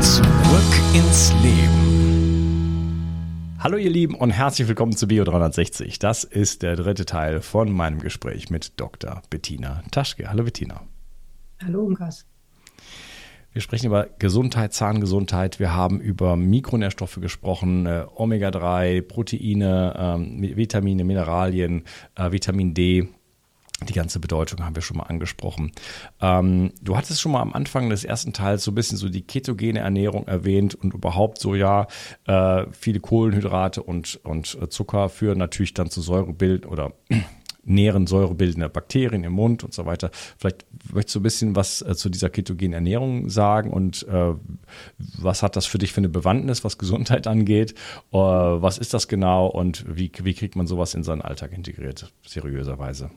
Zurück 0.00 0.24
ins 0.94 1.32
Leben. 1.42 1.88
Hallo 3.58 3.76
ihr 3.76 3.90
Lieben 3.90 4.14
und 4.14 4.30
herzlich 4.30 4.68
willkommen 4.68 4.96
zu 4.96 5.08
Bio 5.08 5.24
360. 5.24 5.98
Das 5.98 6.22
ist 6.22 6.62
der 6.62 6.76
dritte 6.76 7.04
Teil 7.04 7.40
von 7.40 7.72
meinem 7.72 7.98
Gespräch 7.98 8.48
mit 8.48 8.78
Dr. 8.78 9.22
Bettina 9.28 9.82
Taschke. 9.90 10.30
Hallo 10.30 10.44
Bettina. 10.44 10.82
Hallo 11.64 11.82
Unkas. 11.82 12.26
Wir 13.52 13.60
sprechen 13.60 13.86
über 13.86 14.06
Gesundheit, 14.20 14.72
Zahngesundheit. 14.72 15.58
Wir 15.58 15.74
haben 15.74 16.00
über 16.00 16.36
Mikronährstoffe 16.36 17.18
gesprochen, 17.20 17.86
äh, 17.86 18.04
Omega-3, 18.14 19.02
Proteine, 19.02 19.94
ähm, 19.98 20.40
Vitamine, 20.56 21.02
Mineralien, 21.02 21.82
äh, 22.14 22.30
Vitamin 22.30 22.72
D, 22.72 23.08
die 23.86 23.92
ganze 23.92 24.18
Bedeutung 24.18 24.64
haben 24.64 24.74
wir 24.74 24.82
schon 24.82 24.96
mal 24.96 25.04
angesprochen. 25.04 25.70
Ähm, 26.20 26.72
du 26.82 26.96
hattest 26.96 27.20
schon 27.20 27.32
mal 27.32 27.40
am 27.40 27.52
Anfang 27.52 27.90
des 27.90 28.04
ersten 28.04 28.32
Teils 28.32 28.64
so 28.64 28.72
ein 28.72 28.74
bisschen 28.74 28.98
so 28.98 29.08
die 29.08 29.22
ketogene 29.22 29.78
Ernährung 29.78 30.26
erwähnt 30.26 30.74
und 30.74 30.94
überhaupt 30.94 31.38
so, 31.38 31.54
ja, 31.54 31.86
äh, 32.26 32.66
viele 32.72 32.98
Kohlenhydrate 32.98 33.82
und, 33.82 34.18
und 34.24 34.58
Zucker 34.72 35.08
führen 35.08 35.38
natürlich 35.38 35.74
dann 35.74 35.90
zu 35.90 36.00
Säurebild 36.00 36.66
oder 36.66 36.92
nähren 37.64 38.06
säurebildende 38.06 38.68
Bakterien 38.68 39.22
im 39.24 39.34
Mund 39.34 39.62
und 39.62 39.74
so 39.74 39.86
weiter. 39.86 40.10
Vielleicht 40.38 40.66
möchtest 40.92 41.14
du 41.14 41.20
ein 41.20 41.22
bisschen 41.22 41.54
was 41.54 41.82
äh, 41.82 41.94
zu 41.94 42.08
dieser 42.08 42.30
ketogenen 42.30 42.72
Ernährung 42.72 43.28
sagen 43.28 43.70
und 43.70 44.08
äh, 44.08 44.34
was 45.18 45.44
hat 45.44 45.54
das 45.54 45.66
für 45.66 45.78
dich 45.78 45.92
für 45.92 45.98
eine 45.98 46.08
Bewandtnis, 46.08 46.64
was 46.64 46.78
Gesundheit 46.78 47.28
angeht? 47.28 47.72
Äh, 48.10 48.16
was 48.16 48.78
ist 48.78 48.92
das 48.92 49.06
genau 49.06 49.46
und 49.46 49.84
wie, 49.86 50.10
wie 50.20 50.34
kriegt 50.34 50.56
man 50.56 50.66
sowas 50.66 50.94
in 50.94 51.04
seinen 51.04 51.22
Alltag 51.22 51.52
integriert, 51.52 52.12
seriöserweise? 52.26 53.10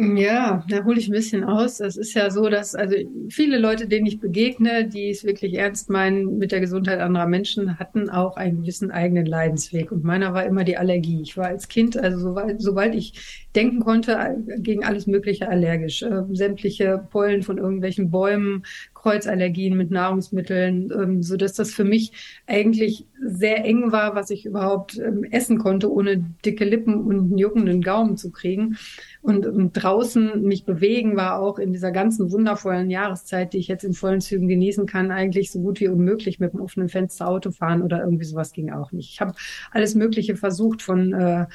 Ja, 0.00 0.64
da 0.68 0.84
hole 0.84 1.00
ich 1.00 1.08
ein 1.08 1.12
bisschen 1.12 1.42
aus. 1.42 1.80
Es 1.80 1.96
ist 1.96 2.14
ja 2.14 2.30
so, 2.30 2.48
dass 2.48 2.76
also 2.76 2.94
viele 3.30 3.58
Leute, 3.58 3.88
denen 3.88 4.06
ich 4.06 4.20
begegne, 4.20 4.86
die 4.86 5.10
es 5.10 5.24
wirklich 5.24 5.54
ernst 5.54 5.90
meinen 5.90 6.38
mit 6.38 6.52
der 6.52 6.60
Gesundheit 6.60 7.00
anderer 7.00 7.26
Menschen, 7.26 7.80
hatten 7.80 8.08
auch 8.08 8.36
einen 8.36 8.60
gewissen 8.60 8.92
eigenen 8.92 9.26
Leidensweg. 9.26 9.90
Und 9.90 10.04
meiner 10.04 10.32
war 10.34 10.44
immer 10.46 10.62
die 10.62 10.76
Allergie. 10.76 11.22
Ich 11.22 11.36
war 11.36 11.46
als 11.46 11.66
Kind, 11.66 11.96
also 11.96 12.16
sobald, 12.20 12.62
sobald 12.62 12.94
ich 12.94 13.44
denken 13.56 13.80
konnte, 13.80 14.36
gegen 14.58 14.84
alles 14.84 15.08
Mögliche 15.08 15.48
allergisch. 15.48 16.02
Äh, 16.02 16.22
sämtliche 16.30 17.04
Pollen 17.10 17.42
von 17.42 17.58
irgendwelchen 17.58 18.08
Bäumen, 18.08 18.62
Kreuzallergien 19.00 19.76
mit 19.76 19.90
Nahrungsmitteln, 19.90 20.90
ähm, 20.92 21.22
so 21.22 21.36
dass 21.36 21.54
das 21.54 21.70
für 21.70 21.84
mich 21.84 22.12
eigentlich 22.46 23.06
sehr 23.20 23.64
eng 23.64 23.92
war, 23.92 24.14
was 24.14 24.30
ich 24.30 24.46
überhaupt 24.46 24.98
ähm, 24.98 25.24
essen 25.24 25.58
konnte, 25.58 25.92
ohne 25.92 26.24
dicke 26.44 26.64
Lippen 26.64 26.94
und 26.94 27.18
einen 27.18 27.38
juckenden 27.38 27.82
Gaumen 27.82 28.16
zu 28.16 28.30
kriegen. 28.30 28.76
Und, 29.22 29.46
und 29.46 29.72
draußen 29.72 30.42
mich 30.42 30.64
bewegen 30.64 31.16
war 31.16 31.40
auch 31.40 31.58
in 31.58 31.72
dieser 31.72 31.90
ganzen 31.90 32.30
wundervollen 32.30 32.90
Jahreszeit, 32.90 33.52
die 33.52 33.58
ich 33.58 33.68
jetzt 33.68 33.84
in 33.84 33.92
vollen 33.92 34.20
Zügen 34.20 34.48
genießen 34.48 34.86
kann, 34.86 35.10
eigentlich 35.10 35.50
so 35.50 35.60
gut 35.60 35.80
wie 35.80 35.88
unmöglich 35.88 36.38
mit 36.38 36.52
einem 36.52 36.62
offenen 36.62 36.88
Fenster 36.88 37.28
Auto 37.28 37.50
fahren 37.50 37.82
oder 37.82 38.02
irgendwie 38.02 38.24
sowas 38.24 38.52
ging 38.52 38.70
auch 38.70 38.92
nicht. 38.92 39.10
Ich 39.10 39.20
habe 39.20 39.34
alles 39.72 39.94
Mögliche 39.94 40.36
versucht 40.36 40.82
von 40.82 41.12
äh, 41.12 41.46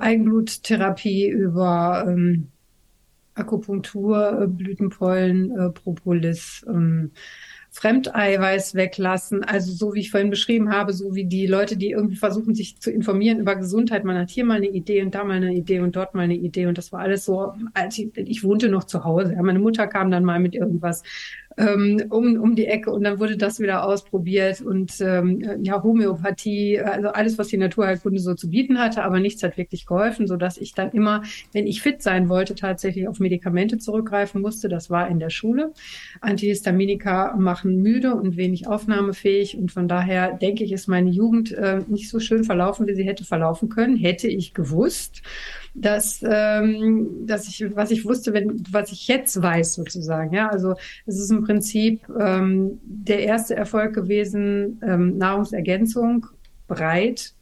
Eigenbluttherapie 0.00 1.28
über 1.28 2.04
ähm, 2.06 2.48
Akupunktur, 3.34 4.42
äh, 4.42 4.46
Blütenpollen, 4.46 5.50
äh, 5.58 5.70
Propolis, 5.70 6.64
ähm, 6.68 7.12
Fremdeiweiß 7.74 8.74
weglassen. 8.74 9.44
Also 9.44 9.72
so 9.72 9.94
wie 9.94 10.00
ich 10.00 10.10
vorhin 10.10 10.28
beschrieben 10.28 10.70
habe, 10.70 10.92
so 10.92 11.14
wie 11.14 11.24
die 11.24 11.46
Leute, 11.46 11.78
die 11.78 11.92
irgendwie 11.92 12.16
versuchen, 12.16 12.54
sich 12.54 12.78
zu 12.78 12.90
informieren 12.90 13.40
über 13.40 13.56
Gesundheit. 13.56 14.04
Man 14.04 14.18
hat 14.18 14.28
hier 14.28 14.44
mal 14.44 14.58
eine 14.58 14.68
Idee 14.68 15.02
und 15.02 15.14
da 15.14 15.24
mal 15.24 15.38
eine 15.38 15.54
Idee 15.54 15.80
und 15.80 15.96
dort 15.96 16.14
mal 16.14 16.22
eine 16.22 16.36
Idee. 16.36 16.66
Und 16.66 16.76
das 16.76 16.92
war 16.92 17.00
alles 17.00 17.24
so, 17.24 17.54
als 17.72 17.98
ich, 17.98 18.14
ich 18.14 18.44
wohnte 18.44 18.68
noch 18.68 18.84
zu 18.84 19.04
Hause. 19.04 19.34
Meine 19.40 19.58
Mutter 19.58 19.86
kam 19.86 20.10
dann 20.10 20.22
mal 20.22 20.38
mit 20.38 20.54
irgendwas 20.54 21.02
ähm, 21.56 22.04
um, 22.10 22.40
um 22.40 22.54
die 22.54 22.66
Ecke 22.66 22.90
und 22.90 23.04
dann 23.04 23.20
wurde 23.20 23.36
das 23.36 23.60
wieder 23.60 23.84
ausprobiert 23.84 24.60
und 24.60 25.00
ähm, 25.00 25.60
ja, 25.62 25.82
Homöopathie, 25.82 26.80
also 26.80 27.08
alles, 27.08 27.38
was 27.38 27.48
die 27.48 27.56
Naturheilkunde 27.56 28.20
so 28.20 28.34
zu 28.34 28.50
bieten 28.50 28.78
hatte, 28.78 29.04
aber 29.04 29.20
nichts 29.20 29.42
hat 29.42 29.56
wirklich 29.56 29.86
geholfen, 29.86 30.26
so 30.26 30.36
dass 30.36 30.58
ich 30.58 30.74
dann 30.74 30.90
immer, 30.92 31.22
wenn 31.52 31.66
ich 31.66 31.82
fit 31.82 32.02
sein 32.02 32.28
wollte, 32.28 32.54
tatsächlich 32.54 33.08
auf 33.08 33.20
Medikamente 33.20 33.78
zurückgreifen 33.78 34.40
musste. 34.40 34.68
Das 34.68 34.90
war 34.90 35.08
in 35.08 35.18
der 35.18 35.30
Schule. 35.30 35.72
Antihistaminika 36.20 37.36
machen 37.36 37.82
müde 37.82 38.14
und 38.14 38.36
wenig 38.36 38.66
aufnahmefähig 38.66 39.56
und 39.56 39.72
von 39.72 39.88
daher 39.88 40.32
denke 40.32 40.64
ich, 40.64 40.72
ist 40.72 40.88
meine 40.88 41.10
Jugend 41.10 41.52
äh, 41.52 41.80
nicht 41.88 42.08
so 42.08 42.20
schön 42.20 42.44
verlaufen, 42.44 42.86
wie 42.86 42.94
sie 42.94 43.04
hätte 43.04 43.24
verlaufen 43.24 43.68
können, 43.68 43.96
hätte 43.96 44.28
ich 44.28 44.54
gewusst 44.54 45.22
dass, 45.74 46.22
ähm, 46.26 47.26
dass 47.26 47.48
ich, 47.48 47.74
was 47.74 47.90
ich 47.90 48.04
wusste, 48.04 48.32
wenn, 48.32 48.62
was 48.70 48.92
ich 48.92 49.08
jetzt 49.08 49.40
weiß 49.40 49.74
sozusagen. 49.74 50.34
Ja, 50.34 50.48
also 50.48 50.74
es 51.06 51.18
ist 51.18 51.30
im 51.30 51.44
Prinzip 51.44 52.02
ähm, 52.20 52.78
der 52.84 53.20
erste 53.20 53.56
Erfolg 53.56 53.94
gewesen, 53.94 54.80
ähm, 54.86 55.16
Nahrungsergänzung 55.18 56.26
breit 56.68 57.34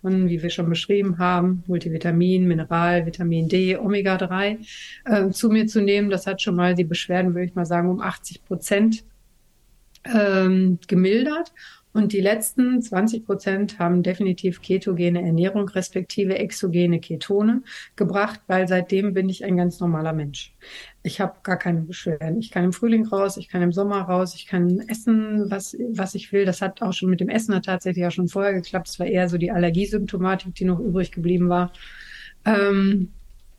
von, 0.00 0.28
wie 0.28 0.42
wir 0.42 0.50
schon 0.50 0.68
beschrieben 0.68 1.18
haben, 1.18 1.64
Multivitamin, 1.66 2.46
Mineral, 2.46 3.06
Vitamin 3.06 3.48
D, 3.48 3.76
Omega-3 3.76 4.58
äh, 5.04 5.30
zu 5.30 5.48
mir 5.48 5.66
zu 5.66 5.80
nehmen. 5.80 6.10
Das 6.10 6.26
hat 6.26 6.40
schon 6.40 6.54
mal 6.54 6.74
die 6.74 6.84
Beschwerden, 6.84 7.34
würde 7.34 7.46
ich 7.46 7.54
mal 7.54 7.66
sagen, 7.66 7.90
um 7.90 8.00
80 8.00 8.44
Prozent 8.44 9.04
ähm, 10.04 10.78
gemildert. 10.86 11.52
Und 11.98 12.12
die 12.12 12.20
letzten 12.20 12.80
20 12.80 13.26
Prozent 13.26 13.80
haben 13.80 14.04
definitiv 14.04 14.62
ketogene 14.62 15.20
Ernährung 15.20 15.68
respektive 15.68 16.38
exogene 16.38 17.00
Ketone 17.00 17.62
gebracht, 17.96 18.40
weil 18.46 18.68
seitdem 18.68 19.14
bin 19.14 19.28
ich 19.28 19.44
ein 19.44 19.56
ganz 19.56 19.80
normaler 19.80 20.12
Mensch. 20.12 20.54
Ich 21.02 21.20
habe 21.20 21.34
gar 21.42 21.56
keine 21.56 21.80
Beschwerden. 21.80 22.38
Ich 22.38 22.52
kann 22.52 22.62
im 22.62 22.72
Frühling 22.72 23.04
raus, 23.04 23.36
ich 23.36 23.48
kann 23.48 23.62
im 23.62 23.72
Sommer 23.72 24.02
raus, 24.02 24.36
ich 24.36 24.46
kann 24.46 24.78
essen, 24.86 25.50
was, 25.50 25.76
was 25.90 26.14
ich 26.14 26.32
will. 26.32 26.44
Das 26.44 26.62
hat 26.62 26.82
auch 26.82 26.92
schon 26.92 27.10
mit 27.10 27.18
dem 27.18 27.30
Essen 27.30 27.60
tatsächlich 27.62 28.06
auch 28.06 28.12
schon 28.12 28.28
vorher 28.28 28.54
geklappt. 28.54 28.86
Es 28.86 29.00
war 29.00 29.06
eher 29.08 29.28
so 29.28 29.36
die 29.36 29.50
Allergiesymptomatik, 29.50 30.54
die 30.54 30.66
noch 30.66 30.78
übrig 30.78 31.10
geblieben 31.10 31.48
war. 31.48 31.72
Ähm, 32.44 33.10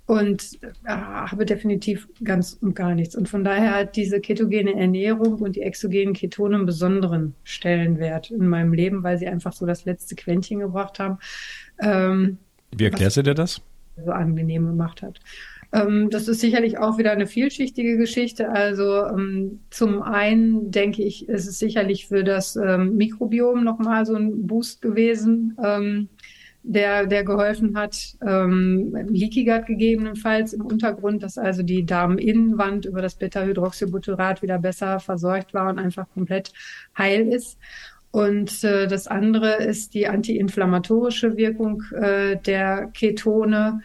und 0.09 0.57
äh, 0.85 0.89
habe 0.89 1.45
definitiv 1.45 2.07
ganz 2.23 2.57
und 2.61 2.75
gar 2.75 2.95
nichts. 2.95 3.15
Und 3.15 3.29
von 3.29 3.43
daher 3.43 3.75
hat 3.75 3.95
diese 3.95 4.19
ketogene 4.19 4.73
Ernährung 4.73 5.35
und 5.35 5.55
die 5.55 5.61
exogenen 5.61 6.15
Ketone 6.15 6.55
einen 6.55 6.65
besonderen 6.65 7.35
Stellenwert 7.43 8.31
in 8.31 8.47
meinem 8.47 8.73
Leben, 8.73 9.03
weil 9.03 9.19
sie 9.19 9.27
einfach 9.27 9.53
so 9.53 9.67
das 9.67 9.85
letzte 9.85 10.15
Quäntchen 10.15 10.61
gebracht 10.61 10.97
haben. 10.97 11.19
Ähm, 11.79 12.39
Wie 12.75 12.85
erklärst 12.85 13.17
du 13.17 13.21
dir 13.21 13.35
das? 13.35 13.61
So 14.03 14.09
angenehm 14.09 14.65
gemacht 14.65 15.03
hat. 15.03 15.19
Ähm, 15.71 16.09
das 16.09 16.27
ist 16.27 16.39
sicherlich 16.39 16.79
auch 16.79 16.97
wieder 16.97 17.11
eine 17.11 17.27
vielschichtige 17.27 17.95
Geschichte. 17.97 18.49
Also 18.49 19.05
ähm, 19.05 19.59
zum 19.69 20.01
einen 20.01 20.71
denke 20.71 21.03
ich, 21.03 21.29
ist 21.29 21.47
es 21.47 21.59
sicherlich 21.59 22.07
für 22.07 22.23
das 22.23 22.55
ähm, 22.55 22.95
Mikrobiom 22.95 23.63
nochmal 23.63 24.07
so 24.07 24.15
ein 24.15 24.47
Boost 24.47 24.81
gewesen. 24.81 25.55
Der, 26.71 27.07
der 27.07 27.23
geholfen 27.23 27.75
hat. 27.75 27.97
Ähm, 28.23 28.95
Leaky 29.09 29.43
Gut 29.43 29.65
gegebenenfalls 29.65 30.53
im 30.53 30.63
Untergrund, 30.63 31.23
dass 31.23 31.39
also 31.39 31.63
die 31.63 31.83
Darminnenwand 31.83 32.85
über 32.85 33.01
das 33.01 33.15
Beta-Hydroxybutyrat 33.15 34.43
wieder 34.43 34.59
besser 34.59 34.99
verseucht 34.99 35.55
war 35.55 35.69
und 35.69 35.79
einfach 35.79 36.05
komplett 36.13 36.53
heil 36.95 37.27
ist. 37.33 37.57
Und 38.11 38.63
äh, 38.63 38.87
das 38.87 39.07
andere 39.07 39.55
ist 39.63 39.93
die 39.93 40.07
antiinflammatorische 40.07 41.37
Wirkung 41.37 41.83
äh, 41.91 42.37
der 42.37 42.91
Ketone, 42.93 43.81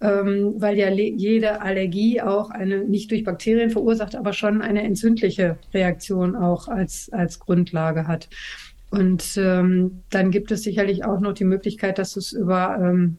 ähm, 0.00 0.54
weil 0.58 0.76
ja 0.78 0.90
jede 0.90 1.60
Allergie 1.60 2.20
auch 2.20 2.50
eine, 2.50 2.84
nicht 2.84 3.10
durch 3.10 3.24
Bakterien 3.24 3.70
verursacht, 3.70 4.14
aber 4.14 4.32
schon 4.32 4.62
eine 4.62 4.82
entzündliche 4.82 5.58
Reaktion 5.74 6.36
auch 6.36 6.68
als, 6.68 7.10
als 7.12 7.38
Grundlage 7.40 8.06
hat. 8.06 8.28
Und 8.90 9.36
ähm, 9.36 10.02
dann 10.10 10.30
gibt 10.30 10.50
es 10.50 10.62
sicherlich 10.62 11.04
auch 11.04 11.20
noch 11.20 11.34
die 11.34 11.44
Möglichkeit, 11.44 11.98
dass 11.98 12.16
es 12.16 12.32
über 12.32 12.78
ähm, 12.80 13.18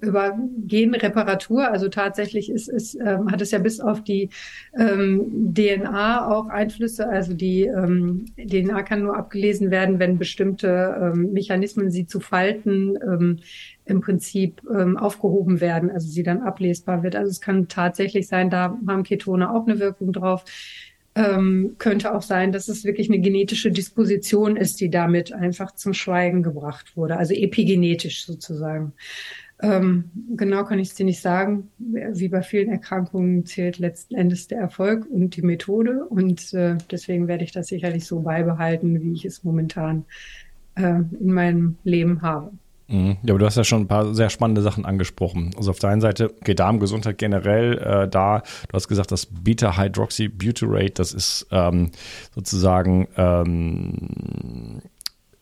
über 0.00 0.38
Genreparatur, 0.66 1.70
also 1.70 1.88
tatsächlich 1.88 2.50
ist, 2.50 2.68
ist, 2.68 2.94
ähm, 2.94 3.30
hat 3.30 3.40
es 3.40 3.50
ja 3.52 3.58
bis 3.58 3.80
auf 3.80 4.02
die 4.02 4.30
ähm, 4.76 5.54
DNA 5.54 6.28
auch 6.28 6.48
Einflüsse. 6.48 7.08
Also 7.08 7.34
die 7.34 7.62
ähm, 7.64 8.26
DNA 8.36 8.82
kann 8.82 9.02
nur 9.02 9.16
abgelesen 9.16 9.70
werden, 9.70 9.98
wenn 9.98 10.18
bestimmte 10.18 10.96
ähm, 11.00 11.32
Mechanismen, 11.32 11.90
sie 11.90 12.06
zu 12.06 12.20
falten, 12.20 12.98
ähm, 13.02 13.38
im 13.84 14.00
Prinzip 14.00 14.62
ähm, 14.72 14.96
aufgehoben 14.96 15.60
werden, 15.60 15.90
also 15.90 16.08
sie 16.08 16.22
dann 16.22 16.42
ablesbar 16.42 17.02
wird. 17.02 17.16
Also 17.16 17.30
es 17.30 17.40
kann 17.40 17.68
tatsächlich 17.68 18.28
sein, 18.28 18.50
da 18.50 18.78
haben 18.86 19.02
Ketone 19.02 19.50
auch 19.50 19.66
eine 19.66 19.78
Wirkung 19.80 20.12
drauf 20.12 20.44
ähm, 21.14 21.74
könnte 21.78 22.14
auch 22.14 22.22
sein, 22.22 22.52
dass 22.52 22.68
es 22.68 22.84
wirklich 22.84 23.08
eine 23.08 23.20
genetische 23.20 23.70
Disposition 23.70 24.56
ist, 24.56 24.80
die 24.80 24.90
damit 24.90 25.32
einfach 25.32 25.72
zum 25.72 25.92
Schweigen 25.92 26.42
gebracht 26.42 26.96
wurde, 26.96 27.18
also 27.18 27.34
epigenetisch 27.34 28.24
sozusagen. 28.24 28.94
Ähm, 29.60 30.10
genau 30.34 30.64
kann 30.64 30.80
ich 30.80 30.88
es 30.88 30.94
dir 30.94 31.04
nicht 31.04 31.20
sagen. 31.20 31.70
Wie 31.78 32.28
bei 32.28 32.42
vielen 32.42 32.70
Erkrankungen 32.70 33.46
zählt 33.46 33.78
letzten 33.78 34.16
Endes 34.16 34.48
der 34.48 34.58
Erfolg 34.58 35.06
und 35.06 35.36
die 35.36 35.42
Methode. 35.42 36.04
Und 36.04 36.52
äh, 36.52 36.76
deswegen 36.90 37.28
werde 37.28 37.44
ich 37.44 37.52
das 37.52 37.68
sicherlich 37.68 38.04
so 38.04 38.20
beibehalten, 38.20 39.00
wie 39.02 39.12
ich 39.12 39.24
es 39.24 39.44
momentan 39.44 40.04
äh, 40.74 41.02
in 41.20 41.32
meinem 41.32 41.76
Leben 41.84 42.22
habe. 42.22 42.52
Mhm. 42.92 43.16
Ja, 43.22 43.32
aber 43.32 43.38
du 43.38 43.46
hast 43.46 43.56
ja 43.56 43.64
schon 43.64 43.82
ein 43.82 43.88
paar 43.88 44.14
sehr 44.14 44.28
spannende 44.28 44.60
Sachen 44.60 44.84
angesprochen. 44.84 45.52
Also 45.56 45.70
auf 45.70 45.78
der 45.78 45.90
einen 45.90 46.02
Seite 46.02 46.34
geht 46.44 46.60
Darmgesundheit 46.60 47.16
generell 47.16 47.78
äh, 47.78 48.08
da. 48.08 48.42
Du 48.68 48.74
hast 48.74 48.86
gesagt, 48.86 49.10
das 49.10 49.26
Beta-Hydroxybutyrate, 49.26 50.92
das 50.92 51.14
ist 51.14 51.46
ähm, 51.50 51.90
sozusagen 52.34 53.08
ähm, 53.16 54.82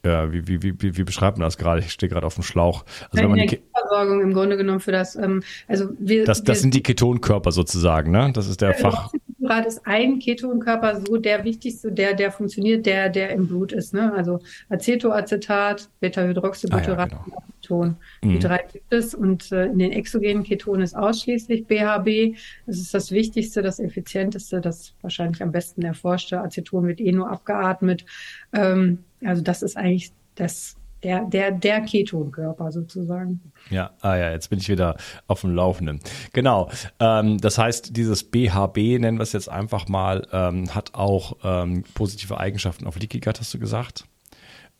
ja, 0.04 0.32
wie, 0.32 0.46
wie, 0.48 0.62
wie, 0.62 0.96
wie 0.96 1.04
beschreibt 1.04 1.38
man 1.38 1.46
das 1.46 1.58
gerade? 1.58 1.80
Ich 1.80 1.92
stehe 1.92 2.08
gerade 2.08 2.26
auf 2.26 2.34
dem 2.34 2.42
Schlauch. 2.42 2.84
Also 3.10 3.22
wenn 3.22 3.30
man 3.30 3.46
die 3.46 3.60
Versorgung 3.72 4.22
im 4.22 4.32
Grunde 4.32 4.56
genommen 4.56 4.80
für 4.80 4.92
das, 4.92 5.16
ähm, 5.16 5.42
also 5.68 5.88
wir, 5.98 6.24
das, 6.24 6.42
das 6.42 6.58
wir, 6.58 6.60
sind 6.62 6.74
die 6.74 6.82
Ketonkörper 6.82 7.52
sozusagen, 7.52 8.10
ne? 8.10 8.30
Das 8.32 8.48
ist 8.48 8.60
der 8.60 8.74
Fach. 8.74 9.12
Gerade 9.40 9.68
ist 9.68 9.86
ein 9.86 10.18
Ketonkörper 10.18 11.00
so 11.00 11.16
der 11.16 11.44
wichtigste, 11.44 11.92
der, 11.92 12.14
der 12.14 12.30
funktioniert, 12.30 12.86
der, 12.86 13.08
der 13.08 13.30
im 13.30 13.46
Blut 13.46 13.72
ist, 13.72 13.92
ne? 13.92 14.12
Also 14.14 14.40
Acetoacetat, 14.68 15.88
Beta-Hydroxybutyrat, 16.00 17.12
ah, 17.12 17.16
ja, 17.16 17.24
genau. 17.24 17.42
Keton. 17.70 17.96
Mhm. 18.22 18.28
Die 18.30 18.38
drei 18.38 18.64
gibt 18.72 18.92
es 18.92 19.14
und 19.14 19.52
äh, 19.52 19.66
in 19.66 19.78
den 19.78 19.92
exogenen 19.92 20.42
Ketonen 20.42 20.82
ist 20.82 20.96
ausschließlich 20.96 21.66
BHB. 21.66 22.36
Das 22.66 22.78
ist 22.78 22.94
das 22.94 23.10
Wichtigste, 23.12 23.62
das 23.62 23.78
Effizienteste, 23.78 24.60
das 24.60 24.94
wahrscheinlich 25.02 25.42
am 25.42 25.52
besten 25.52 25.82
erforschte. 25.82 26.40
Aceton 26.40 26.86
wird 26.86 27.00
eh 27.00 27.12
nur 27.12 27.30
abgeatmet. 27.30 28.04
Ähm, 28.52 29.04
also 29.24 29.42
das 29.42 29.62
ist 29.62 29.76
eigentlich 29.76 30.12
das 30.34 30.76
der, 31.02 31.24
der, 31.24 31.50
der 31.50 31.80
Ketonkörper 31.80 32.72
sozusagen. 32.72 33.40
Ja, 33.70 33.90
ah 34.00 34.16
ja, 34.16 34.32
jetzt 34.32 34.50
bin 34.50 34.58
ich 34.58 34.68
wieder 34.68 34.96
auf 35.26 35.40
dem 35.40 35.54
Laufenden. 35.54 36.00
Genau. 36.32 36.70
Ähm, 36.98 37.38
das 37.38 37.58
heißt, 37.58 37.96
dieses 37.96 38.24
BHB, 38.24 38.76
nennen 39.00 39.18
wir 39.18 39.22
es 39.22 39.32
jetzt 39.32 39.48
einfach 39.48 39.88
mal, 39.88 40.26
ähm, 40.32 40.74
hat 40.74 40.94
auch 40.94 41.36
ähm, 41.42 41.84
positive 41.94 42.38
Eigenschaften 42.38 42.86
auf 42.86 42.98
Leaky 42.98 43.20
Gut, 43.20 43.40
hast 43.40 43.54
du 43.54 43.58
gesagt. 43.58 44.04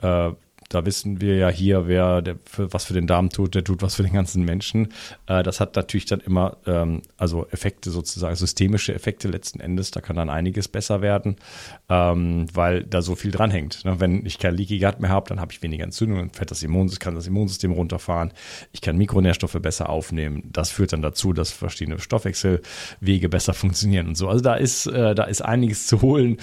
Äh, 0.02 0.32
da 0.70 0.86
wissen 0.86 1.20
wir 1.20 1.36
ja 1.36 1.48
hier, 1.48 1.88
wer 1.88 2.22
der 2.22 2.36
für, 2.44 2.72
was 2.72 2.84
für 2.84 2.94
den 2.94 3.08
Darm 3.08 3.28
tut, 3.28 3.54
der 3.54 3.64
tut 3.64 3.82
was 3.82 3.96
für 3.96 4.04
den 4.04 4.12
ganzen 4.12 4.44
Menschen. 4.44 4.88
Äh, 5.26 5.42
das 5.42 5.60
hat 5.60 5.74
natürlich 5.74 6.06
dann 6.06 6.20
immer 6.20 6.56
ähm, 6.64 7.02
also 7.16 7.46
Effekte 7.50 7.90
sozusagen, 7.90 8.36
systemische 8.36 8.94
Effekte 8.94 9.28
letzten 9.28 9.60
Endes. 9.60 9.90
Da 9.90 10.00
kann 10.00 10.16
dann 10.16 10.30
einiges 10.30 10.68
besser 10.68 11.02
werden, 11.02 11.36
ähm, 11.88 12.46
weil 12.54 12.84
da 12.84 13.02
so 13.02 13.16
viel 13.16 13.32
dranhängt. 13.32 13.84
Ne? 13.84 13.98
Wenn 13.98 14.24
ich 14.24 14.38
kein 14.38 14.54
Leaky 14.54 14.78
Gut 14.78 15.00
mehr 15.00 15.10
habe, 15.10 15.28
dann 15.28 15.40
habe 15.40 15.52
ich 15.52 15.60
weniger 15.60 15.82
Entzündungen, 15.82 16.30
fällt 16.30 16.52
das 16.52 16.62
Immunsystem, 16.62 17.04
kann 17.04 17.14
das 17.16 17.26
Immunsystem 17.26 17.72
runterfahren. 17.72 18.32
Ich 18.70 18.80
kann 18.80 18.96
Mikronährstoffe 18.96 19.58
besser 19.60 19.88
aufnehmen. 19.88 20.48
Das 20.52 20.70
führt 20.70 20.92
dann 20.92 21.02
dazu, 21.02 21.32
dass 21.32 21.50
verschiedene 21.50 21.98
Stoffwechselwege 21.98 23.28
besser 23.28 23.54
funktionieren 23.54 24.06
und 24.06 24.16
so. 24.16 24.28
Also 24.28 24.42
da 24.42 24.54
ist 24.54 24.86
äh, 24.86 25.16
da 25.16 25.24
ist 25.24 25.42
einiges 25.42 25.88
zu 25.88 26.00
holen. 26.00 26.36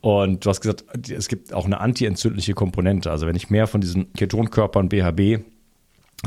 Und 0.00 0.44
du 0.44 0.50
hast 0.50 0.62
gesagt, 0.62 0.84
es 1.08 1.28
gibt 1.28 1.54
auch 1.54 1.66
eine 1.66 1.78
antientzündliche 1.78 2.54
Komponente. 2.54 3.12
Also 3.12 3.28
wenn 3.28 3.36
ich 3.36 3.50
mehr 3.50 3.67
von 3.68 3.80
diesen 3.80 4.12
Ketonkörpern 4.12 4.88
BHB 4.88 5.44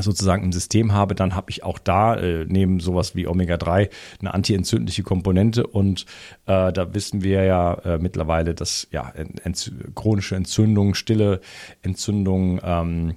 sozusagen 0.00 0.42
im 0.44 0.52
System 0.52 0.92
habe, 0.92 1.14
dann 1.14 1.34
habe 1.34 1.50
ich 1.50 1.64
auch 1.64 1.78
da 1.78 2.16
äh, 2.16 2.46
neben 2.48 2.80
sowas 2.80 3.14
wie 3.14 3.26
Omega-3 3.26 3.90
eine 4.20 4.32
antientzündliche 4.32 5.02
Komponente 5.02 5.66
und 5.66 6.06
äh, 6.46 6.72
da 6.72 6.94
wissen 6.94 7.22
wir 7.22 7.44
ja 7.44 7.74
äh, 7.74 7.98
mittlerweile, 7.98 8.54
dass 8.54 8.88
ja 8.90 9.10
ent 9.10 9.72
chronische 9.94 10.34
Entzündungen, 10.34 10.94
stille 10.94 11.40
Entzündungen 11.82 12.58
ähm, 12.64 13.14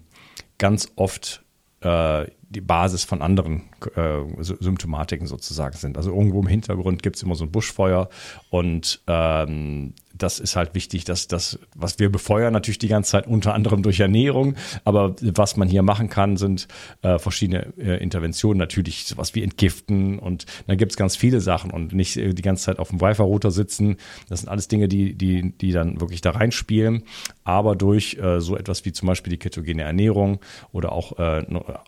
ganz 0.57 0.91
oft 0.97 1.43
äh, 1.79 2.25
die 2.49 2.61
Basis 2.61 3.03
von 3.03 3.21
anderen 3.21 3.63
äh, 3.95 4.21
Symptomatiken 4.39 5.27
sozusagen 5.27 5.77
sind. 5.77 5.97
Also 5.97 6.11
irgendwo 6.11 6.41
im 6.41 6.47
Hintergrund 6.47 7.03
gibt 7.03 7.15
es 7.15 7.23
immer 7.23 7.35
so 7.35 7.45
ein 7.45 7.51
Buschfeuer 7.51 8.09
und 8.49 9.01
ähm, 9.07 9.93
das 10.17 10.39
ist 10.39 10.55
halt 10.55 10.75
wichtig, 10.75 11.03
dass 11.03 11.27
das, 11.27 11.59
was 11.75 11.99
wir 11.99 12.09
befeuern, 12.09 12.53
natürlich 12.53 12.79
die 12.79 12.87
ganze 12.87 13.11
Zeit 13.11 13.27
unter 13.27 13.53
anderem 13.53 13.83
durch 13.83 13.99
Ernährung, 13.99 14.55
aber 14.83 15.15
was 15.21 15.57
man 15.57 15.67
hier 15.67 15.83
machen 15.83 16.09
kann, 16.09 16.37
sind 16.37 16.67
äh, 17.01 17.19
verschiedene 17.19 17.73
äh, 17.77 18.01
Interventionen, 18.01 18.57
natürlich 18.57 19.05
sowas 19.05 19.35
wie 19.35 19.43
Entgiften 19.43 20.19
und 20.19 20.45
dann 20.67 20.77
gibt 20.77 20.93
es 20.93 20.97
ganz 20.97 21.15
viele 21.15 21.41
Sachen 21.41 21.71
und 21.71 21.93
nicht 21.93 22.17
äh, 22.17 22.33
die 22.33 22.41
ganze 22.41 22.65
Zeit 22.65 22.79
auf 22.79 22.89
dem 22.89 23.01
Wi-Fi-Router 23.01 23.51
sitzen. 23.51 23.97
Das 24.29 24.41
sind 24.41 24.49
alles 24.49 24.67
Dinge, 24.67 24.87
die, 24.87 25.15
die, 25.15 25.53
die 25.57 25.71
dann 25.71 25.99
wirklich 25.99 26.21
da 26.21 26.31
reinspielen, 26.31 27.03
aber 27.43 27.75
durch 27.75 28.17
äh, 28.17 28.39
so 28.39 28.55
etwas 28.55 28.85
wie 28.85 28.93
zum 28.93 29.07
Beispiel 29.07 29.31
die 29.31 29.39
ketogene 29.39 29.83
Ernährung 29.83 30.39
oder 30.71 30.91
auch 30.91 31.19
äh, 31.19 31.45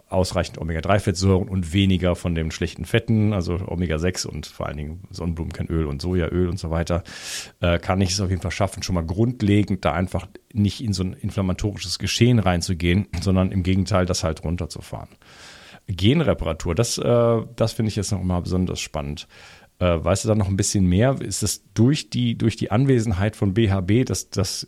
ausreichend 0.10 0.57
Omega-3-Fettsäuren 0.57 1.48
und 1.48 1.74
weniger 1.74 2.15
von 2.15 2.36
den 2.36 2.51
schlechten 2.51 2.86
Fetten, 2.86 3.34
also 3.34 3.55
Omega-6 3.65 4.27
und 4.27 4.48
vor 4.48 4.67
allen 4.67 4.77
Dingen 4.77 5.03
Sonnenblumenkernöl 5.12 5.86
und 5.86 6.01
Sojaöl 6.01 6.50
und 6.50 6.60
so 6.60 6.69
weiter, 6.69 7.03
äh, 7.62 7.79
kann 7.79 8.01
ich 8.01 8.16
es 8.17 8.21
auf 8.21 8.29
jeden 8.29 8.41
Fall 8.41 8.51
schaffen, 8.51 8.83
schon 8.83 8.95
mal 8.95 9.05
grundlegend 9.05 9.86
da 9.86 9.93
einfach 9.93 10.27
nicht 10.53 10.83
in 10.83 10.93
so 10.93 11.03
ein 11.03 11.13
inflammatorisches 11.13 12.00
Geschehen 12.00 12.39
reinzugehen, 12.39 13.07
sondern 13.21 13.51
im 13.51 13.63
Gegenteil 13.63 14.05
das 14.05 14.24
halt 14.24 14.43
runterzufahren. 14.43 15.09
Genreparatur, 15.88 16.75
das, 16.75 16.97
äh, 16.97 17.41
das 17.55 17.74
finde 17.74 17.89
ich 17.89 17.95
jetzt 17.95 18.12
noch 18.12 18.21
mal 18.21 18.41
besonders 18.41 18.79
spannend. 18.79 19.27
Äh, 19.79 20.03
weißt 20.03 20.25
du 20.25 20.27
da 20.29 20.36
noch 20.36 20.47
ein 20.47 20.57
bisschen 20.57 20.86
mehr? 20.86 21.15
Ist 21.21 21.43
das 21.43 21.63
durch 21.74 22.09
die, 22.09 22.38
durch 22.38 22.55
die 22.55 22.71
Anwesenheit 22.71 23.36
von 23.36 23.53
BHB, 23.53 24.05
dass 24.05 24.29
das, 24.29 24.67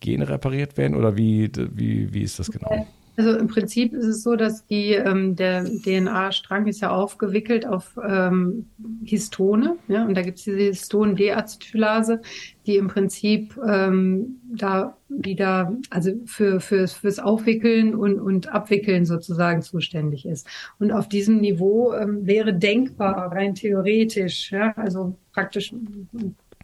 Gene 0.00 0.28
repariert 0.28 0.76
werden 0.76 0.96
oder 0.96 1.16
wie, 1.16 1.50
wie, 1.54 2.12
wie 2.12 2.22
ist 2.22 2.38
das 2.38 2.50
genau? 2.50 2.86
Also 3.16 3.36
im 3.36 3.46
Prinzip 3.46 3.92
ist 3.92 4.06
es 4.06 4.22
so, 4.22 4.34
dass 4.34 4.66
die, 4.66 4.92
ähm, 4.92 5.36
der 5.36 5.64
DNA-Strang 5.64 6.66
ist 6.66 6.80
ja 6.80 6.90
aufgewickelt 6.90 7.64
auf 7.64 7.96
ähm, 8.06 8.66
Histone, 9.04 9.76
ja, 9.86 10.04
und 10.04 10.14
da 10.14 10.22
gibt 10.22 10.38
es 10.38 10.44
diese 10.44 10.58
Histon-Deacetylase, 10.58 12.20
die 12.66 12.76
im 12.76 12.88
Prinzip 12.88 13.56
ähm, 13.66 14.40
da 14.56 14.96
wieder, 15.08 15.76
also 15.90 16.12
für, 16.26 16.60
für, 16.60 16.88
fürs 16.88 17.18
Aufwickeln 17.20 17.94
und, 17.94 18.18
und 18.18 18.48
Abwickeln 18.48 19.04
sozusagen 19.04 19.62
zuständig 19.62 20.26
ist. 20.26 20.48
Und 20.78 20.90
auf 20.90 21.08
diesem 21.08 21.40
Niveau 21.40 21.92
ähm, 21.92 22.26
wäre 22.26 22.52
denkbar, 22.52 23.30
rein 23.32 23.54
theoretisch, 23.54 24.50
ja, 24.50 24.72
also 24.76 25.16
praktisch 25.32 25.72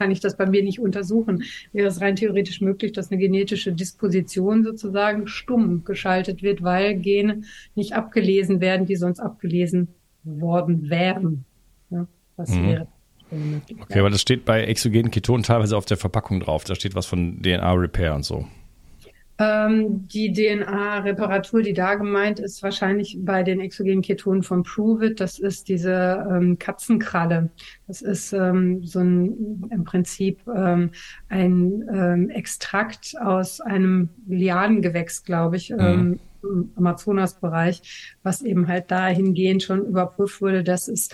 kann 0.00 0.10
ich 0.10 0.20
das 0.20 0.38
bei 0.38 0.46
mir 0.46 0.64
nicht 0.64 0.80
untersuchen. 0.80 1.44
Wäre 1.74 1.88
es 1.88 2.00
rein 2.00 2.16
theoretisch 2.16 2.62
möglich, 2.62 2.92
dass 2.92 3.10
eine 3.10 3.20
genetische 3.20 3.74
Disposition 3.74 4.64
sozusagen 4.64 5.26
stumm 5.26 5.84
geschaltet 5.84 6.42
wird, 6.42 6.62
weil 6.62 6.96
Gene 6.96 7.42
nicht 7.74 7.92
abgelesen 7.92 8.62
werden, 8.62 8.86
die 8.86 8.96
sonst 8.96 9.20
abgelesen 9.20 9.88
worden 10.24 10.88
wären. 10.88 11.44
Ja, 11.90 12.06
was 12.36 12.50
mhm. 12.50 12.66
wäre 12.66 12.88
Okay, 13.82 14.00
aber 14.00 14.10
das 14.10 14.22
steht 14.22 14.44
bei 14.44 14.64
exogenen 14.64 15.12
Ketonen 15.12 15.44
teilweise 15.44 15.76
auf 15.76 15.84
der 15.84 15.96
Verpackung 15.96 16.40
drauf. 16.40 16.64
Da 16.64 16.74
steht 16.74 16.96
was 16.96 17.06
von 17.06 17.40
DNA-Repair 17.42 18.14
und 18.16 18.24
so. 18.24 18.46
Ähm, 19.40 20.06
die 20.06 20.34
DNA-Reparatur, 20.34 21.62
die 21.62 21.72
da 21.72 21.94
gemeint 21.94 22.40
ist, 22.40 22.62
wahrscheinlich 22.62 23.16
bei 23.22 23.42
den 23.42 23.58
exogenen 23.58 24.02
Ketonen 24.02 24.42
von 24.42 24.64
Pruvit, 24.64 25.18
das 25.18 25.38
ist 25.38 25.70
diese 25.70 26.26
ähm, 26.30 26.58
Katzenkralle. 26.58 27.48
Das 27.86 28.02
ist 28.02 28.34
ähm, 28.34 28.84
so 28.84 28.98
ein 28.98 29.64
im 29.70 29.84
Prinzip 29.84 30.40
ähm, 30.54 30.90
ein 31.30 31.88
ähm, 31.90 32.28
Extrakt 32.28 33.14
aus 33.18 33.62
einem 33.62 34.10
Lianengewächs, 34.28 35.24
glaube 35.24 35.56
ich. 35.56 35.70
Mhm. 35.70 36.20
im 36.42 36.72
Amazonasbereich, 36.76 38.16
was 38.22 38.42
eben 38.42 38.68
halt 38.68 38.90
dahingehend 38.90 39.62
schon 39.62 39.86
überprüft 39.86 40.40
wurde, 40.40 40.64
dass 40.64 40.88
es 40.88 41.10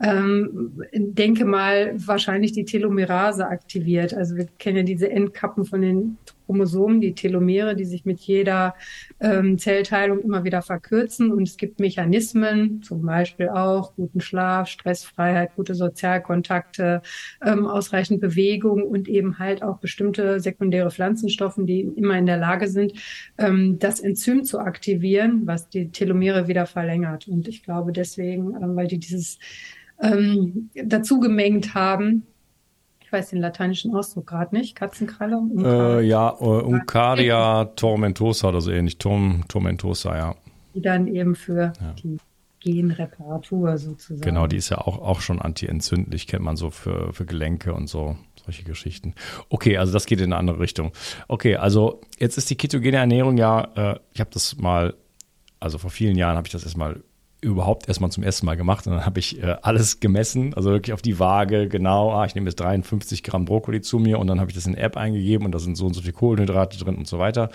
ähm, 0.00 0.82
denke 0.92 1.44
mal, 1.44 1.94
wahrscheinlich 1.96 2.52
die 2.52 2.64
Telomerase 2.64 3.46
aktiviert. 3.46 4.12
Also 4.12 4.36
wir 4.36 4.46
kennen 4.58 4.78
ja 4.78 4.82
diese 4.82 5.10
Endkappen 5.10 5.64
von 5.64 5.80
den 5.80 6.18
Chromosomen, 6.46 7.00
die 7.00 7.14
Telomere, 7.14 7.76
die 7.76 7.84
sich 7.84 8.04
mit 8.04 8.20
jeder 8.20 8.74
ähm, 9.20 9.58
Zellteilung 9.58 10.20
immer 10.20 10.44
wieder 10.44 10.62
verkürzen. 10.62 11.32
Und 11.32 11.48
es 11.48 11.56
gibt 11.56 11.80
Mechanismen, 11.80 12.82
zum 12.82 13.02
Beispiel 13.02 13.48
auch 13.48 13.94
guten 13.94 14.20
Schlaf, 14.20 14.68
Stressfreiheit, 14.68 15.54
gute 15.56 15.74
Sozialkontakte, 15.74 17.02
ähm, 17.44 17.66
ausreichend 17.66 18.20
Bewegung 18.20 18.82
und 18.82 19.08
eben 19.08 19.38
halt 19.38 19.62
auch 19.62 19.78
bestimmte 19.78 20.40
sekundäre 20.40 20.90
Pflanzenstoffe, 20.90 21.58
die 21.58 21.80
immer 21.80 22.16
in 22.16 22.26
der 22.26 22.38
Lage 22.38 22.68
sind, 22.68 22.94
ähm, 23.38 23.78
das 23.78 24.00
Enzym 24.00 24.44
zu 24.44 24.58
aktivieren, 24.60 25.46
was 25.46 25.68
die 25.68 25.90
Telomere 25.90 26.48
wieder 26.48 26.66
verlängert. 26.66 27.28
Und 27.28 27.48
ich 27.48 27.62
glaube 27.62 27.92
deswegen, 27.92 28.54
ähm, 28.62 28.76
weil 28.76 28.86
die 28.86 28.98
dieses 28.98 29.38
ähm, 30.00 30.70
dazu 30.74 31.20
gemengt 31.20 31.74
haben, 31.74 32.26
weiß 33.16 33.30
den 33.30 33.40
lateinischen 33.40 33.94
Ausdruck 33.94 34.26
gerade 34.26 34.54
nicht. 34.54 34.76
Katzenkralle? 34.76 35.40
Äh, 35.58 36.06
ja, 36.06 36.30
äh, 36.30 36.44
Uncaria 36.44 37.64
tormentosa 37.76 38.48
oder 38.48 38.60
so 38.60 38.70
ähnlich. 38.70 38.98
Tom, 38.98 39.44
tormentosa, 39.48 40.16
ja. 40.16 40.34
Die 40.74 40.82
dann 40.82 41.06
eben 41.06 41.34
für 41.34 41.72
ja. 41.80 41.94
die 42.02 42.18
Genreparatur 42.60 43.78
sozusagen. 43.78 44.20
Genau, 44.20 44.46
die 44.46 44.56
ist 44.56 44.68
ja 44.68 44.78
auch, 44.78 44.98
auch 44.98 45.20
schon 45.20 45.40
antientzündlich, 45.40 46.26
kennt 46.26 46.44
man 46.44 46.56
so 46.56 46.70
für, 46.70 47.12
für 47.12 47.24
Gelenke 47.24 47.72
und 47.72 47.88
so, 47.88 48.16
solche 48.44 48.64
Geschichten. 48.64 49.14
Okay, 49.48 49.78
also 49.78 49.92
das 49.92 50.06
geht 50.06 50.20
in 50.20 50.32
eine 50.32 50.36
andere 50.36 50.58
Richtung. 50.58 50.92
Okay, 51.28 51.56
also 51.56 52.00
jetzt 52.18 52.36
ist 52.38 52.50
die 52.50 52.56
ketogene 52.56 52.98
Ernährung 52.98 53.38
ja, 53.38 53.68
äh, 53.76 53.98
ich 54.12 54.20
habe 54.20 54.30
das 54.32 54.56
mal, 54.56 54.94
also 55.60 55.78
vor 55.78 55.90
vielen 55.90 56.16
Jahren 56.16 56.36
habe 56.36 56.46
ich 56.48 56.52
das 56.52 56.64
erstmal 56.64 57.02
überhaupt 57.40 57.88
erstmal 57.88 58.10
zum 58.10 58.22
ersten 58.22 58.46
Mal 58.46 58.56
gemacht. 58.56 58.86
Und 58.86 58.94
dann 58.94 59.06
habe 59.06 59.18
ich 59.18 59.42
äh, 59.42 59.56
alles 59.62 60.00
gemessen, 60.00 60.54
also 60.54 60.70
wirklich 60.70 60.94
auf 60.94 61.02
die 61.02 61.18
Waage, 61.18 61.68
genau, 61.68 62.12
ah, 62.12 62.24
ich 62.24 62.34
nehme 62.34 62.48
jetzt 62.48 62.60
53 62.60 63.22
Gramm 63.22 63.44
Brokkoli 63.44 63.80
zu 63.80 63.98
mir 63.98 64.18
und 64.18 64.26
dann 64.26 64.40
habe 64.40 64.50
ich 64.50 64.54
das 64.54 64.66
in 64.66 64.74
App 64.74 64.96
eingegeben 64.96 65.46
und 65.46 65.52
da 65.52 65.58
sind 65.58 65.76
so 65.76 65.86
und 65.86 65.94
so 65.94 66.00
viele 66.00 66.14
Kohlenhydrate 66.14 66.78
drin 66.78 66.96
und 66.96 67.06
so 67.06 67.18
weiter. 67.18 67.50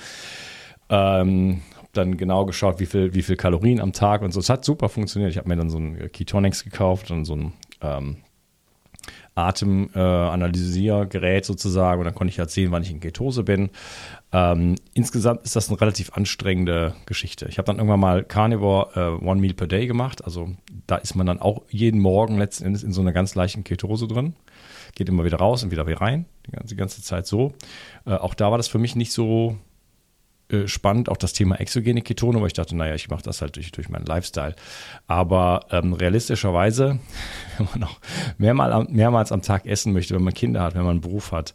Ähm, 0.89 1.61
dann 1.93 2.17
genau 2.17 2.45
geschaut, 2.45 2.79
wie 2.79 2.85
viel, 2.85 3.13
wie 3.13 3.21
viel 3.21 3.35
Kalorien 3.35 3.81
am 3.81 3.93
Tag 3.93 4.21
und 4.21 4.31
so. 4.31 4.39
Es 4.39 4.50
hat 4.50 4.63
super 4.63 4.88
funktioniert. 4.88 5.31
Ich 5.31 5.38
habe 5.38 5.50
mir 5.50 5.57
dann 5.57 5.69
so 5.69 5.77
ein 5.77 6.09
Ketonics 6.11 6.63
gekauft 6.63 7.11
und 7.11 7.25
so 7.25 7.35
ein 7.35 7.53
ähm, 7.81 8.17
Atemanalysiergerät 9.35 11.43
äh, 11.43 11.47
sozusagen 11.47 12.00
und 12.00 12.05
dann 12.05 12.15
konnte 12.15 12.31
ich 12.31 12.39
halt 12.39 12.51
sehen, 12.51 12.71
wann 12.71 12.83
ich 12.83 12.91
in 12.91 13.00
Ketose 13.00 13.43
bin. 13.43 13.69
Ähm, 14.33 14.75
insgesamt 14.93 15.43
ist 15.43 15.55
das 15.55 15.69
eine 15.69 15.81
relativ 15.81 16.13
anstrengende 16.13 16.95
Geschichte. 17.05 17.47
Ich 17.50 17.57
habe 17.57 17.65
dann 17.65 17.77
irgendwann 17.77 18.00
mal 18.00 18.23
Carnivore 18.23 19.19
äh, 19.21 19.25
One 19.25 19.41
Meal 19.41 19.53
per 19.53 19.67
Day 19.67 19.88
gemacht. 19.88 20.23
Also 20.23 20.50
da 20.88 20.95
ist 20.95 21.15
man 21.15 21.25
dann 21.25 21.39
auch 21.39 21.63
jeden 21.69 22.00
Morgen 22.00 22.38
letzten 22.38 22.65
Endes 22.65 22.83
in 22.83 22.93
so 22.93 23.01
einer 23.01 23.11
ganz 23.11 23.35
leichten 23.35 23.63
Ketose 23.63 24.07
drin. 24.07 24.35
Geht 24.95 25.09
immer 25.09 25.25
wieder 25.25 25.38
raus 25.38 25.63
und 25.63 25.71
wieder 25.71 25.85
wieder 25.88 26.00
rein. 26.00 26.25
Die 26.47 26.51
ganze, 26.51 26.67
die 26.69 26.79
ganze 26.79 27.01
Zeit 27.01 27.27
so. 27.27 27.53
Äh, 28.05 28.13
auch 28.13 28.33
da 28.33 28.51
war 28.51 28.57
das 28.57 28.69
für 28.69 28.79
mich 28.79 28.95
nicht 28.95 29.11
so 29.11 29.57
äh, 30.51 30.67
spannend, 30.67 31.10
auch 31.10 31.17
das 31.17 31.34
Thema 31.34 31.60
exogene 31.60 32.01
Ketone, 32.01 32.39
weil 32.39 32.48
ich 32.48 32.53
dachte, 32.53 32.75
naja, 32.75 32.96
ich 32.96 33.10
mache 33.10 33.24
das 33.24 33.41
halt 33.41 33.55
durch, 33.55 33.72
durch 33.72 33.89
meinen 33.89 34.05
Lifestyle. 34.05 34.55
Aber 35.08 35.65
ähm, 35.72 35.93
realistischerweise, 35.93 37.00
wenn 37.58 37.67
man 37.74 37.84
auch 37.84 38.00
mehrmal, 38.38 38.86
mehrmals 38.89 39.31
am 39.31 39.41
Tag 39.41 39.65
essen 39.65 39.93
möchte, 39.93 40.15
wenn 40.15 40.24
man 40.24 40.34
Kinder 40.34 40.62
hat, 40.62 40.75
wenn 40.75 40.84
man 40.84 40.91
einen 40.91 41.01
Beruf 41.01 41.31
hat, 41.31 41.53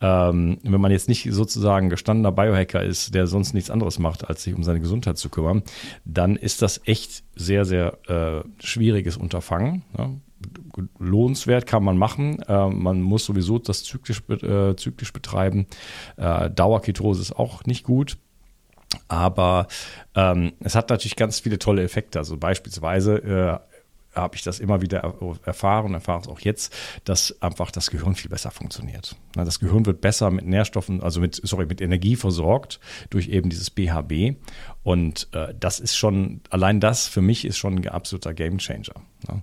ähm, 0.00 0.58
wenn 0.62 0.80
man 0.80 0.92
jetzt 0.92 1.08
nicht 1.08 1.28
sozusagen 1.30 1.90
gestandener 1.90 2.32
Biohacker 2.32 2.82
ist, 2.82 3.14
der 3.14 3.26
sonst 3.26 3.54
nichts 3.54 3.70
anderes 3.70 3.98
macht, 3.98 4.28
als 4.28 4.42
sich 4.42 4.54
um 4.54 4.62
seine 4.62 4.80
Gesundheit 4.80 5.18
zu 5.18 5.28
kümmern, 5.28 5.62
dann 6.04 6.36
ist 6.36 6.62
das 6.62 6.80
echt 6.84 7.24
sehr, 7.34 7.64
sehr 7.64 7.98
äh, 8.08 8.64
schwieriges 8.64 9.16
Unterfangen. 9.16 9.84
Ne? 9.96 10.20
lohnenswert 10.98 11.66
kann 11.66 11.84
man 11.84 11.98
machen. 11.98 12.40
Äh, 12.42 12.68
man 12.68 13.02
muss 13.02 13.24
sowieso 13.24 13.58
das 13.58 13.84
zyklisch, 13.84 14.22
äh, 14.28 14.76
zyklisch 14.76 15.12
betreiben. 15.12 15.66
Äh, 16.16 16.50
Dauerketose 16.50 17.22
ist 17.22 17.36
auch 17.36 17.64
nicht 17.64 17.84
gut. 17.84 18.18
Aber 19.08 19.66
ähm, 20.14 20.52
es 20.60 20.74
hat 20.74 20.90
natürlich 20.90 21.16
ganz 21.16 21.40
viele 21.40 21.58
tolle 21.58 21.82
Effekte. 21.82 22.18
Also 22.18 22.36
beispielsweise 22.36 23.16
äh, 23.18 23.68
habe 24.14 24.36
ich 24.36 24.42
das 24.42 24.60
immer 24.60 24.80
wieder 24.82 25.14
erfahren, 25.44 25.94
erfahre 25.94 26.22
es 26.22 26.28
auch 26.28 26.40
jetzt, 26.40 26.74
dass 27.04 27.40
einfach 27.42 27.70
das 27.70 27.90
Gehirn 27.90 28.14
viel 28.14 28.30
besser 28.30 28.50
funktioniert. 28.50 29.16
Das 29.34 29.60
Gehirn 29.60 29.86
wird 29.86 30.00
besser 30.00 30.30
mit 30.30 30.46
Nährstoffen, 30.46 31.02
also 31.02 31.20
mit, 31.20 31.40
sorry, 31.42 31.66
mit 31.66 31.80
Energie 31.80 32.16
versorgt 32.16 32.80
durch 33.10 33.28
eben 33.28 33.50
dieses 33.50 33.70
BHB. 33.70 34.36
Und 34.88 35.28
äh, 35.32 35.52
das 35.60 35.80
ist 35.80 35.98
schon, 35.98 36.40
allein 36.48 36.80
das 36.80 37.08
für 37.08 37.20
mich 37.20 37.44
ist 37.44 37.58
schon 37.58 37.76
ein 37.76 37.88
absoluter 37.88 38.32
Gamechanger. 38.32 38.94
Ne? 39.28 39.42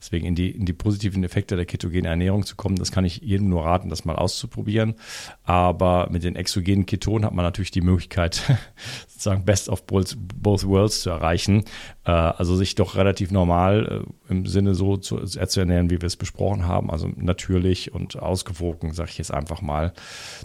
Deswegen 0.00 0.26
in 0.26 0.34
die, 0.34 0.50
in 0.50 0.66
die 0.66 0.72
positiven 0.72 1.22
Effekte 1.22 1.54
der 1.54 1.64
ketogenen 1.64 2.06
Ernährung 2.06 2.44
zu 2.44 2.56
kommen, 2.56 2.74
das 2.74 2.90
kann 2.90 3.04
ich 3.04 3.18
jedem 3.18 3.48
nur 3.48 3.64
raten, 3.64 3.88
das 3.88 4.04
mal 4.04 4.16
auszuprobieren. 4.16 4.96
Aber 5.44 6.08
mit 6.10 6.24
den 6.24 6.34
exogenen 6.34 6.86
Ketonen 6.86 7.24
hat 7.24 7.34
man 7.34 7.44
natürlich 7.44 7.70
die 7.70 7.82
Möglichkeit, 7.82 8.42
sozusagen 9.06 9.44
Best 9.44 9.68
of 9.68 9.86
both, 9.86 10.16
Worlds 10.42 11.02
zu 11.02 11.10
erreichen. 11.10 11.66
Äh, 12.04 12.10
also 12.10 12.56
sich 12.56 12.74
doch 12.74 12.96
relativ 12.96 13.30
normal 13.30 14.04
äh, 14.28 14.32
im 14.32 14.46
Sinne 14.46 14.74
so 14.74 14.96
zu, 14.96 15.18
äh, 15.18 15.46
zu 15.46 15.60
ernähren, 15.60 15.90
wie 15.90 16.00
wir 16.00 16.06
es 16.08 16.16
besprochen 16.16 16.66
haben. 16.66 16.90
Also 16.90 17.08
natürlich 17.14 17.94
und 17.94 18.18
ausgewogen, 18.18 18.92
sage 18.92 19.10
ich 19.10 19.18
jetzt 19.18 19.32
einfach 19.32 19.62
mal, 19.62 19.92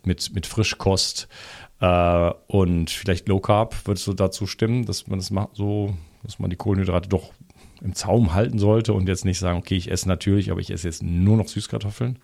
mit, 0.03 0.35
mit 0.35 0.45
Frischkost. 0.45 1.29
Und 1.79 2.89
vielleicht 2.89 3.27
Low 3.27 3.39
Carb, 3.39 3.75
würdest 3.85 4.07
du 4.07 4.13
dazu 4.13 4.47
stimmen, 4.47 4.85
dass 4.85 5.07
man 5.07 5.19
das 5.19 5.29
macht, 5.31 5.55
so, 5.55 5.93
dass 6.23 6.39
man 6.39 6.49
die 6.49 6.55
Kohlenhydrate 6.55 7.09
doch 7.09 7.33
im 7.81 7.93
Zaum 7.93 8.33
halten 8.33 8.59
sollte 8.59 8.93
und 8.93 9.07
jetzt 9.07 9.25
nicht 9.25 9.39
sagen, 9.39 9.59
okay, 9.59 9.75
ich 9.75 9.91
esse 9.91 10.07
natürlich, 10.07 10.51
aber 10.51 10.61
ich 10.61 10.71
esse 10.71 10.87
jetzt 10.87 11.03
nur 11.03 11.37
noch 11.37 11.47
Süßkartoffeln? 11.47 12.19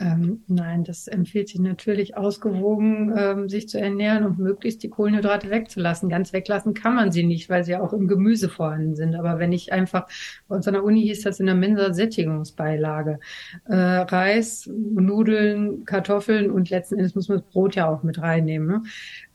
Ähm, 0.00 0.42
nein, 0.48 0.82
das 0.82 1.06
empfiehlt 1.06 1.48
sich 1.48 1.60
natürlich 1.60 2.16
ausgewogen, 2.16 3.14
ähm, 3.16 3.48
sich 3.48 3.68
zu 3.68 3.78
ernähren 3.78 4.24
und 4.24 4.40
möglichst 4.40 4.82
die 4.82 4.88
Kohlenhydrate 4.88 5.50
wegzulassen. 5.50 6.08
Ganz 6.08 6.32
weglassen 6.32 6.74
kann 6.74 6.96
man 6.96 7.12
sie 7.12 7.22
nicht, 7.22 7.48
weil 7.48 7.62
sie 7.62 7.72
ja 7.72 7.80
auch 7.80 7.92
im 7.92 8.08
Gemüse 8.08 8.48
vorhanden 8.48 8.96
sind. 8.96 9.14
Aber 9.14 9.38
wenn 9.38 9.52
ich 9.52 9.72
einfach, 9.72 10.08
bei 10.48 10.56
uns 10.56 10.66
an 10.66 10.74
der 10.74 10.82
Uni 10.82 11.02
hieß 11.02 11.22
das 11.22 11.38
in 11.38 11.46
der 11.46 11.54
Mensa 11.54 11.92
Sättigungsbeilage, 11.92 13.20
äh, 13.66 13.74
Reis, 13.74 14.68
Nudeln, 14.68 15.84
Kartoffeln 15.84 16.50
und 16.50 16.70
letzten 16.70 16.96
Endes 16.96 17.14
muss 17.14 17.28
man 17.28 17.38
das 17.38 17.46
Brot 17.46 17.76
ja 17.76 17.88
auch 17.88 18.02
mit 18.02 18.20
reinnehmen. 18.20 18.66
Ne? 18.66 18.82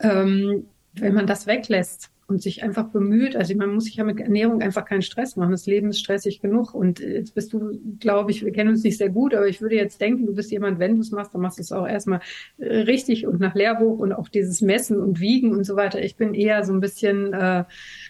Ähm, 0.01 0.65
wenn 0.93 1.13
man 1.13 1.25
das 1.25 1.47
weglässt, 1.47 2.11
und 2.29 2.41
sich 2.41 2.63
einfach 2.63 2.89
bemüht. 2.89 3.35
Also 3.35 3.55
man 3.55 3.73
muss 3.73 3.85
sich 3.85 3.95
ja 3.95 4.03
mit 4.03 4.19
Ernährung 4.19 4.61
einfach 4.61 4.85
keinen 4.85 5.01
Stress 5.01 5.35
machen. 5.35 5.51
Das 5.51 5.65
Leben 5.65 5.89
ist 5.89 5.99
stressig 5.99 6.41
genug. 6.41 6.75
Und 6.75 6.99
jetzt 6.99 7.33
bist 7.33 7.51
du, 7.53 7.79
glaube 7.99 8.29
ich, 8.29 8.45
wir 8.45 8.51
kennen 8.51 8.69
uns 8.69 8.83
nicht 8.83 8.97
sehr 8.97 9.09
gut, 9.09 9.33
aber 9.33 9.47
ich 9.47 9.61
würde 9.61 9.75
jetzt 9.75 9.99
denken, 9.99 10.27
du 10.27 10.35
bist 10.35 10.51
jemand, 10.51 10.77
wenn 10.77 10.95
du 10.95 11.01
es 11.01 11.11
machst, 11.11 11.33
dann 11.33 11.41
machst 11.41 11.57
du 11.57 11.63
es 11.63 11.71
auch 11.71 11.87
erstmal 11.87 12.19
äh, 12.59 12.81
richtig 12.81 13.25
und 13.25 13.39
nach 13.39 13.55
Lehrbuch 13.55 13.97
und 13.97 14.13
auch 14.13 14.29
dieses 14.29 14.61
Messen 14.61 14.99
und 14.99 15.19
Wiegen 15.19 15.51
und 15.51 15.63
so 15.63 15.75
weiter. 15.75 16.01
Ich 16.01 16.17
bin 16.17 16.35
eher 16.35 16.63
so 16.63 16.71
ein 16.71 16.79
bisschen 16.79 17.33
äh, 17.33 17.63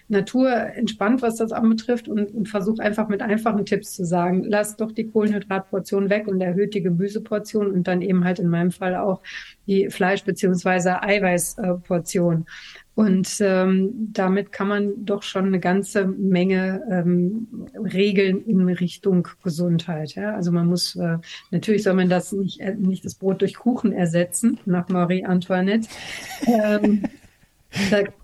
naturentspannt, 0.10 1.22
was 1.22 1.38
das 1.38 1.54
anbetrifft 1.54 2.10
und, 2.10 2.36
und 2.36 2.50
versuche 2.50 2.84
einfach 2.84 3.08
mit 3.08 3.22
einfachen 3.22 3.66
Tipps 3.66 3.94
zu 3.94 4.04
sagen, 4.04 4.44
lass 4.44 4.76
doch 4.76 4.92
die 4.92 5.08
Kohlenhydratportion 5.08 6.10
weg 6.10 6.28
und 6.28 6.42
erhöht 6.42 6.74
die 6.74 6.84
Gemüseportion 6.84 7.72
und 7.72 7.88
dann 7.88 8.02
eben 8.02 8.26
halt 8.26 8.40
in 8.40 8.50
meinem 8.50 8.72
Fall 8.72 8.96
auch 8.96 9.22
die 9.66 9.90
Fleisch- 9.90 10.26
beziehungsweise 10.26 11.02
Eiweißportion. 11.04 12.46
Und 13.00 13.38
ähm, 13.40 14.10
damit 14.12 14.52
kann 14.52 14.68
man 14.68 15.06
doch 15.06 15.24
schon 15.24 15.46
eine 15.46 15.62
ganze 15.62 16.06
Menge 16.06 16.84
ähm, 16.92 17.48
regeln 17.74 18.44
in 18.44 18.68
Richtung 18.68 19.26
Gesundheit. 19.42 20.16
Ja? 20.16 20.36
Also 20.36 20.52
man 20.52 20.68
muss 20.68 20.98
äh, 20.98 21.16
natürlich 21.50 21.84
soll 21.84 21.94
man 21.94 22.10
das 22.10 22.34
nicht 22.34 22.60
äh, 22.60 22.76
nicht 22.76 23.06
das 23.06 23.16
Brot 23.16 23.40
durch 23.40 23.56
Kuchen 23.56 23.94
ersetzen 23.94 24.60
nach 24.66 24.90
Marie 24.90 25.24
Antoinette. 25.24 25.88
ähm, 26.46 27.04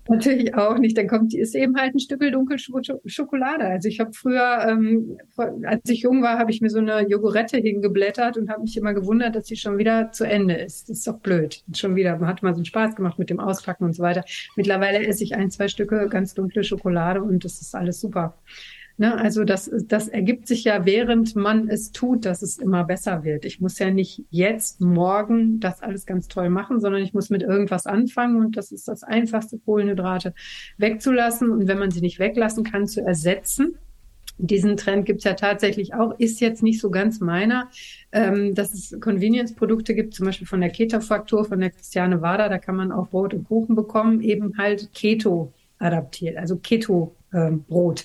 natürlich 0.08 0.54
auch 0.54 0.78
nicht. 0.78 0.96
Dann 0.98 1.08
kommt, 1.08 1.34
ist 1.34 1.54
eben 1.54 1.76
halt 1.76 1.94
ein 1.94 1.98
Stück 1.98 2.20
dunkel 2.20 2.58
Schokolade. 2.58 3.64
Also 3.64 3.88
ich 3.88 4.00
habe 4.00 4.12
früher, 4.12 4.66
ähm, 4.68 5.18
als 5.64 5.88
ich 5.88 6.00
jung 6.00 6.22
war, 6.22 6.38
habe 6.38 6.50
ich 6.50 6.60
mir 6.60 6.70
so 6.70 6.78
eine 6.78 7.06
Jogurette 7.08 7.58
hingeblättert 7.58 8.36
und 8.36 8.50
habe 8.50 8.62
mich 8.62 8.76
immer 8.76 8.94
gewundert, 8.94 9.36
dass 9.36 9.46
sie 9.46 9.56
schon 9.56 9.78
wieder 9.78 10.12
zu 10.12 10.24
Ende 10.24 10.54
ist. 10.54 10.88
Das 10.88 10.98
ist 10.98 11.06
doch 11.06 11.18
blöd. 11.18 11.62
Schon 11.74 11.96
wieder. 11.96 12.16
Man 12.16 12.28
hat 12.28 12.42
mal 12.42 12.54
so 12.54 12.58
einen 12.58 12.64
Spaß 12.64 12.96
gemacht 12.96 13.18
mit 13.18 13.30
dem 13.30 13.40
Auspacken 13.40 13.84
und 13.84 13.94
so 13.94 14.02
weiter. 14.02 14.24
Mittlerweile 14.56 15.06
esse 15.06 15.24
ich 15.24 15.34
ein, 15.34 15.50
zwei 15.50 15.68
Stücke 15.68 16.08
ganz 16.08 16.34
dunkle 16.34 16.64
Schokolade 16.64 17.22
und 17.22 17.44
das 17.44 17.60
ist 17.60 17.74
alles 17.74 18.00
super. 18.00 18.34
Ne, 18.98 19.14
also 19.14 19.44
das, 19.44 19.70
das 19.88 20.08
ergibt 20.08 20.48
sich 20.48 20.64
ja, 20.64 20.86
während 20.86 21.36
man 21.36 21.68
es 21.68 21.92
tut, 21.92 22.24
dass 22.24 22.40
es 22.40 22.56
immer 22.56 22.82
besser 22.82 23.24
wird. 23.24 23.44
Ich 23.44 23.60
muss 23.60 23.78
ja 23.78 23.90
nicht 23.90 24.24
jetzt, 24.30 24.80
morgen 24.80 25.60
das 25.60 25.82
alles 25.82 26.06
ganz 26.06 26.28
toll 26.28 26.48
machen, 26.48 26.80
sondern 26.80 27.02
ich 27.02 27.12
muss 27.12 27.28
mit 27.28 27.42
irgendwas 27.42 27.84
anfangen 27.84 28.36
und 28.36 28.56
das 28.56 28.72
ist 28.72 28.88
das 28.88 29.02
einfachste, 29.02 29.58
Kohlenhydrate 29.58 30.32
wegzulassen 30.78 31.50
und 31.50 31.68
wenn 31.68 31.78
man 31.78 31.90
sie 31.90 32.00
nicht 32.00 32.18
weglassen 32.18 32.64
kann, 32.64 32.86
zu 32.86 33.02
ersetzen. 33.02 33.76
Diesen 34.38 34.78
Trend 34.78 35.04
gibt's 35.04 35.24
ja 35.24 35.34
tatsächlich 35.34 35.92
auch, 35.92 36.18
ist 36.18 36.40
jetzt 36.40 36.62
nicht 36.62 36.80
so 36.80 36.90
ganz 36.90 37.20
meiner, 37.20 37.68
ähm, 38.12 38.54
dass 38.54 38.72
es 38.72 38.98
Convenience-Produkte 38.98 39.94
gibt, 39.94 40.14
zum 40.14 40.24
Beispiel 40.24 40.46
von 40.46 40.62
der 40.62 40.70
Keto-Faktor, 40.70 41.44
von 41.44 41.60
der 41.60 41.70
Christiane 41.70 42.22
Wader, 42.22 42.48
da 42.48 42.56
kann 42.56 42.76
man 42.76 42.92
auch 42.92 43.08
Brot 43.08 43.34
und 43.34 43.44
Kuchen 43.44 43.76
bekommen, 43.76 44.22
eben 44.22 44.56
halt 44.56 44.90
Keto 44.94 45.52
adaptiert, 45.78 46.38
also 46.38 46.56
Keto 46.56 47.14
ähm, 47.36 47.64
Brot. 47.64 48.04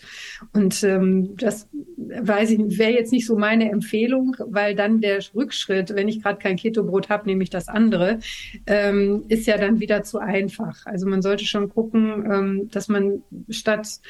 Und 0.54 0.84
ähm, 0.84 1.36
das 1.38 1.70
weiß 1.98 2.52
ich, 2.52 2.78
wäre 2.78 2.92
jetzt 2.92 3.12
nicht 3.12 3.26
so 3.26 3.38
meine 3.38 3.72
Empfehlung, 3.72 4.36
weil 4.40 4.76
dann 4.76 5.02
der 5.02 5.20
Rückschritt, 5.34 5.96
wenn 5.96 6.08
ich 6.08 6.22
gerade 6.22 6.40
kein 6.40 6.58
Keto-Brot 6.58 7.10
habe, 7.10 7.26
nehme 7.26 7.44
ich 7.44 7.50
das 7.50 7.68
andere, 7.68 8.20
ähm, 8.68 9.24
ist 9.30 9.48
ja 9.48 9.58
dann 9.58 9.80
wieder 9.80 10.04
zu 10.04 10.20
einfach. 10.20 10.86
Also 10.86 11.08
man 11.08 11.22
sollte 11.22 11.46
schon 11.46 11.70
gucken, 11.70 12.26
ähm, 12.32 12.70
dass 12.72 12.88
man 12.88 13.24
statt 13.50 14.02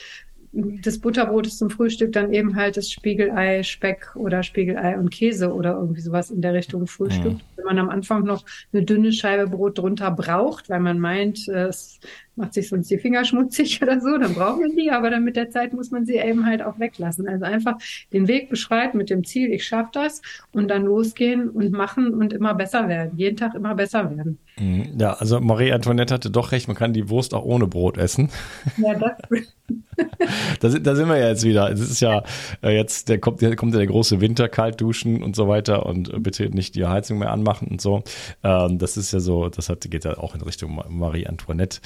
des 0.53 0.99
Butterbrotes 0.99 1.57
zum 1.57 1.69
Frühstück 1.69 2.11
dann 2.11 2.33
eben 2.33 2.55
halt 2.55 2.75
das 2.75 2.89
Spiegelei, 2.89 3.63
Speck 3.63 4.15
oder 4.15 4.43
Spiegelei 4.43 4.97
und 4.97 5.09
Käse 5.09 5.53
oder 5.53 5.75
irgendwie 5.75 6.01
sowas 6.01 6.29
in 6.29 6.41
der 6.41 6.53
Richtung 6.53 6.87
Frühstück. 6.87 7.33
Mhm. 7.33 7.41
Wenn 7.55 7.65
man 7.65 7.79
am 7.79 7.89
Anfang 7.89 8.23
noch 8.25 8.43
eine 8.73 8.83
dünne 8.83 9.13
Scheibe 9.13 9.49
Brot 9.49 9.77
drunter 9.77 10.11
braucht, 10.11 10.69
weil 10.69 10.81
man 10.81 10.99
meint, 10.99 11.47
es 11.47 11.99
macht 12.41 12.53
sich 12.53 12.67
sonst 12.67 12.89
die 12.89 12.97
Finger 12.97 13.23
schmutzig 13.23 13.79
oder 13.81 14.01
so, 14.01 14.17
dann 14.17 14.33
braucht 14.33 14.59
man 14.59 14.75
die, 14.75 14.91
aber 14.91 15.09
dann 15.09 15.23
mit 15.23 15.35
der 15.35 15.49
Zeit 15.49 15.73
muss 15.73 15.91
man 15.91 16.05
sie 16.05 16.17
eben 16.17 16.45
halt 16.45 16.61
auch 16.61 16.79
weglassen. 16.79 17.27
Also 17.27 17.45
einfach 17.45 17.77
den 18.11 18.27
Weg 18.27 18.49
beschreiten 18.49 18.97
mit 18.97 19.09
dem 19.09 19.23
Ziel, 19.23 19.53
ich 19.53 19.65
schaffe 19.65 19.91
das 19.93 20.21
und 20.51 20.67
dann 20.67 20.83
losgehen 20.83 21.49
und 21.49 21.71
machen 21.71 22.13
und 22.13 22.33
immer 22.33 22.53
besser 22.53 22.89
werden. 22.89 23.17
Jeden 23.17 23.37
Tag 23.37 23.55
immer 23.55 23.75
besser 23.75 24.09
werden. 24.15 24.39
Mhm. 24.59 24.97
Ja, 24.99 25.13
also 25.13 25.39
Marie 25.39 25.71
Antoinette 25.71 26.13
hatte 26.13 26.29
doch 26.29 26.51
recht, 26.51 26.67
man 26.67 26.75
kann 26.75 26.93
die 26.93 27.09
Wurst 27.09 27.33
auch 27.33 27.45
ohne 27.45 27.67
Brot 27.67 27.97
essen. 27.97 28.29
Ja, 28.77 28.93
das. 28.95 29.13
da, 30.59 30.69
sind, 30.69 30.85
da 30.85 30.95
sind 30.95 31.07
wir 31.07 31.17
ja 31.17 31.29
jetzt 31.29 31.43
wieder. 31.43 31.71
Es 31.71 31.79
ist 31.79 32.01
ja 32.01 32.23
äh, 32.61 32.75
jetzt, 32.75 33.09
der 33.09 33.19
kommt, 33.19 33.41
der 33.41 33.55
kommt 33.55 33.73
ja 33.73 33.79
der 33.79 33.87
große 33.87 34.21
Winter, 34.21 34.49
kalt 34.49 34.81
duschen 34.81 35.23
und 35.23 35.35
so 35.35 35.47
weiter 35.47 35.85
und 35.85 36.13
äh, 36.13 36.19
bitte 36.19 36.49
nicht 36.49 36.75
die 36.75 36.85
Heizung 36.85 37.19
mehr 37.19 37.31
anmachen 37.31 37.67
und 37.67 37.81
so. 37.81 38.03
Ähm, 38.43 38.77
das 38.77 38.97
ist 38.97 39.11
ja 39.13 39.19
so, 39.19 39.49
das 39.49 39.69
hat, 39.69 39.89
geht 39.89 40.05
ja 40.05 40.17
auch 40.17 40.35
in 40.35 40.41
Richtung 40.41 40.81
Marie 40.89 41.27
Antoinette. 41.27 41.79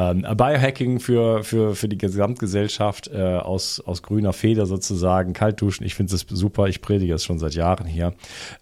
Ähm, 0.00 0.22
Biohacking 0.36 0.98
für, 0.98 1.44
für, 1.44 1.74
für 1.74 1.88
die 1.88 1.98
Gesamtgesellschaft 1.98 3.08
äh, 3.08 3.20
aus, 3.20 3.80
aus 3.80 4.02
grüner 4.02 4.32
Feder 4.32 4.64
sozusagen, 4.64 5.34
kalt 5.34 5.60
duschen, 5.60 5.84
ich 5.84 5.94
finde 5.94 6.14
es 6.14 6.24
super, 6.28 6.68
ich 6.68 6.80
predige 6.80 7.12
es 7.12 7.24
schon 7.24 7.38
seit 7.38 7.54
Jahren 7.54 7.86
hier. 7.86 8.14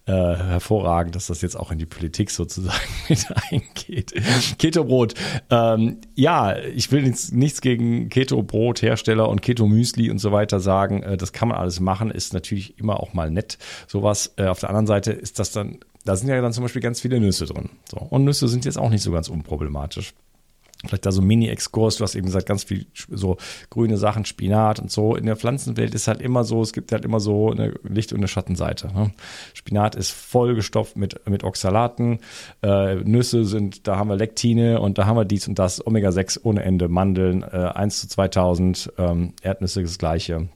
Äh, 0.05 0.11
hervorragend, 0.11 1.15
dass 1.15 1.27
das 1.27 1.41
jetzt 1.41 1.55
auch 1.55 1.71
in 1.71 1.77
die 1.77 1.85
Politik 1.85 2.31
sozusagen 2.31 2.77
mit 3.09 3.25
eingeht. 3.51 4.13
Keto-Brot. 4.57 5.13
Ähm, 5.49 5.99
ja, 6.15 6.57
ich 6.57 6.91
will 6.91 7.03
nichts, 7.03 7.31
nichts 7.31 7.61
gegen 7.61 8.09
Keto-Brot-Hersteller 8.09 9.29
und 9.29 9.41
Keto-Müsli 9.41 10.09
und 10.09 10.19
so 10.19 10.31
weiter 10.31 10.59
sagen. 10.59 11.03
Äh, 11.03 11.17
das 11.17 11.31
kann 11.31 11.47
man 11.47 11.57
alles 11.57 11.79
machen, 11.79 12.11
ist 12.11 12.33
natürlich 12.33 12.77
immer 12.77 12.99
auch 12.99 13.13
mal 13.13 13.31
nett. 13.31 13.57
Sowas. 13.87 14.33
Äh, 14.35 14.47
auf 14.47 14.59
der 14.59 14.69
anderen 14.69 14.87
Seite 14.87 15.11
ist 15.13 15.39
das 15.39 15.51
dann, 15.51 15.79
da 16.03 16.15
sind 16.15 16.27
ja 16.27 16.41
dann 16.41 16.51
zum 16.53 16.63
Beispiel 16.63 16.81
ganz 16.81 16.99
viele 16.99 17.19
Nüsse 17.19 17.45
drin. 17.45 17.69
So. 17.89 17.97
Und 17.97 18.25
Nüsse 18.25 18.47
sind 18.49 18.65
jetzt 18.65 18.77
auch 18.77 18.89
nicht 18.89 19.03
so 19.03 19.11
ganz 19.11 19.29
unproblematisch. 19.29 20.13
Vielleicht 20.85 21.05
da 21.05 21.11
so 21.11 21.21
Mini-Exkurs, 21.21 21.97
du 21.97 22.03
hast 22.05 22.15
eben 22.15 22.27
gesagt, 22.27 22.45
ganz 22.45 22.63
viel 22.63 22.85
so 23.09 23.35
grüne 23.69 23.97
Sachen, 23.97 24.23
Spinat 24.23 24.79
und 24.79 24.89
so. 24.89 25.15
In 25.15 25.25
der 25.25 25.35
Pflanzenwelt 25.35 25.93
ist 25.93 26.07
halt 26.07 26.21
immer 26.21 26.45
so, 26.45 26.61
es 26.61 26.71
gibt 26.71 26.93
halt 26.93 27.03
immer 27.03 27.19
so 27.19 27.51
eine 27.51 27.73
Licht- 27.83 28.13
und 28.13 28.19
eine 28.19 28.29
Schattenseite. 28.29 28.87
Ne? 28.87 29.11
Spinat 29.53 29.95
ist 29.95 30.11
vollgestopft 30.11 30.95
mit, 30.95 31.27
mit 31.27 31.43
Oxalaten, 31.43 32.19
äh, 32.63 32.95
Nüsse 32.95 33.43
sind, 33.43 33.87
da 33.87 33.97
haben 33.97 34.07
wir 34.07 34.15
Lektine 34.15 34.79
und 34.79 34.97
da 34.97 35.05
haben 35.05 35.17
wir 35.17 35.25
dies 35.25 35.49
und 35.49 35.59
das, 35.59 35.85
Omega-6 35.85 36.39
ohne 36.43 36.63
Ende, 36.63 36.87
Mandeln, 36.87 37.43
äh, 37.43 37.71
1 37.75 37.99
zu 37.99 38.07
2000, 38.07 38.93
ähm, 38.97 39.33
Erdnüsse 39.41 39.81
das 39.81 39.97
gleiche. 39.97 40.47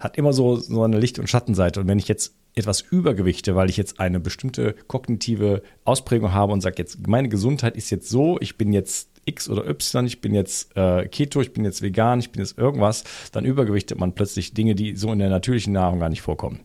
Hat 0.00 0.18
immer 0.18 0.32
so, 0.32 0.56
so 0.56 0.82
eine 0.82 0.98
Licht- 0.98 1.20
und 1.20 1.30
Schattenseite. 1.30 1.80
Und 1.80 1.86
wenn 1.86 2.00
ich 2.00 2.08
jetzt 2.08 2.34
etwas 2.58 2.80
übergewichte, 2.80 3.54
weil 3.56 3.70
ich 3.70 3.76
jetzt 3.76 4.00
eine 4.00 4.20
bestimmte 4.20 4.74
kognitive 4.86 5.62
Ausprägung 5.84 6.32
habe 6.32 6.52
und 6.52 6.60
sage 6.60 6.76
jetzt, 6.78 7.06
meine 7.06 7.28
Gesundheit 7.28 7.76
ist 7.76 7.90
jetzt 7.90 8.08
so, 8.08 8.38
ich 8.40 8.58
bin 8.58 8.72
jetzt 8.72 9.08
X 9.28 9.48
oder 9.48 9.68
Y, 9.68 10.06
ich 10.06 10.20
bin 10.20 10.34
jetzt 10.34 10.74
äh, 10.76 11.06
Keto, 11.06 11.40
ich 11.40 11.52
bin 11.52 11.64
jetzt 11.64 11.82
vegan, 11.82 12.18
ich 12.18 12.32
bin 12.32 12.40
jetzt 12.40 12.58
irgendwas, 12.58 13.04
dann 13.32 13.44
übergewichtet 13.44 13.98
man 13.98 14.14
plötzlich 14.14 14.54
Dinge, 14.54 14.74
die 14.74 14.96
so 14.96 15.12
in 15.12 15.18
der 15.18 15.28
natürlichen 15.28 15.74
Nahrung 15.74 16.00
gar 16.00 16.08
nicht 16.08 16.22
vorkommen. 16.22 16.60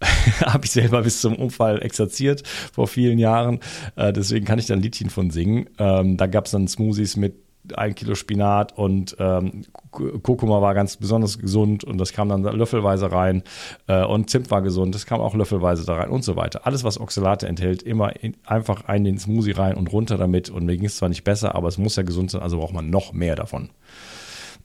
Habe 0.40 0.64
ich 0.64 0.70
selber 0.70 1.02
bis 1.02 1.20
zum 1.20 1.34
Unfall 1.36 1.82
exerziert 1.82 2.46
vor 2.46 2.86
vielen 2.86 3.18
Jahren, 3.18 3.60
äh, 3.96 4.12
deswegen 4.12 4.46
kann 4.46 4.58
ich 4.58 4.66
da 4.66 4.74
ein 4.74 4.82
Liedchen 4.82 5.10
von 5.10 5.30
singen. 5.30 5.68
Ähm, 5.78 6.16
da 6.16 6.26
gab 6.26 6.46
es 6.46 6.52
dann 6.52 6.68
Smoothies 6.68 7.16
mit 7.16 7.45
ein 7.74 7.94
Kilo 7.94 8.14
Spinat 8.14 8.76
und 8.76 9.16
ähm, 9.18 9.62
Kurkuma 9.90 10.60
war 10.60 10.74
ganz 10.74 10.96
besonders 10.96 11.38
gesund 11.38 11.84
und 11.84 11.98
das 11.98 12.12
kam 12.12 12.28
dann 12.28 12.42
löffelweise 12.42 13.10
rein 13.10 13.42
äh, 13.86 14.04
und 14.04 14.30
Zimt 14.30 14.50
war 14.50 14.62
gesund, 14.62 14.94
das 14.94 15.06
kam 15.06 15.20
auch 15.20 15.34
löffelweise 15.34 15.84
da 15.86 15.94
rein 15.94 16.10
und 16.10 16.24
so 16.24 16.36
weiter. 16.36 16.66
Alles, 16.66 16.84
was 16.84 17.00
Oxalate 17.00 17.46
enthält, 17.46 17.82
immer 17.82 18.22
in, 18.22 18.36
einfach 18.44 18.84
ein 18.86 18.96
in 18.98 19.04
den 19.04 19.18
Smoothie 19.18 19.52
rein 19.52 19.76
und 19.76 19.92
runter 19.92 20.16
damit 20.16 20.50
und 20.50 20.64
mir 20.64 20.76
ging 20.76 20.86
es 20.86 20.96
zwar 20.96 21.08
nicht 21.08 21.24
besser, 21.24 21.54
aber 21.54 21.68
es 21.68 21.78
muss 21.78 21.96
ja 21.96 22.02
gesund 22.02 22.30
sein, 22.30 22.42
also 22.42 22.58
braucht 22.58 22.74
man 22.74 22.90
noch 22.90 23.12
mehr 23.12 23.36
davon. 23.36 23.70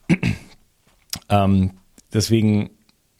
ähm, 1.28 1.72
deswegen 2.12 2.70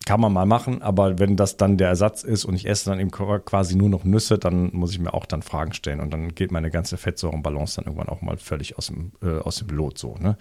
kann 0.05 0.21
man 0.21 0.33
mal 0.33 0.47
machen, 0.47 0.83
aber 0.83 1.19
wenn 1.19 1.37
das 1.37 1.57
dann 1.57 1.77
der 1.77 1.89
Ersatz 1.89 2.23
ist 2.23 2.45
und 2.45 2.55
ich 2.55 2.67
esse 2.69 2.91
dann 2.91 3.01
eben 3.01 3.11
quasi 3.11 3.77
nur 3.77 3.89
noch 3.89 4.05
Nüsse, 4.05 4.39
dann 4.39 4.71
muss 4.73 4.93
ich 4.93 4.99
mir 4.99 5.15
auch 5.15 5.27
dann 5.27 5.43
Fragen 5.43 5.73
stellen 5.73 6.01
und 6.01 6.13
dann 6.13 6.35
geht 6.35 6.53
meine 6.53 6.71
ganze 6.71 6.97
Fettsäurenbalance 6.97 7.77
dann 7.77 7.87
irgendwann 7.87 8.09
auch 8.09 8.23
mal 8.23 8.37
völlig 8.37 8.79
aus 8.79 8.87
dem, 8.87 9.13
äh, 9.23 9.39
aus 9.39 9.57
dem 9.57 9.69
Lot 9.69 9.99
so. 9.99 10.17
Ne? 10.19 10.37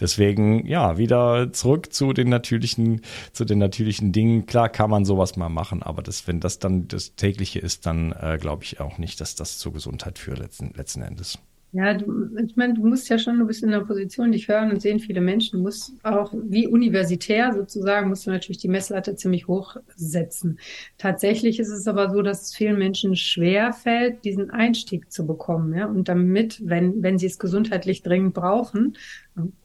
Deswegen, 0.00 0.66
ja, 0.66 0.98
wieder 0.98 1.52
zurück 1.52 1.92
zu 1.92 2.12
den 2.12 2.28
natürlichen, 2.28 3.02
zu 3.32 3.44
den 3.44 3.58
natürlichen 3.58 4.12
Dingen. 4.12 4.46
Klar 4.46 4.68
kann 4.68 4.90
man 4.90 5.04
sowas 5.04 5.36
mal 5.36 5.48
machen, 5.48 5.82
aber 5.82 6.02
das, 6.02 6.26
wenn 6.26 6.40
das 6.40 6.58
dann 6.58 6.88
das 6.88 7.14
tägliche 7.16 7.58
ist, 7.58 7.86
dann 7.86 8.12
äh, 8.12 8.38
glaube 8.40 8.64
ich 8.64 8.80
auch 8.80 8.98
nicht, 8.98 9.20
dass 9.20 9.34
das 9.34 9.58
zur 9.58 9.72
Gesundheit 9.72 10.18
führt 10.18 10.38
letzten, 10.38 10.72
letzten 10.74 11.02
Endes. 11.02 11.38
Ja, 11.76 11.92
du, 11.92 12.28
ich 12.38 12.54
meine, 12.54 12.74
du 12.74 12.86
musst 12.86 13.08
ja 13.08 13.18
schon, 13.18 13.40
du 13.40 13.46
bist 13.46 13.64
in 13.64 13.72
der 13.72 13.80
Position, 13.80 14.30
dich 14.30 14.46
hören 14.46 14.70
und 14.70 14.80
sehen 14.80 15.00
viele 15.00 15.20
Menschen. 15.20 15.58
Du 15.58 15.64
musst 15.64 15.92
auch, 16.04 16.32
wie 16.32 16.68
universitär 16.68 17.52
sozusagen, 17.52 18.10
musst 18.10 18.28
du 18.28 18.30
natürlich 18.30 18.58
die 18.58 18.68
Messlatte 18.68 19.16
ziemlich 19.16 19.48
hoch 19.48 19.76
setzen. 19.96 20.60
Tatsächlich 20.98 21.58
ist 21.58 21.70
es 21.70 21.88
aber 21.88 22.12
so, 22.12 22.22
dass 22.22 22.42
es 22.42 22.54
vielen 22.54 22.78
Menschen 22.78 23.16
schwer 23.16 23.72
fällt, 23.72 24.24
diesen 24.24 24.50
Einstieg 24.50 25.10
zu 25.10 25.26
bekommen. 25.26 25.74
Ja? 25.74 25.86
Und 25.86 26.08
damit, 26.08 26.62
wenn, 26.64 27.02
wenn 27.02 27.18
sie 27.18 27.26
es 27.26 27.40
gesundheitlich 27.40 28.02
dringend 28.04 28.34
brauchen, 28.34 28.96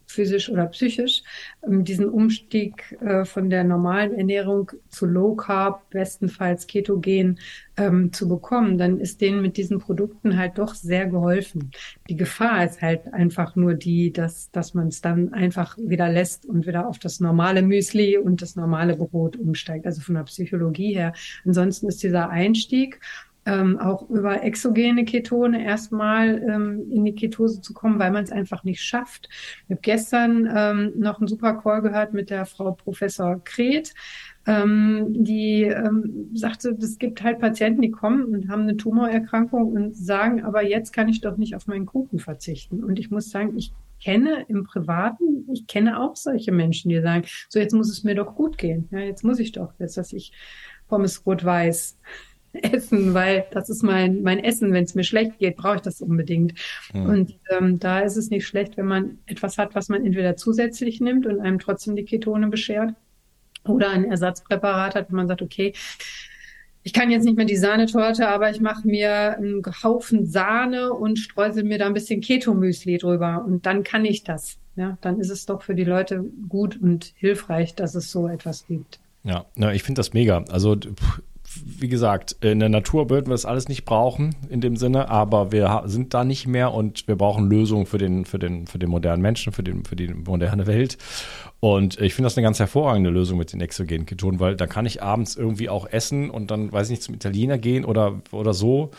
physisch 0.09 0.49
oder 0.49 0.65
psychisch, 0.67 1.21
ähm, 1.65 1.83
diesen 1.83 2.09
Umstieg 2.09 2.97
äh, 3.01 3.25
von 3.25 3.49
der 3.49 3.63
normalen 3.63 4.17
Ernährung 4.17 4.71
zu 4.89 5.05
Low 5.05 5.35
Carb, 5.35 5.87
bestenfalls 5.91 6.65
Ketogen, 6.65 7.39
ähm, 7.77 8.11
zu 8.11 8.27
bekommen, 8.27 8.77
dann 8.77 8.99
ist 8.99 9.21
denen 9.21 9.41
mit 9.41 9.55
diesen 9.55 9.79
Produkten 9.79 10.37
halt 10.37 10.57
doch 10.57 10.73
sehr 10.73 11.05
geholfen. 11.05 11.71
Die 12.09 12.15
Gefahr 12.15 12.65
ist 12.65 12.81
halt 12.81 13.13
einfach 13.13 13.55
nur 13.55 13.75
die, 13.75 14.11
dass, 14.11 14.51
dass 14.51 14.73
man 14.73 14.87
es 14.87 15.01
dann 15.01 15.31
einfach 15.33 15.77
wieder 15.77 16.09
lässt 16.09 16.45
und 16.45 16.65
wieder 16.65 16.87
auf 16.87 16.99
das 16.99 17.19
normale 17.19 17.61
Müsli 17.61 18.17
und 18.17 18.41
das 18.41 18.55
normale 18.55 18.97
Brot 18.97 19.37
umsteigt. 19.37 19.85
Also 19.85 20.01
von 20.01 20.15
der 20.15 20.23
Psychologie 20.23 20.95
her. 20.95 21.13
Ansonsten 21.45 21.87
ist 21.87 22.01
dieser 22.03 22.29
Einstieg 22.29 22.99
ähm, 23.49 23.79
auch 23.79 24.07
über 24.09 24.43
exogene 24.43 25.05
Ketone 25.05 25.63
erstmal 25.63 26.41
ähm, 26.47 26.91
in 26.91 27.03
die 27.03 27.15
Ketose 27.15 27.61
zu 27.61 27.73
kommen, 27.73 27.97
weil 27.97 28.11
man 28.11 28.23
es 28.23 28.31
einfach 28.31 28.63
nicht 28.63 28.81
schafft. 28.81 29.27
Ich 29.65 29.71
habe 29.71 29.81
gestern 29.81 30.47
ähm, 30.55 30.93
noch 30.95 31.19
einen 31.19 31.27
super 31.27 31.55
Call 31.55 31.81
gehört 31.81 32.13
mit 32.13 32.29
der 32.29 32.45
Frau 32.45 32.71
Professor 32.73 33.43
Kret, 33.43 33.93
ähm, 34.45 35.07
die 35.09 35.63
ähm, 35.63 36.29
sagte, 36.33 36.77
es 36.79 36.99
gibt 36.99 37.23
halt 37.23 37.39
Patienten, 37.39 37.81
die 37.81 37.91
kommen 37.91 38.25
und 38.25 38.49
haben 38.49 38.63
eine 38.63 38.77
Tumorerkrankung 38.77 39.73
und 39.73 39.97
sagen, 39.97 40.43
aber 40.43 40.63
jetzt 40.63 40.93
kann 40.93 41.09
ich 41.09 41.21
doch 41.21 41.37
nicht 41.37 41.55
auf 41.55 41.65
meinen 41.65 41.87
Kuchen 41.87 42.19
verzichten. 42.19 42.83
Und 42.83 42.99
ich 42.99 43.09
muss 43.09 43.31
sagen, 43.31 43.57
ich 43.57 43.73
kenne 44.01 44.45
im 44.47 44.63
Privaten, 44.63 45.49
ich 45.51 45.65
kenne 45.67 45.99
auch 45.99 46.15
solche 46.15 46.51
Menschen, 46.51 46.89
die 46.89 47.01
sagen, 47.01 47.25
so 47.49 47.59
jetzt 47.59 47.73
muss 47.73 47.89
es 47.89 48.03
mir 48.03 48.15
doch 48.15 48.35
gut 48.35 48.57
gehen. 48.57 48.87
Ja, 48.91 48.99
jetzt 48.99 49.23
muss 49.23 49.39
ich 49.39 49.51
doch, 49.51 49.73
jetzt 49.79 49.97
dass 49.97 50.13
ich 50.13 50.31
Pommes 50.87 51.25
rot-weiß 51.25 51.97
essen, 52.53 53.13
weil 53.13 53.45
das 53.51 53.69
ist 53.69 53.83
mein, 53.83 54.21
mein 54.21 54.39
Essen. 54.39 54.73
Wenn 54.73 54.83
es 54.83 54.95
mir 54.95 55.03
schlecht 55.03 55.37
geht, 55.39 55.57
brauche 55.57 55.77
ich 55.77 55.81
das 55.81 56.01
unbedingt. 56.01 56.53
Mhm. 56.93 57.05
Und 57.05 57.35
ähm, 57.49 57.79
da 57.79 57.99
ist 57.99 58.17
es 58.17 58.29
nicht 58.29 58.47
schlecht, 58.47 58.77
wenn 58.77 58.87
man 58.87 59.19
etwas 59.25 59.57
hat, 59.57 59.75
was 59.75 59.89
man 59.89 60.05
entweder 60.05 60.35
zusätzlich 60.35 61.01
nimmt 61.01 61.25
und 61.25 61.39
einem 61.39 61.59
trotzdem 61.59 61.95
die 61.95 62.05
Ketone 62.05 62.47
beschert 62.47 62.93
oder 63.65 63.89
ein 63.89 64.05
Ersatzpräparat 64.05 64.95
hat, 64.95 65.11
wo 65.11 65.15
man 65.15 65.27
sagt, 65.27 65.41
okay, 65.41 65.73
ich 66.83 66.93
kann 66.93 67.11
jetzt 67.11 67.25
nicht 67.25 67.35
mehr 67.35 67.45
die 67.45 67.57
Sahnetorte, 67.57 68.27
aber 68.27 68.49
ich 68.49 68.61
mache 68.61 68.87
mir 68.87 69.37
einen 69.37 69.61
Haufen 69.83 70.25
Sahne 70.25 70.93
und 70.93 71.19
streusel 71.19 71.63
mir 71.63 71.77
da 71.77 71.87
ein 71.87 71.93
bisschen 71.93 72.21
Ketomüsli 72.21 72.97
drüber 72.97 73.43
und 73.45 73.65
dann 73.65 73.83
kann 73.83 74.05
ich 74.05 74.23
das. 74.23 74.57
Ja, 74.75 74.97
dann 75.01 75.19
ist 75.19 75.29
es 75.29 75.45
doch 75.45 75.61
für 75.61 75.75
die 75.75 75.83
Leute 75.83 76.23
gut 76.47 76.79
und 76.81 77.13
hilfreich, 77.17 77.75
dass 77.75 77.95
es 77.95 78.11
so 78.11 78.29
etwas 78.29 78.65
gibt. 78.65 78.99
Ja, 79.23 79.45
ja 79.57 79.73
ich 79.73 79.83
finde 79.83 79.99
das 79.99 80.13
mega. 80.13 80.45
Also 80.49 80.77
wie 81.55 81.87
gesagt, 81.87 82.35
in 82.41 82.59
der 82.59 82.69
Natur 82.69 83.09
würden 83.09 83.27
wir 83.27 83.33
das 83.33 83.45
alles 83.45 83.67
nicht 83.69 83.85
brauchen 83.85 84.35
in 84.49 84.61
dem 84.61 84.75
Sinne, 84.75 85.09
aber 85.09 85.51
wir 85.51 85.83
sind 85.85 86.13
da 86.13 86.23
nicht 86.23 86.47
mehr 86.47 86.73
und 86.73 87.07
wir 87.07 87.15
brauchen 87.15 87.49
Lösungen 87.49 87.85
für 87.85 87.97
den, 87.97 88.25
für 88.25 88.39
den, 88.39 88.67
für 88.67 88.77
den 88.77 88.89
modernen 88.89 89.21
Menschen, 89.21 89.51
für, 89.51 89.63
den, 89.63 89.83
für 89.83 89.95
die 89.95 90.07
moderne 90.09 90.67
Welt. 90.67 90.97
Und 91.61 91.99
ich 91.99 92.13
finde 92.13 92.27
das 92.27 92.37
eine 92.37 92.43
ganz 92.43 92.59
hervorragende 92.59 93.09
Lösung 93.09 93.37
mit 93.37 93.51
den 93.51 93.59
exogenen 93.59 94.05
Ketonen, 94.05 94.39
weil 94.39 94.55
da 94.55 94.65
kann 94.65 94.85
ich 94.85 95.03
abends 95.03 95.35
irgendwie 95.35 95.67
auch 95.67 95.87
essen 95.87 96.29
und 96.29 96.51
dann, 96.51 96.71
weiß 96.71 96.87
ich 96.87 96.91
nicht, 96.91 97.03
zum 97.03 97.15
Italiener 97.15 97.57
gehen 97.57 97.83
oder, 97.83 98.21
oder 98.31 98.53
so, 98.53 98.91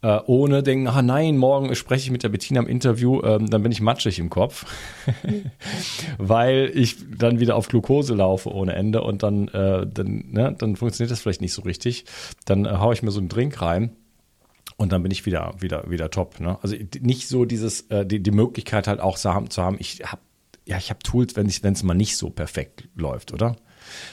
äh, 0.00 0.20
ohne 0.26 0.62
denken, 0.62 0.88
ah 0.88 1.02
nein, 1.02 1.36
morgen 1.36 1.74
spreche 1.74 2.04
ich 2.04 2.10
mit 2.10 2.22
der 2.22 2.30
Bettina 2.30 2.60
im 2.60 2.68
Interview, 2.68 3.22
ähm, 3.22 3.50
dann 3.50 3.62
bin 3.62 3.70
ich 3.70 3.82
matschig 3.82 4.18
im 4.18 4.30
Kopf, 4.30 4.64
weil 6.18 6.70
ich 6.74 6.96
dann 7.18 7.38
wieder 7.38 7.54
auf 7.54 7.68
Glucose 7.68 8.14
laufe 8.14 8.50
ohne 8.50 8.74
Ende 8.74 9.02
und 9.02 9.22
dann, 9.22 9.48
äh, 9.48 9.86
dann, 9.86 10.24
ne, 10.30 10.54
dann 10.56 10.76
funktioniert 10.76 11.10
das 11.10 11.20
vielleicht 11.20 11.42
nicht 11.42 11.52
so 11.52 11.62
richtig. 11.62 12.06
Dann 12.46 12.64
äh, 12.64 12.78
haue 12.78 12.94
ich 12.94 13.02
mir 13.02 13.10
so 13.10 13.20
einen 13.20 13.28
Drink 13.28 13.60
rein. 13.60 13.94
Und 14.78 14.92
dann 14.92 15.02
bin 15.02 15.10
ich 15.10 15.24
wieder, 15.24 15.54
wieder, 15.58 15.90
wieder 15.90 16.10
top. 16.10 16.38
Ne? 16.38 16.58
Also 16.60 16.76
nicht 17.00 17.28
so 17.28 17.46
dieses, 17.46 17.82
äh, 17.88 18.04
die, 18.04 18.22
die 18.22 18.30
Möglichkeit 18.30 18.88
halt 18.88 19.00
auch 19.00 19.16
zu 19.16 19.32
haben, 19.32 19.48
zu 19.48 19.62
haben 19.62 19.76
ich 19.78 20.02
habe 20.04 20.20
ja, 20.66 20.76
ich 20.78 20.90
habe 20.90 20.98
Tools, 21.00 21.36
wenn 21.36 21.46
es 21.46 21.82
mal 21.82 21.94
nicht 21.94 22.16
so 22.16 22.28
perfekt 22.28 22.88
läuft, 22.94 23.32
oder? 23.32 23.56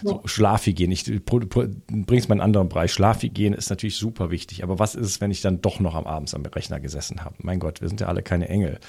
Ja. 0.04 0.10
So, 0.10 0.22
Schlafhygiene. 0.26 0.94
Ich 0.94 1.06
bring's 1.26 2.28
mal 2.28 2.36
in 2.36 2.42
einen 2.42 2.42
anderen 2.42 2.70
Bereich. 2.70 2.94
Schlafhygiene 2.94 3.56
ist 3.56 3.72
natürlich 3.72 3.98
super 3.98 4.30
wichtig. 4.30 4.64
Aber 4.64 4.78
was 4.78 4.94
ist 4.94 5.08
es, 5.08 5.22
wenn 5.22 5.32
ich 5.32 5.42
dann 5.42 5.62
doch 5.62 5.80
noch 5.80 5.96
am 5.96 6.06
Abend 6.06 6.32
am 6.34 6.46
Rechner 6.46 6.80
gesessen 6.80 7.24
habe? 7.24 7.36
Mein 7.40 7.60
Gott, 7.60 7.82
wir 7.82 7.88
sind 7.88 8.02
ja 8.02 8.08
alle 8.08 8.22
keine 8.22 8.50
Engel. 8.50 8.80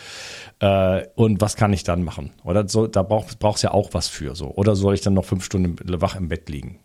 Äh, 0.60 1.06
und 1.14 1.40
was 1.40 1.56
kann 1.56 1.72
ich 1.72 1.84
dann 1.84 2.02
machen? 2.02 2.32
Oder 2.44 2.68
so, 2.68 2.86
da 2.86 3.02
braucht 3.02 3.56
es 3.56 3.62
ja 3.62 3.70
auch 3.70 3.94
was 3.94 4.08
für. 4.08 4.34
So. 4.34 4.50
Oder 4.54 4.76
soll 4.76 4.94
ich 4.94 5.00
dann 5.00 5.14
noch 5.14 5.24
fünf 5.24 5.44
Stunden 5.44 5.76
wach 6.00 6.16
im 6.16 6.28
Bett 6.28 6.50
liegen? 6.50 6.80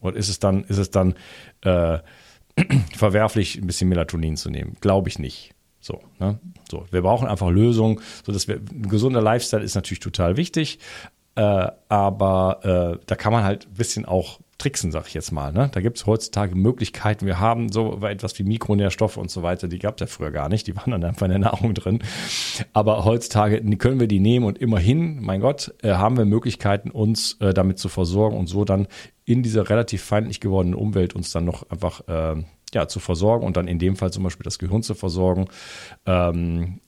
Oder 0.00 0.16
ist 0.16 0.28
es 0.28 0.40
dann, 0.40 0.64
ist 0.64 0.78
es 0.78 0.90
dann 0.90 1.14
äh, 1.60 1.98
verwerflich, 2.96 3.58
ein 3.58 3.66
bisschen 3.66 3.88
Melatonin 3.88 4.36
zu 4.36 4.50
nehmen? 4.50 4.76
Glaube 4.80 5.08
ich 5.08 5.20
nicht. 5.20 5.54
So, 5.78 6.00
ne? 6.18 6.38
So, 6.72 6.86
wir 6.90 7.02
brauchen 7.02 7.28
einfach 7.28 7.50
Lösungen, 7.50 8.00
so 8.24 8.32
dass 8.32 8.48
wir 8.48 8.56
ein 8.56 8.88
gesunder 8.88 9.20
Lifestyle 9.20 9.62
ist 9.62 9.74
natürlich 9.74 10.00
total 10.00 10.36
wichtig, 10.36 10.78
äh, 11.34 11.68
aber 11.88 12.98
äh, 12.98 13.04
da 13.06 13.14
kann 13.14 13.32
man 13.32 13.44
halt 13.44 13.66
ein 13.66 13.74
bisschen 13.74 14.06
auch 14.06 14.40
tricksen, 14.56 14.92
sag 14.92 15.08
ich 15.08 15.14
jetzt 15.14 15.32
mal. 15.32 15.52
Ne? 15.52 15.70
Da 15.72 15.80
gibt 15.80 15.98
es 15.98 16.06
heutzutage 16.06 16.54
Möglichkeiten. 16.54 17.26
Wir 17.26 17.40
haben 17.40 17.70
so 17.72 17.98
etwas 18.06 18.38
wie 18.38 18.44
Mikronährstoffe 18.44 19.16
und 19.16 19.30
so 19.30 19.42
weiter, 19.42 19.66
die 19.68 19.78
gab 19.78 19.96
es 19.96 20.00
ja 20.00 20.06
früher 20.06 20.30
gar 20.30 20.48
nicht, 20.48 20.66
die 20.66 20.76
waren 20.76 20.92
dann 20.92 21.04
einfach 21.04 21.26
in 21.26 21.30
der 21.30 21.40
Nahrung 21.40 21.74
drin. 21.74 21.98
Aber 22.72 23.04
heutzutage 23.04 23.60
können 23.76 24.00
wir 24.00 24.08
die 24.08 24.20
nehmen 24.20 24.46
und 24.46 24.58
immerhin, 24.58 25.20
mein 25.20 25.40
Gott, 25.40 25.74
äh, 25.82 25.92
haben 25.92 26.16
wir 26.16 26.24
Möglichkeiten, 26.24 26.90
uns 26.90 27.36
äh, 27.40 27.52
damit 27.52 27.78
zu 27.78 27.88
versorgen 27.88 28.36
und 28.38 28.46
so 28.46 28.64
dann 28.64 28.86
in 29.24 29.42
dieser 29.42 29.68
relativ 29.68 30.02
feindlich 30.02 30.40
gewordenen 30.40 30.74
Umwelt 30.74 31.14
uns 31.14 31.32
dann 31.32 31.44
noch 31.44 31.68
einfach 31.70 32.08
äh, 32.08 32.42
ja, 32.74 32.88
zu 32.88 33.00
versorgen 33.00 33.46
und 33.46 33.56
dann 33.56 33.68
in 33.68 33.78
dem 33.78 33.96
Fall 33.96 34.12
zum 34.12 34.22
Beispiel 34.22 34.44
das 34.44 34.58
Gehirn 34.58 34.82
zu 34.82 34.94
versorgen. 34.94 35.48
Ähm, 36.06 36.80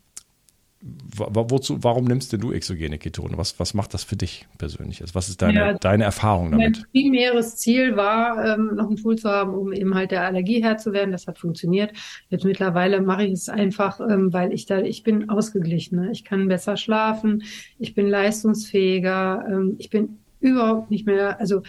wozu, 1.17 1.83
warum 1.83 2.05
nimmst 2.05 2.33
denn 2.33 2.41
du 2.41 2.53
exogene 2.53 2.99
Ketone? 2.99 3.39
Was, 3.39 3.59
was 3.59 3.73
macht 3.73 3.95
das 3.95 4.05
für 4.05 4.17
dich 4.17 4.47
persönlich? 4.59 5.01
Also 5.01 5.15
was 5.15 5.29
ist 5.29 5.41
deine, 5.41 5.59
ja, 5.59 5.73
deine 5.75 6.05
Erfahrung 6.05 6.51
damit? 6.51 6.77
Mein 6.77 6.87
primäres 6.93 7.57
Ziel 7.57 7.97
war, 7.97 8.45
ähm, 8.45 8.73
noch 8.75 8.91
ein 8.91 8.97
Tool 8.97 9.17
zu 9.17 9.31
haben, 9.31 9.55
um 9.55 9.73
eben 9.73 9.95
halt 9.95 10.11
der 10.11 10.25
Allergie 10.25 10.63
Herr 10.63 10.77
zu 10.77 10.93
werden. 10.93 11.13
Das 11.13 11.27
hat 11.27 11.39
funktioniert. 11.39 11.93
Jetzt 12.29 12.45
mittlerweile 12.45 13.01
mache 13.01 13.25
ich 13.25 13.33
es 13.33 13.49
einfach, 13.49 14.01
ähm, 14.01 14.33
weil 14.33 14.53
ich 14.53 14.67
da, 14.67 14.81
ich 14.81 15.03
bin 15.03 15.31
ausgeglichen. 15.31 16.01
Ne? 16.01 16.11
Ich 16.13 16.25
kann 16.25 16.49
besser 16.49 16.77
schlafen, 16.77 17.45
ich 17.79 17.95
bin 17.95 18.07
leistungsfähiger, 18.07 19.47
ähm, 19.49 19.77
ich 19.79 19.89
bin 19.89 20.19
überhaupt 20.41 20.91
nicht 20.91 21.07
mehr, 21.07 21.41
also 21.41 21.63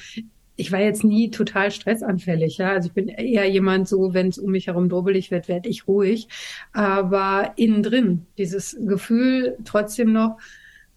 ich 0.55 0.71
war 0.71 0.79
jetzt 0.79 1.03
nie 1.03 1.29
total 1.31 1.71
stressanfällig, 1.71 2.57
ja. 2.57 2.71
Also 2.71 2.87
ich 2.87 2.93
bin 2.93 3.09
eher 3.09 3.49
jemand 3.49 3.87
so, 3.87 4.13
wenn 4.13 4.29
es 4.29 4.37
um 4.37 4.51
mich 4.51 4.67
herum 4.67 4.89
drubbelig 4.89 5.31
wird, 5.31 5.47
werde 5.47 5.69
ich 5.69 5.87
ruhig. 5.87 6.27
Aber 6.71 7.53
innen 7.57 7.83
drin, 7.83 8.25
dieses 8.37 8.77
Gefühl 8.79 9.57
trotzdem 9.65 10.13
noch, 10.13 10.37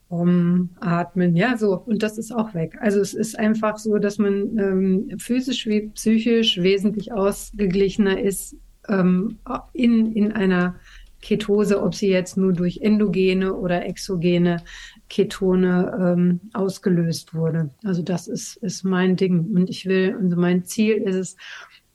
um, 0.08 0.70
atmen, 0.80 1.36
ja, 1.36 1.56
so. 1.56 1.82
Und 1.84 2.02
das 2.02 2.18
ist 2.18 2.32
auch 2.32 2.54
weg. 2.54 2.78
Also 2.80 3.00
es 3.00 3.14
ist 3.14 3.38
einfach 3.38 3.76
so, 3.76 3.98
dass 3.98 4.18
man 4.18 4.58
ähm, 4.58 5.18
physisch 5.18 5.66
wie 5.66 5.88
psychisch 5.88 6.62
wesentlich 6.62 7.12
ausgeglichener 7.12 8.18
ist 8.18 8.56
ähm, 8.88 9.38
in, 9.74 10.12
in 10.12 10.32
einer 10.32 10.76
Ketose, 11.20 11.82
ob 11.82 11.94
sie 11.94 12.08
jetzt 12.08 12.36
nur 12.36 12.52
durch 12.52 12.78
endogene 12.78 13.54
oder 13.54 13.84
exogene 13.84 14.62
Ketone 15.08 15.96
ähm, 16.00 16.40
ausgelöst 16.52 17.34
wurde. 17.34 17.70
Also 17.84 18.02
das 18.02 18.28
ist, 18.28 18.56
ist 18.56 18.84
mein 18.84 19.16
Ding. 19.16 19.54
Und 19.54 19.70
ich 19.70 19.86
will, 19.86 20.16
also 20.20 20.36
mein 20.36 20.64
Ziel 20.64 20.96
ist 20.96 21.14
es, 21.14 21.36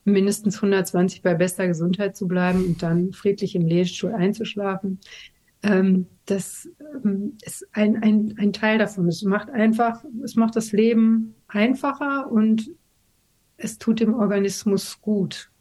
mindestens 0.06 0.56
120 0.58 1.22
bei 1.22 1.34
bester 1.34 1.68
Gesundheit 1.68 2.16
zu 2.16 2.28
bleiben 2.28 2.66
und 2.66 2.84
dann 2.84 3.14
friedlich 3.14 3.56
im 3.56 3.66
Lehrstuhl 3.66 4.12
einzuschlafen. 4.12 5.00
Ähm, 5.62 6.08
das 6.26 6.70
ähm, 7.04 7.38
ist 7.42 7.68
ein, 7.72 8.02
ein, 8.04 8.36
ein 8.38 8.54
Teil 8.54 8.78
davon. 8.78 9.08
Es 9.08 9.24
macht 9.24 9.50
einfach, 9.50 10.04
es 10.24 10.36
macht 10.36 10.56
das 10.56 10.72
Leben 10.72 11.36
einfacher 11.48 12.32
und 12.32 12.72
es 13.58 13.78
tut 13.78 14.00
dem 14.00 14.14
Organismus 14.14 15.00
gut. 15.02 15.52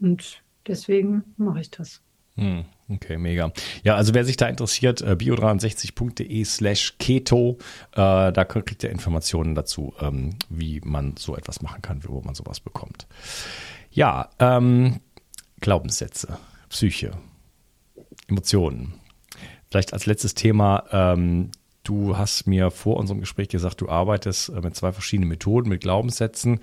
Und 0.00 0.42
deswegen 0.66 1.24
mache 1.36 1.60
ich 1.60 1.70
das. 1.70 2.03
Hm. 2.36 2.64
Okay, 2.88 3.16
mega. 3.16 3.50
Ja, 3.82 3.96
also 3.96 4.12
wer 4.12 4.24
sich 4.24 4.36
da 4.36 4.46
interessiert, 4.46 5.00
äh, 5.00 5.12
bio63.de 5.12 6.44
slash 6.44 6.96
keto, 6.98 7.58
äh, 7.92 8.30
da 8.32 8.44
kriegt 8.44 8.82
ihr 8.82 8.90
Informationen 8.90 9.54
dazu, 9.54 9.94
ähm, 10.00 10.36
wie 10.50 10.80
man 10.84 11.16
so 11.16 11.34
etwas 11.34 11.62
machen 11.62 11.80
kann, 11.80 12.02
wo 12.04 12.20
man 12.20 12.34
sowas 12.34 12.60
bekommt. 12.60 13.06
Ja, 13.90 14.28
ähm, 14.38 15.00
Glaubenssätze, 15.60 16.36
Psyche, 16.68 17.12
Emotionen. 18.28 18.94
Vielleicht 19.70 19.94
als 19.94 20.04
letztes 20.04 20.34
Thema 20.34 20.84
ähm, 20.92 21.50
Du 21.84 22.16
hast 22.16 22.46
mir 22.46 22.70
vor 22.70 22.96
unserem 22.96 23.20
Gespräch 23.20 23.48
gesagt, 23.48 23.80
du 23.82 23.88
arbeitest 23.90 24.48
äh, 24.48 24.60
mit 24.60 24.74
zwei 24.74 24.90
verschiedenen 24.90 25.28
Methoden, 25.28 25.68
mit 25.68 25.82
Glaubenssätzen. 25.82 26.60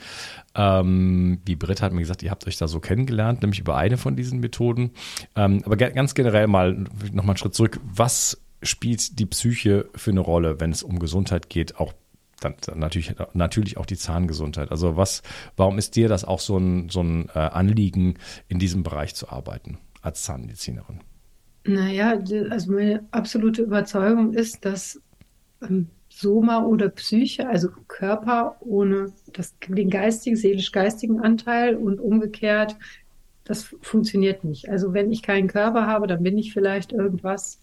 Ähm, 0.55 1.39
wie 1.45 1.55
Britt 1.55 1.81
hat 1.81 1.93
mir 1.93 2.01
gesagt, 2.01 2.23
ihr 2.23 2.31
habt 2.31 2.47
euch 2.47 2.57
da 2.57 2.67
so 2.67 2.79
kennengelernt, 2.79 3.41
nämlich 3.41 3.59
über 3.59 3.77
eine 3.77 3.97
von 3.97 4.15
diesen 4.15 4.39
Methoden. 4.39 4.91
Ähm, 5.35 5.61
aber 5.63 5.77
ganz 5.77 6.15
generell 6.15 6.47
mal 6.47 6.73
nochmal 7.13 7.29
einen 7.29 7.37
Schritt 7.37 7.53
zurück. 7.53 7.79
Was 7.83 8.41
spielt 8.63 9.19
die 9.19 9.27
Psyche 9.27 9.89
für 9.95 10.11
eine 10.11 10.19
Rolle, 10.19 10.59
wenn 10.59 10.71
es 10.71 10.81
um 10.83 10.99
Gesundheit 10.99 11.49
geht, 11.49 11.79
auch 11.79 11.93
dann, 12.39 12.55
dann 12.65 12.79
natürlich, 12.79 13.13
natürlich 13.33 13.77
auch 13.77 13.85
die 13.85 13.97
Zahngesundheit. 13.97 14.71
Also 14.71 14.97
was, 14.97 15.21
warum 15.55 15.77
ist 15.77 15.95
dir 15.95 16.09
das 16.09 16.25
auch 16.25 16.39
so 16.39 16.57
ein, 16.57 16.89
so 16.89 17.01
ein 17.01 17.29
äh, 17.35 17.39
Anliegen, 17.39 18.15
in 18.47 18.57
diesem 18.57 18.81
Bereich 18.81 19.13
zu 19.13 19.29
arbeiten 19.29 19.77
als 20.01 20.23
Zahnmedizinerin? 20.23 21.01
Naja, 21.63 22.19
also 22.49 22.71
meine 22.71 23.05
absolute 23.11 23.61
Überzeugung 23.61 24.33
ist, 24.33 24.65
dass 24.65 24.99
Soma 26.09 26.65
oder 26.65 26.89
Psyche, 26.89 27.47
also 27.47 27.69
Körper 27.87 28.57
ohne 28.59 29.11
das, 29.33 29.55
den 29.67 29.89
geistigen, 29.89 30.35
seelisch-geistigen 30.35 31.21
Anteil 31.21 31.75
und 31.75 31.99
umgekehrt, 31.99 32.75
das 33.43 33.75
funktioniert 33.81 34.43
nicht. 34.43 34.69
Also 34.69 34.93
wenn 34.93 35.11
ich 35.11 35.23
keinen 35.23 35.47
Körper 35.47 35.87
habe, 35.87 36.07
dann 36.07 36.23
bin 36.23 36.37
ich 36.37 36.53
vielleicht 36.53 36.91
irgendwas 36.91 37.59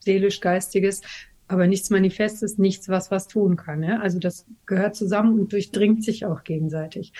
seelisch-geistiges, 0.00 1.02
aber 1.46 1.66
nichts 1.66 1.90
Manifestes, 1.90 2.58
nichts, 2.58 2.88
was 2.88 3.10
was 3.10 3.28
tun 3.28 3.56
kann. 3.56 3.82
Ja? 3.82 4.00
Also 4.00 4.18
das 4.18 4.46
gehört 4.66 4.96
zusammen 4.96 5.38
und 5.38 5.52
durchdringt 5.52 6.04
sich 6.04 6.24
auch 6.24 6.44
gegenseitig. 6.44 7.12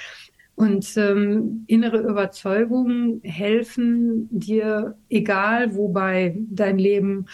Und 0.54 0.94
ähm, 0.98 1.64
innere 1.68 1.98
Überzeugungen 1.98 3.20
helfen 3.22 4.28
dir, 4.30 4.96
egal 5.08 5.74
wobei 5.74 6.36
dein 6.50 6.78
Leben 6.78 7.26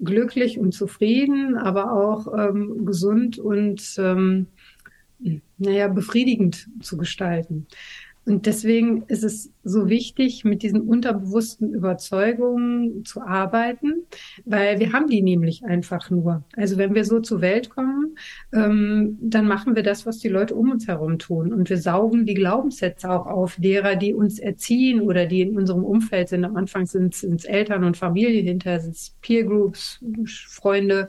glücklich 0.00 0.58
und 0.58 0.72
zufrieden, 0.72 1.56
aber 1.56 1.92
auch 1.92 2.32
ähm, 2.36 2.84
gesund 2.84 3.38
und 3.38 3.94
ähm, 3.98 4.46
naja, 5.58 5.88
befriedigend 5.88 6.68
zu 6.80 6.96
gestalten. 6.96 7.66
Und 8.26 8.46
deswegen 8.46 9.04
ist 9.08 9.22
es 9.22 9.52
so 9.64 9.88
wichtig, 9.88 10.44
mit 10.44 10.62
diesen 10.62 10.82
unterbewussten 10.82 11.72
Überzeugungen 11.74 13.04
zu 13.04 13.22
arbeiten, 13.22 14.04
weil 14.44 14.78
wir 14.78 14.92
haben 14.92 15.08
die 15.08 15.22
nämlich 15.22 15.64
einfach 15.64 16.10
nur. 16.10 16.44
Also 16.56 16.78
wenn 16.78 16.94
wir 16.94 17.04
so 17.04 17.20
zur 17.20 17.40
Welt 17.40 17.70
kommen, 17.70 18.16
ähm, 18.52 19.18
dann 19.20 19.46
machen 19.46 19.74
wir 19.74 19.82
das, 19.82 20.06
was 20.06 20.18
die 20.18 20.28
Leute 20.28 20.54
um 20.54 20.70
uns 20.70 20.86
herum 20.86 21.18
tun. 21.18 21.52
Und 21.52 21.68
wir 21.68 21.78
saugen 21.78 22.24
die 22.26 22.34
Glaubenssätze 22.34 23.10
auch 23.10 23.26
auf, 23.26 23.56
derer, 23.58 23.96
die 23.96 24.14
uns 24.14 24.38
erziehen 24.38 25.00
oder 25.00 25.26
die 25.26 25.42
in 25.42 25.56
unserem 25.56 25.84
Umfeld 25.84 26.28
sind. 26.28 26.44
Am 26.44 26.56
Anfang 26.56 26.86
sind 26.86 27.14
es 27.14 27.44
Eltern 27.44 27.84
und 27.84 27.96
Familie, 27.96 28.42
hinterher 28.42 28.80
sind 28.80 28.94
es 28.94 29.14
Peer 29.20 29.44
Groups, 29.44 30.00
Freunde, 30.26 31.08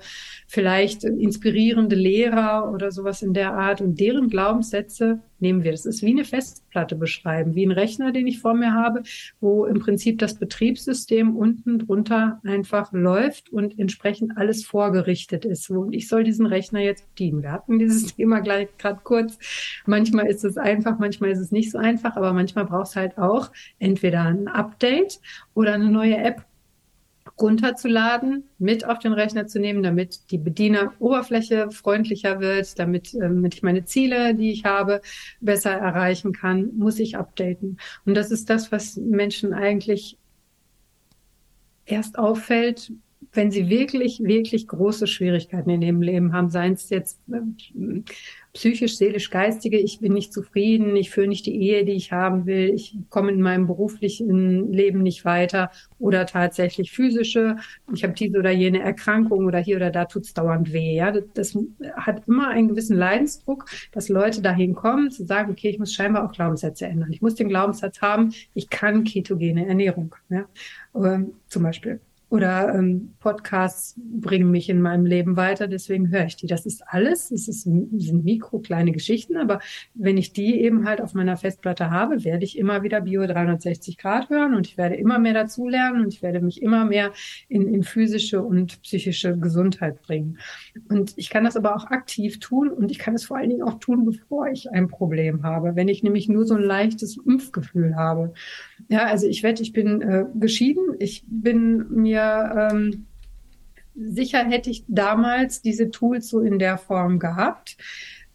vielleicht 0.55 1.03
inspirierende 1.03 1.97
Lehrer 1.97 2.71
oder 2.73 2.89
sowas 2.89 3.21
in 3.21 3.33
der 3.33 3.53
Art. 3.55 3.81
Und 3.81 3.99
deren 3.99 4.29
Glaubenssätze 4.29 5.19
nehmen 5.39 5.65
wir. 5.65 5.73
Das 5.73 5.85
ist 5.85 6.01
wie 6.01 6.11
eine 6.11 6.23
Festplatte 6.23 6.95
beschreiben, 6.95 7.55
wie 7.55 7.65
ein 7.65 7.73
Rechner, 7.73 8.13
den 8.13 8.25
ich 8.25 8.39
vor 8.39 8.53
mir 8.53 8.73
habe, 8.73 9.03
wo 9.41 9.65
im 9.65 9.79
Prinzip 9.79 10.17
das 10.17 10.35
Betriebssystem 10.35 11.35
unten 11.35 11.79
drunter 11.79 12.39
einfach 12.45 12.93
läuft 12.93 13.49
und 13.49 13.77
entsprechend 13.77 14.37
alles 14.37 14.65
vorgerichtet 14.65 15.43
ist. 15.43 15.69
Und 15.69 15.91
ich 15.91 16.07
soll 16.07 16.23
diesen 16.23 16.45
Rechner 16.45 16.79
jetzt 16.79 17.05
bedienen. 17.09 17.43
Wir 17.43 17.51
hatten 17.51 17.77
dieses 17.77 18.05
Thema 18.15 18.39
gleich 18.39 18.69
gerade 18.77 19.01
kurz. 19.03 19.37
Manchmal 19.85 20.27
ist 20.27 20.45
es 20.45 20.57
einfach, 20.57 20.99
manchmal 20.99 21.31
ist 21.31 21.39
es 21.39 21.51
nicht 21.51 21.69
so 21.69 21.79
einfach, 21.79 22.15
aber 22.15 22.31
manchmal 22.31 22.63
brauchst 22.63 22.95
du 22.95 23.01
halt 23.01 23.17
auch 23.17 23.51
entweder 23.77 24.23
ein 24.23 24.47
Update 24.47 25.19
oder 25.53 25.73
eine 25.73 25.89
neue 25.89 26.15
App, 26.15 26.45
runterzuladen, 27.39 28.49
mit 28.57 28.85
auf 28.85 28.99
den 28.99 29.13
Rechner 29.13 29.47
zu 29.47 29.59
nehmen, 29.59 29.83
damit 29.83 30.31
die 30.31 30.37
Bedieneroberfläche 30.37 31.69
freundlicher 31.71 32.39
wird, 32.39 32.79
damit, 32.79 33.13
äh, 33.13 33.19
damit 33.19 33.55
ich 33.55 33.63
meine 33.63 33.85
Ziele, 33.85 34.35
die 34.35 34.51
ich 34.51 34.65
habe, 34.65 35.01
besser 35.41 35.71
erreichen 35.71 36.33
kann, 36.33 36.71
muss 36.77 36.99
ich 36.99 37.17
updaten. 37.17 37.77
Und 38.05 38.15
das 38.15 38.31
ist 38.31 38.49
das, 38.49 38.71
was 38.71 38.95
Menschen 38.95 39.53
eigentlich 39.53 40.17
erst 41.85 42.17
auffällt, 42.17 42.91
wenn 43.33 43.51
sie 43.51 43.69
wirklich, 43.69 44.21
wirklich 44.23 44.67
große 44.67 45.07
Schwierigkeiten 45.07 45.69
in 45.69 45.81
ihrem 45.81 46.01
Leben 46.01 46.33
haben, 46.33 46.49
seien 46.49 46.73
es 46.73 46.89
jetzt 46.89 47.19
äh, 47.31 48.01
psychisch, 48.53 48.97
seelisch, 48.97 49.29
geistige, 49.29 49.77
ich 49.77 49.99
bin 49.99 50.13
nicht 50.13 50.31
zufrieden, 50.31 50.95
ich 50.95 51.11
führe 51.11 51.27
nicht 51.27 51.45
die 51.45 51.61
Ehe, 51.61 51.83
die 51.83 51.91
ich 51.91 52.11
haben 52.13 52.45
will, 52.45 52.71
ich 52.73 52.97
komme 53.09 53.31
in 53.31 53.41
meinem 53.41 53.67
beruflichen 53.67 54.71
Leben 54.71 55.03
nicht 55.03 55.25
weiter 55.25 55.71
oder 55.99 56.25
tatsächlich 56.25 56.91
physische, 56.91 57.57
ich 57.93 58.03
habe 58.03 58.13
diese 58.13 58.39
oder 58.39 58.51
jene 58.51 58.79
Erkrankung 58.79 59.45
oder 59.45 59.59
hier 59.59 59.75
oder 59.75 59.91
da 59.91 60.05
tut's 60.05 60.33
dauernd 60.33 60.71
weh. 60.71 60.95
Ja, 60.95 61.11
das, 61.11 61.23
das 61.33 61.57
hat 61.97 62.23
immer 62.27 62.47
einen 62.47 62.69
gewissen 62.69 62.95
Leidensdruck, 62.95 63.65
dass 63.91 64.07
Leute 64.07 64.41
dahin 64.41 64.73
kommen, 64.73 65.11
zu 65.11 65.25
sagen, 65.25 65.51
okay, 65.51 65.69
ich 65.69 65.79
muss 65.79 65.93
scheinbar 65.93 66.25
auch 66.25 66.31
Glaubenssätze 66.31 66.85
ändern. 66.85 67.11
Ich 67.11 67.21
muss 67.21 67.35
den 67.35 67.49
Glaubenssatz 67.49 68.01
haben, 68.01 68.33
ich 68.53 68.69
kann 68.69 69.03
ketogene 69.03 69.67
Ernährung, 69.67 70.15
ja, 70.29 70.45
ähm, 70.95 71.33
zum 71.47 71.63
Beispiel 71.63 71.99
oder 72.29 72.73
ähm, 72.73 73.13
Podcasts 73.19 73.95
bringen 73.97 74.49
mich 74.49 74.69
in 74.69 74.81
meinem 74.81 75.05
Leben 75.05 75.37
weiter, 75.37 75.67
deswegen 75.67 76.09
höre 76.09 76.25
ich 76.25 76.35
die. 76.35 76.47
Das 76.47 76.65
ist 76.65 76.83
alles, 76.87 77.31
es 77.31 77.47
ist, 77.47 77.63
sind 77.63 78.23
mikro 78.23 78.59
kleine 78.59 78.91
Geschichten, 78.91 79.37
aber 79.37 79.59
wenn 79.93 80.17
ich 80.17 80.33
die 80.33 80.59
eben 80.61 80.87
halt 80.87 81.01
auf 81.01 81.13
meiner 81.13 81.37
Festplatte 81.37 81.91
habe, 81.91 82.23
werde 82.23 82.43
ich 82.43 82.57
immer 82.57 82.83
wieder 82.83 83.01
Bio 83.01 83.25
360 83.27 83.97
Grad 83.97 84.29
hören 84.29 84.55
und 84.55 84.67
ich 84.67 84.77
werde 84.77 84.95
immer 84.95 85.19
mehr 85.19 85.33
dazulernen 85.33 86.03
und 86.03 86.13
ich 86.13 86.21
werde 86.23 86.41
mich 86.41 86.61
immer 86.61 86.85
mehr 86.85 87.11
in, 87.47 87.67
in 87.71 87.83
physische 87.83 88.41
und 88.41 88.81
psychische 88.81 89.37
Gesundheit 89.37 90.01
bringen. 90.01 90.39
Und 90.89 91.13
ich 91.17 91.29
kann 91.29 91.43
das 91.43 91.55
aber 91.55 91.75
auch 91.75 91.85
aktiv 91.85 92.39
tun 92.39 92.69
und 92.69 92.89
ich 92.91 92.99
kann 92.99 93.13
es 93.13 93.25
vor 93.25 93.37
allen 93.37 93.49
Dingen 93.49 93.63
auch 93.63 93.79
tun, 93.79 94.03
bevor 94.03 94.47
ich 94.47 94.71
ein 94.71 94.87
Problem 94.87 95.43
habe, 95.43 95.75
wenn 95.75 95.87
ich 95.87 96.01
nämlich 96.01 96.27
nur 96.27 96.45
so 96.45 96.55
ein 96.55 96.63
leichtes 96.63 97.17
Impfgefühl 97.17 97.95
habe. 97.95 98.33
Ja, 98.89 99.05
also 99.05 99.27
ich 99.27 99.43
wette, 99.43 99.63
ich 99.63 99.73
bin 99.73 100.01
äh, 100.01 100.25
geschieden, 100.35 100.95
ich 100.99 101.23
bin 101.27 101.89
mir 101.89 102.69
ähm, 102.71 103.05
sicher 103.95 104.45
hätte 104.45 104.69
ich 104.69 104.83
damals 104.87 105.61
diese 105.61 105.89
Tools 105.89 106.29
so 106.29 106.41
in 106.41 106.59
der 106.59 106.77
Form 106.77 107.19
gehabt. 107.19 107.77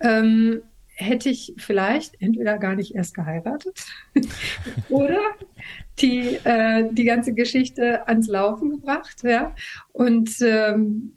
Ähm, 0.01 0.63
hätte 0.89 1.31
ich 1.31 1.55
vielleicht 1.57 2.21
entweder 2.21 2.59
gar 2.59 2.75
nicht 2.75 2.95
erst 2.95 3.15
geheiratet 3.15 3.87
oder 4.91 5.21
die, 5.99 6.39
äh, 6.45 6.93
die 6.93 7.05
ganze 7.05 7.33
Geschichte 7.33 8.07
ans 8.07 8.29
Laufen 8.29 8.71
gebracht. 8.71 9.23
Ja? 9.23 9.55
Und 9.93 10.31
ähm, 10.43 11.13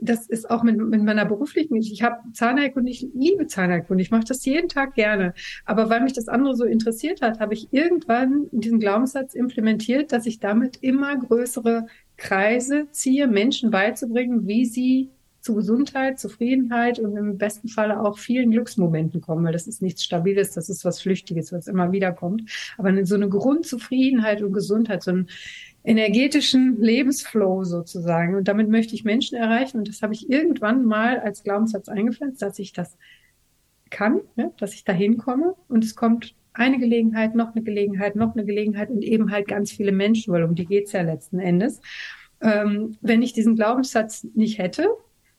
das 0.00 0.26
ist 0.26 0.50
auch 0.50 0.62
mit, 0.62 0.76
mit 0.76 1.02
meiner 1.02 1.24
beruflichen, 1.24 1.76
ich 1.76 2.02
habe 2.02 2.16
Zahnheilkunde, 2.32 2.90
ich 2.90 3.06
liebe 3.14 3.46
Zahnheilkunde, 3.46 4.02
ich 4.02 4.10
mache 4.10 4.24
das 4.24 4.44
jeden 4.44 4.68
Tag 4.68 4.94
gerne. 4.94 5.34
Aber 5.64 5.90
weil 5.90 6.02
mich 6.02 6.12
das 6.12 6.28
andere 6.28 6.56
so 6.56 6.64
interessiert 6.64 7.22
hat, 7.22 7.40
habe 7.40 7.54
ich 7.54 7.68
irgendwann 7.72 8.46
diesen 8.52 8.80
Glaubenssatz 8.80 9.34
implementiert, 9.34 10.12
dass 10.12 10.26
ich 10.26 10.40
damit 10.40 10.78
immer 10.80 11.16
größere 11.16 11.86
Kreise 12.16 12.88
ziehe, 12.92 13.26
Menschen 13.26 13.70
beizubringen, 13.70 14.46
wie 14.46 14.64
sie 14.66 15.10
zu 15.40 15.54
Gesundheit, 15.54 16.18
Zufriedenheit 16.18 16.98
und 16.98 17.16
im 17.16 17.38
besten 17.38 17.68
Falle 17.68 18.00
auch 18.00 18.18
vielen 18.18 18.50
Glücksmomenten 18.50 19.20
kommen, 19.20 19.44
weil 19.44 19.52
das 19.52 19.66
ist 19.66 19.80
nichts 19.80 20.04
Stabiles, 20.04 20.52
das 20.52 20.68
ist 20.68 20.84
was 20.84 21.00
Flüchtiges, 21.00 21.52
was 21.52 21.66
immer 21.66 21.92
wieder 21.92 22.12
kommt. 22.12 22.50
Aber 22.76 23.06
so 23.06 23.14
eine 23.14 23.28
Grundzufriedenheit 23.28 24.42
und 24.42 24.52
Gesundheit, 24.52 25.02
so 25.02 25.12
ein 25.12 25.28
energetischen 25.84 26.80
Lebensflow 26.80 27.64
sozusagen. 27.64 28.34
Und 28.34 28.48
damit 28.48 28.68
möchte 28.68 28.94
ich 28.94 29.04
Menschen 29.04 29.36
erreichen. 29.36 29.78
Und 29.78 29.88
das 29.88 30.02
habe 30.02 30.14
ich 30.14 30.28
irgendwann 30.30 30.84
mal 30.84 31.18
als 31.18 31.42
Glaubenssatz 31.42 31.88
eingepflanzt, 31.88 32.42
dass 32.42 32.58
ich 32.58 32.72
das 32.72 32.96
kann, 33.90 34.20
ne? 34.36 34.52
dass 34.58 34.74
ich 34.74 34.84
da 34.84 34.92
hinkomme. 34.92 35.54
Und 35.68 35.84
es 35.84 35.96
kommt 35.96 36.34
eine 36.52 36.78
Gelegenheit, 36.78 37.34
noch 37.34 37.54
eine 37.54 37.62
Gelegenheit, 37.62 38.16
noch 38.16 38.34
eine 38.34 38.44
Gelegenheit 38.44 38.90
und 38.90 39.02
eben 39.02 39.30
halt 39.30 39.48
ganz 39.48 39.72
viele 39.72 39.92
Menschen, 39.92 40.32
weil 40.32 40.44
um 40.44 40.54
die 40.54 40.66
geht's 40.66 40.92
ja 40.92 41.02
letzten 41.02 41.38
Endes. 41.38 41.80
Ähm, 42.40 42.96
wenn 43.00 43.22
ich 43.22 43.32
diesen 43.32 43.56
Glaubenssatz 43.56 44.24
nicht 44.34 44.58
hätte, 44.58 44.88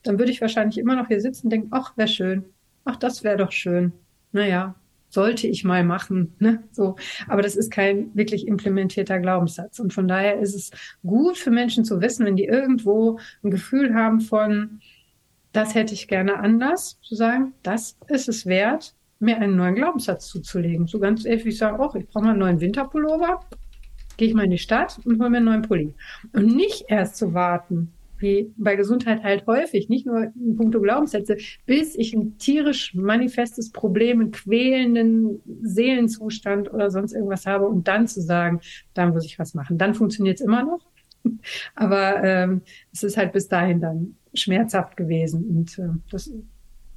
dann 0.04 0.17
würde 0.17 0.32
ich 0.32 0.41
wahrscheinlich 0.41 0.77
immer 0.77 0.95
noch 0.95 1.08
hier 1.08 1.21
sitzen 1.21 1.47
und 1.47 1.49
denken, 1.51 1.67
ach, 1.71 1.95
wäre 1.97 2.08
schön. 2.08 2.45
Ach, 2.86 2.95
das 2.95 3.23
wäre 3.23 3.38
doch 3.38 3.51
schön. 3.51 3.91
Naja, 4.32 4.75
sollte 5.12 5.45
ich 5.45 5.63
mal 5.63 5.84
machen. 5.84 6.34
Ne? 6.39 6.63
So, 6.71 6.95
aber 7.28 7.41
das 7.41 7.56
ist 7.56 7.69
kein 7.69 8.15
wirklich 8.15 8.47
implementierter 8.47 9.19
Glaubenssatz. 9.19 9.80
Und 9.80 9.93
von 9.93 10.08
daher 10.08 10.39
ist 10.39 10.56
es 10.56 10.71
gut 11.06 11.38
für 11.38 11.52
Menschen 11.52 11.86
zu 11.86 12.02
wissen, 12.02 12.26
wenn 12.26 12.38
die 12.38 12.45
irgendwo 12.45 13.19
ein 13.43 13.52
Gefühl 13.52 13.93
haben 13.93 14.21
von, 14.21 14.80
das 15.52 15.76
hätte 15.76 15.93
ich 15.93 16.08
gerne 16.08 16.39
anders, 16.39 17.00
zu 17.02 17.15
sagen, 17.15 17.54
das 17.62 17.97
ist 18.08 18.30
es 18.30 18.45
wert, 18.45 18.95
mir 19.19 19.38
einen 19.38 19.58
neuen 19.58 19.76
Glaubenssatz 19.76 20.28
zuzulegen. 20.28 20.88
So 20.88 21.00
ganz 21.00 21.26
ehrlich, 21.26 21.45
ich 21.45 21.58
sage, 21.58 21.78
oh, 21.80 21.95
ich 21.95 22.08
brauche 22.08 22.24
mal 22.24 22.32
einen 22.32 22.39
neuen 22.39 22.62
Winterpullover, 22.62 23.41
gehe 24.17 24.30
ich 24.30 24.34
mal 24.34 24.45
in 24.45 24.52
die 24.52 24.58
Stadt 24.58 25.00
und 25.04 25.19
hole 25.19 25.30
mir 25.30 25.38
einen 25.38 25.45
neuen 25.45 25.62
Pulli. 25.62 25.93
Und 26.34 26.56
nicht 26.56 26.86
erst 26.88 27.17
zu 27.17 27.34
warten, 27.34 27.91
wie 28.21 28.53
bei 28.57 28.75
Gesundheit 28.75 29.23
halt 29.23 29.45
häufig, 29.47 29.89
nicht 29.89 30.05
nur 30.05 30.31
in 30.36 30.55
puncto 30.55 30.79
Glaubenssätze, 30.81 31.38
bis 31.65 31.95
ich 31.95 32.13
ein 32.13 32.38
tierisch 32.38 32.93
manifestes 32.93 33.71
Problem, 33.71 34.19
einen 34.19 34.31
quälenden 34.31 35.41
Seelenzustand 35.62 36.73
oder 36.73 36.89
sonst 36.91 37.13
irgendwas 37.13 37.45
habe 37.45 37.67
und 37.67 37.88
dann 37.88 38.07
zu 38.07 38.21
sagen, 38.21 38.62
da 38.93 39.07
muss 39.07 39.25
ich 39.25 39.39
was 39.39 39.53
machen. 39.53 39.77
Dann 39.77 39.93
funktioniert 39.93 40.39
es 40.39 40.45
immer 40.45 40.63
noch. 40.63 40.81
Aber 41.75 42.23
ähm, 42.23 42.62
es 42.91 43.03
ist 43.03 43.17
halt 43.17 43.34
bis 43.34 43.47
dahin 43.47 43.79
dann 43.79 44.15
schmerzhaft 44.34 44.97
gewesen 44.97 45.45
und 45.45 45.77
äh, 45.77 45.89
das 46.10 46.31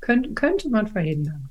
könnte, 0.00 0.32
könnte 0.32 0.70
man 0.70 0.86
verhindern. 0.86 1.50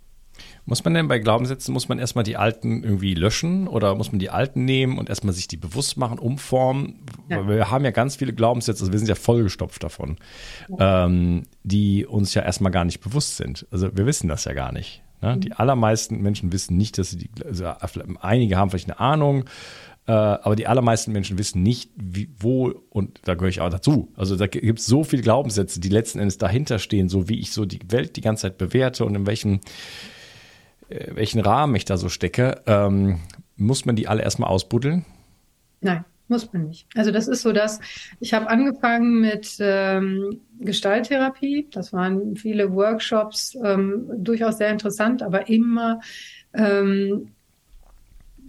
Muss 0.66 0.84
man 0.84 0.94
denn 0.94 1.08
bei 1.08 1.20
Glaubenssätzen, 1.20 1.74
muss 1.74 1.90
man 1.90 2.00
erstmal 2.00 2.24
die 2.24 2.38
alten 2.38 2.84
irgendwie 2.84 3.16
löschen 3.16 3.68
oder 3.68 3.96
muss 3.96 4.12
man 4.12 4.20
die 4.20 4.30
alten 4.30 4.64
nehmen 4.64 4.98
und 4.98 5.10
erstmal 5.10 5.34
sich 5.34 5.48
die 5.48 5.58
bewusst 5.58 5.98
machen, 5.98 6.20
umformen? 6.20 7.06
Ja. 7.30 7.40
Weil 7.40 7.58
wir 7.58 7.72
haben 7.72 7.84
ja 7.84 7.92
ganz 7.92 8.16
viele 8.16 8.34
Glaubenssätze, 8.34 8.82
also 8.82 8.92
wir 8.92 9.00
sind 9.00 9.10
ja 9.10 9.16
vollgestopft 9.16 9.84
davon, 9.84 10.18
ja. 10.70 11.06
ähm, 11.06 11.44
die 11.64 12.06
uns 12.06 12.34
ja 12.34 12.44
erstmal 12.44 12.72
gar 12.72 12.86
nicht 12.86 13.02
bewusst 13.02 13.38
sind. 13.38 13.68
Also 13.72 13.90
wir 13.96 14.06
wissen 14.06 14.30
das 14.30 14.46
ja 14.46 14.54
gar 14.54 14.72
nicht. 14.72 15.04
Ne? 15.22 15.36
Mhm. 15.36 15.42
Die 15.42 15.54
allermeisten 15.54 16.22
Menschen 16.22 16.52
wissen 16.52 16.78
nicht, 16.78 16.98
dass 16.98 17.10
sie 17.10 17.18
die, 17.18 17.30
also 17.44 17.66
einige 18.22 18.58
haben 18.58 18.70
vielleicht 18.70 18.90
eine 18.90 19.00
Ahnung, 19.00 19.46
äh, 20.06 20.12
aber 20.12 20.56
die 20.56 20.68
allermeisten 20.68 21.14
Menschen 21.14 21.38
wissen 21.38 21.64
nicht, 21.64 21.92
wie, 21.96 22.30
wo, 22.38 22.74
und 22.90 23.22
da 23.24 23.36
gehöre 23.36 23.50
ich 23.50 23.62
auch 23.62 23.70
dazu. 23.70 24.12
Also 24.16 24.36
da 24.36 24.48
gibt 24.48 24.80
es 24.80 24.86
so 24.86 25.04
viele 25.04 25.22
Glaubenssätze, 25.22 25.80
die 25.80 25.90
letzten 25.90 26.20
Endes 26.20 26.38
dahinter 26.38 26.78
stehen, 26.78 27.08
so 27.08 27.30
wie 27.30 27.40
ich 27.40 27.52
so 27.52 27.66
die 27.66 27.80
Welt 27.88 28.18
die 28.18 28.22
ganze 28.22 28.44
Zeit 28.44 28.58
bewerte 28.58 29.06
und 29.06 29.16
in 29.16 29.26
welchem, 29.26 29.62
welchen 30.90 31.42
Rahmen 31.42 31.76
ich 31.76 31.86
da 31.86 31.98
so 31.98 32.10
stecke. 32.10 32.62
Ähm, 32.66 33.20
muss 33.56 33.86
man 33.86 33.96
die 33.96 34.08
alle 34.08 34.24
erstmal 34.24 34.50
ausbuddeln? 34.50 35.06
Nein. 35.82 36.06
Muss 36.30 36.52
man 36.54 36.68
nicht. 36.68 36.88
Also 36.96 37.12
das 37.12 37.28
ist 37.28 37.42
so, 37.42 37.52
dass 37.52 37.82
ich 38.20 38.34
habe 38.34 38.50
angefangen 38.50 39.20
mit 39.20 39.58
ähm, 39.60 40.40
Gestalttherapie. 40.60 41.68
Das 41.72 41.92
waren 41.92 42.38
viele 42.38 42.74
Workshops, 42.74 43.58
ähm, 43.64 44.10
durchaus 44.18 44.58
sehr 44.58 44.70
interessant, 44.70 45.22
aber 45.22 45.50
immer 45.50 46.00
ähm, 46.54 47.34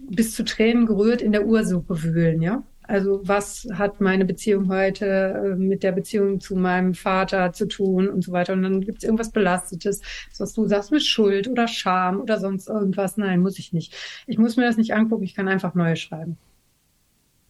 bis 0.09 0.33
zu 0.33 0.45
Tränen 0.45 0.85
gerührt 0.85 1.21
in 1.21 1.33
der 1.33 1.45
Ursuche 1.45 2.01
wühlen, 2.01 2.41
ja. 2.41 2.63
Also 2.87 3.21
was 3.23 3.67
hat 3.73 4.01
meine 4.01 4.25
Beziehung 4.25 4.69
heute 4.69 5.05
äh, 5.05 5.55
mit 5.55 5.83
der 5.83 5.91
Beziehung 5.91 6.39
zu 6.39 6.55
meinem 6.55 6.93
Vater 6.93 7.51
zu 7.51 7.67
tun 7.67 8.07
und 8.07 8.23
so 8.23 8.31
weiter. 8.31 8.53
Und 8.53 8.63
dann 8.63 8.81
gibt 8.81 8.99
es 8.99 9.03
irgendwas 9.03 9.31
Belastetes, 9.31 10.01
was 10.37 10.53
du 10.53 10.67
sagst 10.67 10.91
mit 10.91 11.03
Schuld 11.03 11.47
oder 11.47 11.67
Scham 11.67 12.19
oder 12.21 12.39
sonst 12.39 12.69
irgendwas. 12.69 13.17
Nein, 13.17 13.41
muss 13.41 13.59
ich 13.59 13.73
nicht. 13.73 13.95
Ich 14.27 14.37
muss 14.37 14.57
mir 14.57 14.65
das 14.65 14.77
nicht 14.77 14.93
angucken, 14.93 15.23
ich 15.23 15.35
kann 15.35 15.47
einfach 15.47 15.73
neue 15.73 15.95
schreiben. 15.95 16.37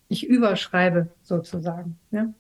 Ich 0.08 0.28
überschreibe 0.28 1.08
sozusagen. 1.24 1.98
Ja? 2.12 2.34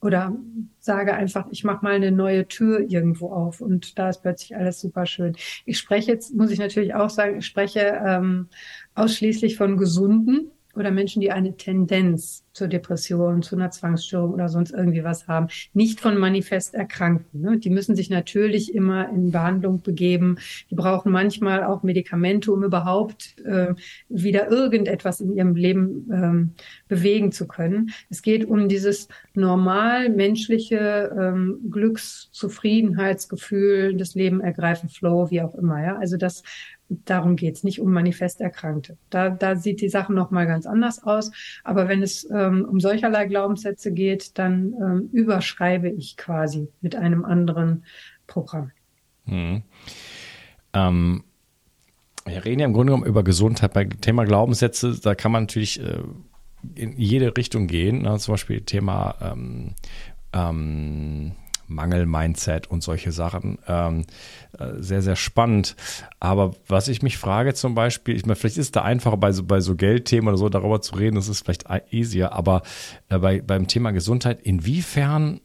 Oder 0.00 0.36
sage 0.78 1.14
einfach, 1.14 1.48
ich 1.50 1.64
mache 1.64 1.84
mal 1.84 1.94
eine 1.94 2.12
neue 2.12 2.46
Tür 2.46 2.80
irgendwo 2.80 3.30
auf 3.32 3.60
und 3.60 3.98
da 3.98 4.08
ist 4.08 4.22
plötzlich 4.22 4.56
alles 4.56 4.80
super 4.80 5.06
schön. 5.06 5.36
Ich 5.64 5.78
spreche 5.78 6.12
jetzt, 6.12 6.34
muss 6.34 6.52
ich 6.52 6.60
natürlich 6.60 6.94
auch 6.94 7.10
sagen, 7.10 7.38
ich 7.38 7.46
spreche 7.46 8.00
ähm, 8.06 8.46
ausschließlich 8.94 9.56
von 9.56 9.76
gesunden 9.76 10.52
oder 10.78 10.90
Menschen, 10.90 11.20
die 11.20 11.32
eine 11.32 11.56
Tendenz 11.56 12.44
zur 12.52 12.68
Depression, 12.68 13.42
zu 13.42 13.56
einer 13.56 13.70
Zwangsstörung 13.70 14.32
oder 14.32 14.48
sonst 14.48 14.72
irgendwie 14.72 15.04
was 15.04 15.28
haben, 15.28 15.46
nicht 15.72 16.00
von 16.00 16.18
manifest 16.18 16.74
Erkrankten. 16.74 17.40
Ne? 17.40 17.58
Die 17.58 17.70
müssen 17.70 17.94
sich 17.94 18.10
natürlich 18.10 18.74
immer 18.74 19.08
in 19.10 19.30
Behandlung 19.30 19.80
begeben. 19.80 20.38
Die 20.68 20.74
brauchen 20.74 21.12
manchmal 21.12 21.62
auch 21.62 21.84
Medikamente, 21.84 22.52
um 22.52 22.64
überhaupt 22.64 23.38
äh, 23.44 23.74
wieder 24.08 24.50
irgendetwas 24.50 25.20
in 25.20 25.32
ihrem 25.32 25.54
Leben 25.54 26.10
ähm, 26.12 26.54
bewegen 26.88 27.30
zu 27.30 27.46
können. 27.46 27.92
Es 28.10 28.22
geht 28.22 28.44
um 28.44 28.68
dieses 28.68 29.06
normal 29.34 30.08
menschliche 30.08 31.16
ähm, 31.16 31.60
Glückszufriedenheitsgefühl, 31.70 33.96
das 33.96 34.16
Leben 34.16 34.40
ergreifen, 34.40 34.88
Flow, 34.88 35.30
wie 35.30 35.42
auch 35.42 35.54
immer. 35.54 35.80
Ja? 35.80 35.96
Also 35.96 36.16
das 36.16 36.42
Darum 36.88 37.36
geht's 37.36 37.64
nicht 37.64 37.80
um 37.80 37.92
manifest 37.92 38.40
Erkrankte. 38.40 38.96
Da, 39.10 39.28
da 39.28 39.56
sieht 39.56 39.82
die 39.82 39.90
Sache 39.90 40.12
nochmal 40.12 40.46
ganz 40.46 40.64
anders 40.66 41.02
aus. 41.02 41.30
Aber 41.62 41.86
wenn 41.88 42.02
es 42.02 42.28
ähm, 42.30 42.66
um 42.68 42.80
solcherlei 42.80 43.26
Glaubenssätze 43.26 43.92
geht, 43.92 44.38
dann 44.38 44.74
ähm, 44.80 45.08
überschreibe 45.12 45.90
ich 45.90 46.16
quasi 46.16 46.68
mit 46.80 46.96
einem 46.96 47.24
anderen 47.24 47.84
Programm. 48.26 48.70
Hm. 49.26 49.62
Ähm, 50.72 51.24
wir 52.24 52.44
reden 52.44 52.60
ja 52.60 52.66
im 52.66 52.72
Grunde 52.72 52.92
genommen 52.92 53.08
über 53.08 53.22
Gesundheit. 53.22 53.74
Bei 53.74 53.84
Thema 53.84 54.24
Glaubenssätze, 54.24 54.98
da 54.98 55.14
kann 55.14 55.32
man 55.32 55.42
natürlich 55.44 55.80
äh, 55.80 56.02
in 56.74 56.92
jede 56.96 57.36
Richtung 57.36 57.66
gehen. 57.66 58.02
Ne? 58.02 58.18
Zum 58.18 58.32
Beispiel 58.32 58.62
Thema 58.62 59.14
ähm, 59.20 59.74
ähm, 60.32 61.32
Mangel-Mindset 61.68 62.66
und 62.66 62.82
solche 62.82 63.12
Sachen. 63.12 63.58
Ähm, 63.66 64.04
äh, 64.58 64.66
sehr, 64.78 65.02
sehr 65.02 65.16
spannend. 65.16 65.76
Aber 66.20 66.54
was 66.66 66.88
ich 66.88 67.02
mich 67.02 67.18
frage 67.18 67.54
zum 67.54 67.74
Beispiel, 67.74 68.16
ich 68.16 68.26
meine, 68.26 68.36
vielleicht 68.36 68.56
ist 68.56 68.66
es 68.66 68.72
da 68.72 68.82
einfacher 68.82 69.16
bei 69.16 69.32
so, 69.32 69.44
bei 69.44 69.60
so 69.60 69.76
Geldthemen 69.76 70.28
oder 70.28 70.38
so 70.38 70.48
darüber 70.48 70.80
zu 70.80 70.96
reden, 70.96 71.16
das 71.16 71.28
ist 71.28 71.44
vielleicht 71.44 71.66
easier, 71.90 72.32
aber 72.32 72.62
äh, 73.08 73.18
bei, 73.18 73.40
beim 73.40 73.66
Thema 73.66 73.90
Gesundheit, 73.92 74.40
inwiefern 74.42 75.40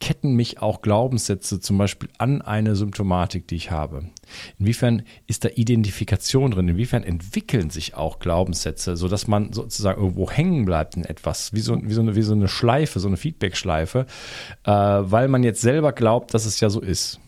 ketten 0.00 0.34
mich 0.34 0.60
auch 0.60 0.82
Glaubenssätze 0.82 1.60
zum 1.60 1.78
Beispiel 1.78 2.08
an 2.18 2.42
eine 2.42 2.76
Symptomatik, 2.76 3.48
die 3.48 3.56
ich 3.56 3.70
habe? 3.70 4.04
Inwiefern 4.58 5.02
ist 5.26 5.44
da 5.44 5.50
Identifikation 5.54 6.50
drin? 6.50 6.68
Inwiefern 6.68 7.02
entwickeln 7.02 7.70
sich 7.70 7.94
auch 7.94 8.18
Glaubenssätze, 8.18 8.96
sodass 8.96 9.26
man 9.26 9.52
sozusagen 9.52 10.00
irgendwo 10.00 10.30
hängen 10.30 10.64
bleibt 10.64 10.96
in 10.96 11.04
etwas, 11.04 11.52
wie 11.52 11.60
so, 11.60 11.78
wie 11.82 11.92
so, 11.92 12.02
eine, 12.02 12.16
wie 12.16 12.22
so 12.22 12.34
eine 12.34 12.48
Schleife, 12.48 13.00
so 13.00 13.08
eine 13.08 13.16
Feedback-Schleife, 13.16 14.06
äh, 14.64 14.70
weil 14.70 15.28
man 15.28 15.42
jetzt 15.42 15.60
selber 15.60 15.92
glaubt, 15.92 16.34
dass 16.34 16.46
es 16.46 16.60
ja 16.60 16.70
so 16.70 16.80
ist? 16.80 17.20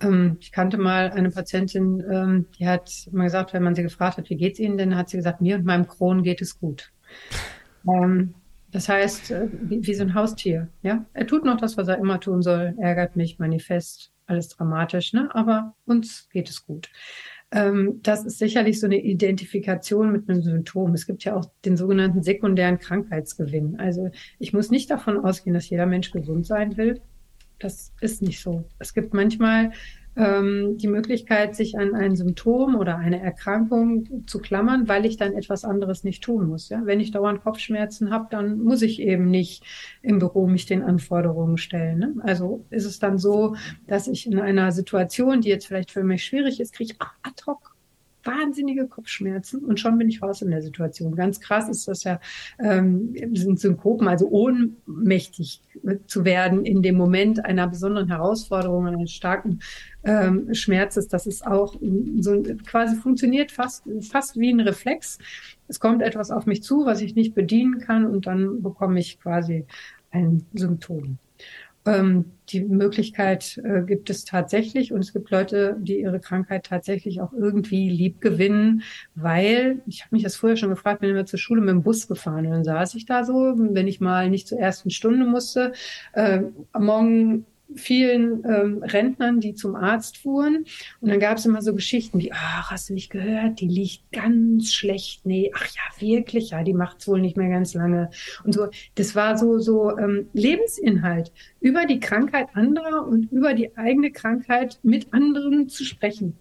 Ähm, 0.00 0.36
ich 0.40 0.52
kannte 0.52 0.78
mal 0.78 1.10
eine 1.10 1.30
Patientin, 1.30 2.02
ähm, 2.10 2.46
die 2.58 2.66
hat 2.66 3.08
mal 3.12 3.24
gesagt, 3.24 3.52
wenn 3.52 3.62
man 3.62 3.74
sie 3.74 3.82
gefragt 3.82 4.18
hat, 4.18 4.30
wie 4.30 4.36
geht's 4.36 4.58
Ihnen 4.58 4.76
denn, 4.76 4.96
hat 4.96 5.08
sie 5.08 5.16
gesagt, 5.16 5.40
mir 5.40 5.56
und 5.56 5.64
meinem 5.64 5.86
Kron 5.86 6.22
geht 6.22 6.42
es 6.42 6.58
gut. 6.58 6.92
Ähm, 7.86 8.34
das 8.72 8.88
heißt, 8.88 9.30
äh, 9.30 9.48
wie, 9.52 9.86
wie, 9.86 9.94
so 9.94 10.02
ein 10.02 10.14
Haustier. 10.14 10.68
Ja, 10.82 11.04
er 11.12 11.26
tut 11.26 11.44
noch 11.44 11.58
das, 11.58 11.76
was 11.76 11.88
er 11.88 11.98
immer 11.98 12.18
tun 12.20 12.42
soll, 12.42 12.74
ärgert 12.78 13.16
mich, 13.16 13.38
manifest, 13.38 14.12
alles 14.26 14.48
dramatisch, 14.48 15.12
ne? 15.12 15.28
Aber 15.34 15.74
uns 15.84 16.28
geht 16.30 16.48
es 16.48 16.64
gut. 16.64 16.90
Ähm, 17.50 18.00
das 18.02 18.24
ist 18.24 18.38
sicherlich 18.38 18.80
so 18.80 18.86
eine 18.86 19.00
Identifikation 19.00 20.10
mit 20.10 20.28
einem 20.28 20.42
Symptom. 20.42 20.94
Es 20.94 21.06
gibt 21.06 21.24
ja 21.24 21.36
auch 21.36 21.44
den 21.66 21.76
sogenannten 21.76 22.22
sekundären 22.22 22.78
Krankheitsgewinn. 22.78 23.78
Also 23.78 24.10
ich 24.38 24.54
muss 24.54 24.70
nicht 24.70 24.90
davon 24.90 25.18
ausgehen, 25.18 25.52
dass 25.52 25.68
jeder 25.68 25.86
Mensch 25.86 26.10
gesund 26.10 26.46
sein 26.46 26.78
will. 26.78 27.02
Das 27.58 27.92
ist 28.00 28.22
nicht 28.22 28.40
so. 28.40 28.64
Es 28.78 28.94
gibt 28.94 29.12
manchmal 29.12 29.72
ähm, 30.16 30.76
die 30.78 30.88
Möglichkeit, 30.88 31.56
sich 31.56 31.78
an 31.78 31.94
ein 31.94 32.16
Symptom 32.16 32.74
oder 32.74 32.96
eine 32.96 33.20
Erkrankung 33.20 34.26
zu 34.26 34.40
klammern, 34.40 34.88
weil 34.88 35.06
ich 35.06 35.16
dann 35.16 35.32
etwas 35.32 35.64
anderes 35.64 36.04
nicht 36.04 36.22
tun 36.22 36.48
muss. 36.48 36.68
Ja? 36.68 36.82
Wenn 36.84 37.00
ich 37.00 37.10
dauernd 37.10 37.42
Kopfschmerzen 37.42 38.10
habe, 38.10 38.26
dann 38.30 38.58
muss 38.58 38.82
ich 38.82 39.00
eben 39.00 39.30
nicht 39.30 39.64
im 40.02 40.18
Büro 40.18 40.46
mich 40.46 40.66
den 40.66 40.82
Anforderungen 40.82 41.56
stellen. 41.56 41.98
Ne? 41.98 42.14
Also 42.22 42.64
ist 42.70 42.84
es 42.84 42.98
dann 42.98 43.18
so, 43.18 43.56
dass 43.86 44.06
ich 44.06 44.26
in 44.26 44.38
einer 44.38 44.72
Situation, 44.72 45.40
die 45.40 45.48
jetzt 45.48 45.66
vielleicht 45.66 45.90
für 45.90 46.04
mich 46.04 46.24
schwierig 46.24 46.60
ist, 46.60 46.74
kriege 46.74 46.92
ich 46.92 47.00
ad 47.00 47.42
hoc 47.46 47.71
wahnsinnige 48.24 48.86
Kopfschmerzen 48.86 49.64
und 49.64 49.80
schon 49.80 49.98
bin 49.98 50.08
ich 50.08 50.22
raus 50.22 50.42
in 50.42 50.50
der 50.50 50.62
Situation. 50.62 51.14
Ganz 51.14 51.40
krass 51.40 51.68
ist 51.68 51.88
das 51.88 52.04
ja, 52.04 52.20
ähm, 52.58 53.14
sind 53.32 53.60
Synkopen, 53.60 54.08
also 54.08 54.28
ohnmächtig 54.28 55.62
zu 56.06 56.24
werden 56.24 56.64
in 56.64 56.82
dem 56.82 56.96
Moment 56.96 57.44
einer 57.44 57.66
besonderen 57.68 58.08
Herausforderung, 58.08 58.86
eines 58.86 59.12
starken 59.12 59.60
ähm, 60.04 60.52
Schmerzes. 60.54 61.08
Das 61.08 61.26
ist 61.26 61.46
auch 61.46 61.76
so 62.18 62.42
quasi 62.66 62.96
funktioniert 62.96 63.52
fast, 63.52 63.84
fast 64.00 64.38
wie 64.38 64.52
ein 64.52 64.60
Reflex. 64.60 65.18
Es 65.68 65.80
kommt 65.80 66.02
etwas 66.02 66.30
auf 66.30 66.46
mich 66.46 66.62
zu, 66.62 66.84
was 66.86 67.00
ich 67.00 67.14
nicht 67.14 67.34
bedienen 67.34 67.78
kann 67.78 68.06
und 68.06 68.26
dann 68.26 68.62
bekomme 68.62 69.00
ich 69.00 69.20
quasi 69.20 69.66
ein 70.10 70.44
Symptom. 70.52 71.18
Ähm, 71.84 72.32
die 72.50 72.60
Möglichkeit 72.60 73.60
äh, 73.64 73.82
gibt 73.82 74.10
es 74.10 74.24
tatsächlich. 74.24 74.92
Und 74.92 75.00
es 75.00 75.12
gibt 75.12 75.30
Leute, 75.30 75.76
die 75.80 76.00
ihre 76.00 76.20
Krankheit 76.20 76.66
tatsächlich 76.66 77.20
auch 77.20 77.32
irgendwie 77.32 77.88
lieb 77.88 78.20
gewinnen, 78.20 78.82
weil 79.14 79.82
ich 79.86 80.02
habe 80.02 80.14
mich 80.14 80.22
das 80.22 80.36
früher 80.36 80.56
schon 80.56 80.70
gefragt, 80.70 81.00
bin 81.00 81.10
immer 81.10 81.26
zur 81.26 81.38
Schule 81.38 81.60
mit 81.60 81.70
dem 81.70 81.82
Bus 81.82 82.06
gefahren 82.08 82.46
und 82.46 82.52
dann 82.52 82.64
saß 82.64 82.94
ich 82.94 83.06
da 83.06 83.24
so, 83.24 83.54
wenn 83.56 83.88
ich 83.88 84.00
mal 84.00 84.30
nicht 84.30 84.48
zur 84.48 84.58
ersten 84.58 84.90
Stunde 84.90 85.26
musste, 85.26 85.72
äh, 86.12 86.42
morgen 86.78 87.46
vielen 87.76 88.44
ähm, 88.44 88.82
Rentnern, 88.82 89.40
die 89.40 89.54
zum 89.54 89.74
Arzt 89.74 90.18
fuhren. 90.18 90.64
Und 91.00 91.08
dann 91.08 91.20
gab 91.20 91.38
es 91.38 91.46
immer 91.46 91.62
so 91.62 91.74
Geschichten 91.74 92.18
wie, 92.18 92.32
ach, 92.32 92.70
hast 92.70 92.88
du 92.88 92.94
nicht 92.94 93.10
gehört, 93.10 93.60
die 93.60 93.68
liegt 93.68 94.10
ganz 94.12 94.72
schlecht. 94.72 95.24
Nee, 95.26 95.50
ach 95.54 95.66
ja, 95.66 96.06
wirklich, 96.06 96.50
ja, 96.50 96.62
die 96.62 96.74
macht's 96.74 97.08
wohl 97.08 97.20
nicht 97.20 97.36
mehr 97.36 97.50
ganz 97.50 97.74
lange. 97.74 98.10
Und 98.44 98.52
so, 98.54 98.68
das 98.94 99.14
war 99.14 99.36
so, 99.36 99.58
so 99.58 99.96
ähm, 99.98 100.28
Lebensinhalt, 100.32 101.32
über 101.60 101.86
die 101.86 102.00
Krankheit 102.00 102.48
anderer 102.54 103.06
und 103.06 103.30
über 103.32 103.54
die 103.54 103.76
eigene 103.76 104.10
Krankheit 104.10 104.78
mit 104.82 105.12
anderen 105.12 105.68
zu 105.68 105.84
sprechen. 105.84 106.36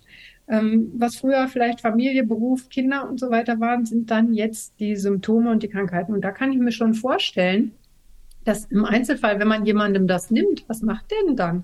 Ähm, 0.48 0.92
was 0.96 1.16
früher 1.16 1.48
vielleicht 1.48 1.82
Familie, 1.82 2.26
Beruf, 2.26 2.68
Kinder 2.70 3.08
und 3.10 3.20
so 3.20 3.30
weiter 3.30 3.60
waren, 3.60 3.86
sind 3.86 4.12
dann 4.12 4.34
jetzt 4.34 4.80
die 4.80 4.96
Symptome 4.98 5.50
und 5.50 5.64
die 5.64 5.70
Krankheiten. 5.70 6.14
Und 6.14 6.22
da 6.22 6.32
kann 6.32 6.52
ich 6.52 6.60
mir 6.60 6.74
schon 6.74 6.94
vorstellen, 6.94 7.72
dass 8.44 8.66
im 8.66 8.86
Einzelfall, 8.86 9.40
wenn 9.40 9.48
man 9.48 9.66
jemandem 9.66 10.08
das 10.08 10.32
nimmt, 10.32 10.66
was 10.68 10.82
macht 10.82 11.12
der 11.12 11.18
denn 11.28 11.36
dann? 11.36 11.64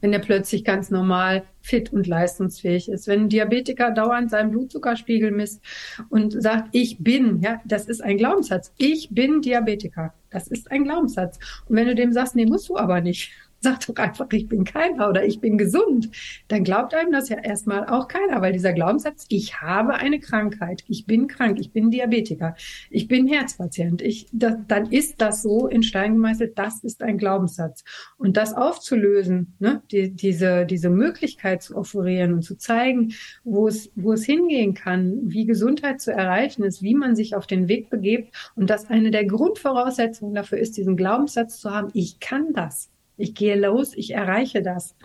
Wenn 0.00 0.12
er 0.12 0.20
plötzlich 0.20 0.64
ganz 0.64 0.90
normal 0.90 1.42
fit 1.60 1.92
und 1.92 2.06
leistungsfähig 2.06 2.88
ist. 2.88 3.08
Wenn 3.08 3.22
ein 3.22 3.28
Diabetiker 3.28 3.90
dauernd 3.90 4.30
seinen 4.30 4.52
Blutzuckerspiegel 4.52 5.32
misst 5.32 5.60
und 6.08 6.40
sagt, 6.40 6.68
ich 6.70 6.98
bin, 7.00 7.40
ja, 7.40 7.60
das 7.64 7.86
ist 7.86 8.02
ein 8.02 8.16
Glaubenssatz. 8.16 8.72
Ich 8.78 9.08
bin 9.10 9.40
Diabetiker. 9.40 10.14
Das 10.30 10.46
ist 10.46 10.70
ein 10.70 10.84
Glaubenssatz. 10.84 11.38
Und 11.66 11.74
wenn 11.74 11.88
du 11.88 11.96
dem 11.96 12.12
sagst, 12.12 12.36
nee, 12.36 12.46
musst 12.46 12.68
du 12.68 12.76
aber 12.76 13.00
nicht, 13.00 13.32
sag 13.60 13.84
doch 13.86 13.96
einfach, 13.96 14.26
ich 14.32 14.48
bin 14.48 14.64
keiner 14.64 15.08
oder 15.08 15.24
ich 15.24 15.40
bin 15.40 15.58
gesund. 15.58 16.10
Dann 16.48 16.64
glaubt 16.64 16.94
einem 16.94 17.12
das 17.12 17.28
ja 17.28 17.38
erstmal 17.38 17.86
auch 17.86 18.08
keiner, 18.08 18.40
weil 18.40 18.52
dieser 18.52 18.72
Glaubenssatz, 18.72 19.26
ich 19.28 19.60
habe 19.60 19.94
eine 19.94 20.20
Krankheit, 20.20 20.84
ich 20.86 21.06
bin 21.06 21.26
krank, 21.26 21.58
ich 21.60 21.72
bin 21.72 21.90
Diabetiker, 21.90 22.54
ich 22.90 23.08
bin 23.08 23.26
Herzpatient, 23.26 24.02
ich, 24.02 24.26
das, 24.32 24.54
dann 24.68 24.90
ist 24.90 25.20
das 25.20 25.42
so 25.42 25.66
in 25.66 25.82
Stein 25.82 26.14
gemeißelt, 26.14 26.58
das 26.58 26.84
ist 26.84 27.02
ein 27.02 27.18
Glaubenssatz. 27.18 27.84
Und 28.16 28.36
das 28.36 28.54
aufzulösen, 28.54 29.54
ne, 29.58 29.82
die, 29.90 30.10
diese, 30.10 30.64
diese 30.64 30.90
Möglichkeit 30.90 31.62
zu 31.62 31.76
offerieren 31.76 32.34
und 32.34 32.42
zu 32.42 32.56
zeigen, 32.56 33.14
wo 33.44 33.66
es, 33.66 33.90
wo 33.96 34.12
es 34.12 34.24
hingehen 34.24 34.74
kann, 34.74 35.18
wie 35.24 35.46
Gesundheit 35.46 36.00
zu 36.00 36.12
erreichen 36.12 36.62
ist, 36.62 36.82
wie 36.82 36.94
man 36.94 37.16
sich 37.16 37.34
auf 37.34 37.46
den 37.46 37.68
Weg 37.68 37.90
begebt 37.90 38.34
und 38.54 38.70
dass 38.70 38.88
eine 38.88 39.10
der 39.10 39.24
Grundvoraussetzungen 39.24 40.34
dafür 40.34 40.58
ist, 40.58 40.76
diesen 40.76 40.96
Glaubenssatz 40.96 41.58
zu 41.60 41.70
haben, 41.70 41.88
ich 41.92 42.20
kann 42.20 42.52
das. 42.52 42.90
Ich 43.18 43.34
gehe 43.34 43.56
los, 43.56 43.94
ich 43.94 44.14
erreiche 44.14 44.62
das. 44.62 44.96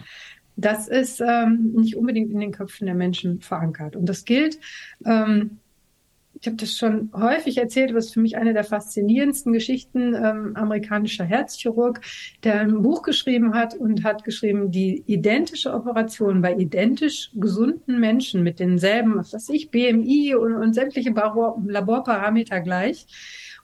Das 0.56 0.88
ist 0.88 1.20
ähm, 1.20 1.74
nicht 1.76 1.96
unbedingt 1.96 2.32
in 2.32 2.40
den 2.40 2.52
Köpfen 2.52 2.86
der 2.86 2.96
Menschen 2.96 3.42
verankert. 3.42 3.96
Und 3.96 4.08
das 4.08 4.24
gilt, 4.24 4.60
ähm, 5.04 5.60
ich 6.40 6.48
habe 6.48 6.58
das 6.58 6.76
schon 6.76 7.10
häufig 7.14 7.58
erzählt, 7.58 7.94
was 7.94 8.12
für 8.12 8.20
mich 8.20 8.38
eine 8.38 8.54
der 8.54 8.64
faszinierendsten 8.64 9.54
Geschichten 9.54 10.14
ähm, 10.14 10.56
amerikanischer 10.56 11.24
Herzchirurg, 11.24 12.02
der 12.44 12.60
ein 12.60 12.82
Buch 12.82 13.02
geschrieben 13.02 13.54
hat 13.54 13.76
und 13.76 14.04
hat 14.04 14.24
geschrieben, 14.24 14.70
die 14.70 15.04
identische 15.06 15.74
Operation 15.74 16.42
bei 16.42 16.54
identisch 16.56 17.32
gesunden 17.36 18.00
Menschen 18.00 18.44
mit 18.44 18.60
denselben, 18.60 19.16
was 19.16 19.34
weiß 19.34 19.50
ich, 19.50 19.72
BMI 19.72 20.36
und, 20.36 20.56
und 20.56 20.74
sämtliche 20.74 21.12
Laborparameter 21.12 22.60
gleich 22.62 23.08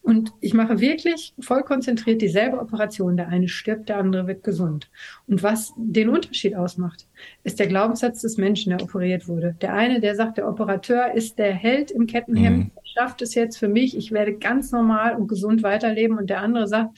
und 0.09 0.33
ich 0.41 0.55
mache 0.55 0.79
wirklich 0.79 1.35
voll 1.39 1.61
konzentriert 1.61 2.23
dieselbe 2.23 2.59
Operation. 2.59 3.15
Der 3.15 3.27
eine 3.27 3.47
stirbt, 3.47 3.89
der 3.89 3.97
andere 3.97 4.25
wird 4.25 4.43
gesund. 4.43 4.89
Und 5.27 5.43
was 5.43 5.71
den 5.77 6.09
Unterschied 6.09 6.55
ausmacht, 6.55 7.07
ist 7.43 7.59
der 7.59 7.67
Glaubenssatz 7.67 8.21
des 8.21 8.37
Menschen, 8.37 8.71
der 8.71 8.81
operiert 8.81 9.27
wurde. 9.27 9.55
Der 9.61 9.75
eine, 9.75 9.99
der 9.99 10.15
sagt, 10.15 10.39
der 10.39 10.49
Operateur 10.49 11.13
ist 11.13 11.37
der 11.37 11.53
Held 11.53 11.91
im 11.91 12.07
Kettenhemd, 12.07 12.73
mhm. 12.73 12.79
schafft 12.85 13.21
es 13.21 13.35
jetzt 13.35 13.57
für 13.57 13.67
mich, 13.67 13.95
ich 13.95 14.11
werde 14.11 14.33
ganz 14.33 14.71
normal 14.71 15.15
und 15.15 15.27
gesund 15.27 15.61
weiterleben. 15.61 16.17
Und 16.17 16.31
der 16.31 16.41
andere 16.41 16.67
sagt, 16.67 16.97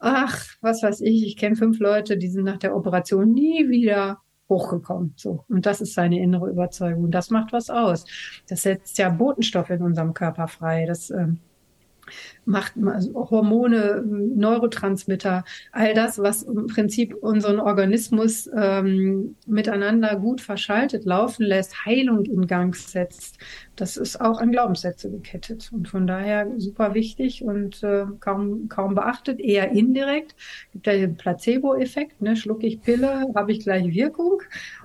ach, 0.00 0.44
was 0.60 0.82
weiß 0.82 1.02
ich, 1.02 1.24
ich 1.24 1.36
kenne 1.36 1.54
fünf 1.54 1.78
Leute, 1.78 2.16
die 2.16 2.30
sind 2.30 2.42
nach 2.42 2.58
der 2.58 2.74
Operation 2.74 3.32
nie 3.32 3.68
wieder 3.68 4.18
hochgekommen. 4.48 5.14
So. 5.14 5.44
Und 5.48 5.66
das 5.66 5.80
ist 5.80 5.94
seine 5.94 6.20
innere 6.20 6.50
Überzeugung. 6.50 7.04
Und 7.04 7.12
das 7.12 7.30
macht 7.30 7.52
was 7.52 7.70
aus. 7.70 8.06
Das 8.48 8.62
setzt 8.62 8.98
ja 8.98 9.08
Botenstoffe 9.08 9.70
in 9.70 9.82
unserem 9.82 10.14
Körper 10.14 10.48
frei. 10.48 10.84
Das 10.86 11.10
ähm, 11.10 11.38
macht 12.44 12.74
also 12.84 13.30
Hormone, 13.30 14.02
Neurotransmitter, 14.06 15.44
all 15.72 15.94
das, 15.94 16.18
was 16.18 16.42
im 16.42 16.66
Prinzip 16.66 17.14
unseren 17.14 17.60
Organismus 17.60 18.48
ähm, 18.56 19.36
miteinander 19.46 20.16
gut 20.16 20.40
verschaltet, 20.40 21.04
laufen 21.04 21.44
lässt, 21.44 21.84
Heilung 21.84 22.24
in 22.24 22.46
Gang 22.46 22.74
setzt. 22.74 23.38
Das 23.76 23.96
ist 23.96 24.20
auch 24.20 24.40
an 24.40 24.52
Glaubenssätze 24.52 25.10
gekettet 25.10 25.70
und 25.72 25.88
von 25.88 26.06
daher 26.06 26.46
super 26.58 26.94
wichtig 26.94 27.42
und 27.42 27.82
äh, 27.82 28.04
kaum, 28.20 28.68
kaum 28.68 28.94
beachtet, 28.94 29.40
eher 29.40 29.70
indirekt. 29.70 30.34
Gibt 30.72 30.86
ja 30.86 30.92
den 30.94 31.16
Placebo-Effekt, 31.16 32.20
ne? 32.20 32.36
schlucke 32.36 32.66
ich 32.66 32.82
Pille, 32.82 33.26
habe 33.34 33.52
ich 33.52 33.60
gleich 33.60 33.92
Wirkung 33.94 34.42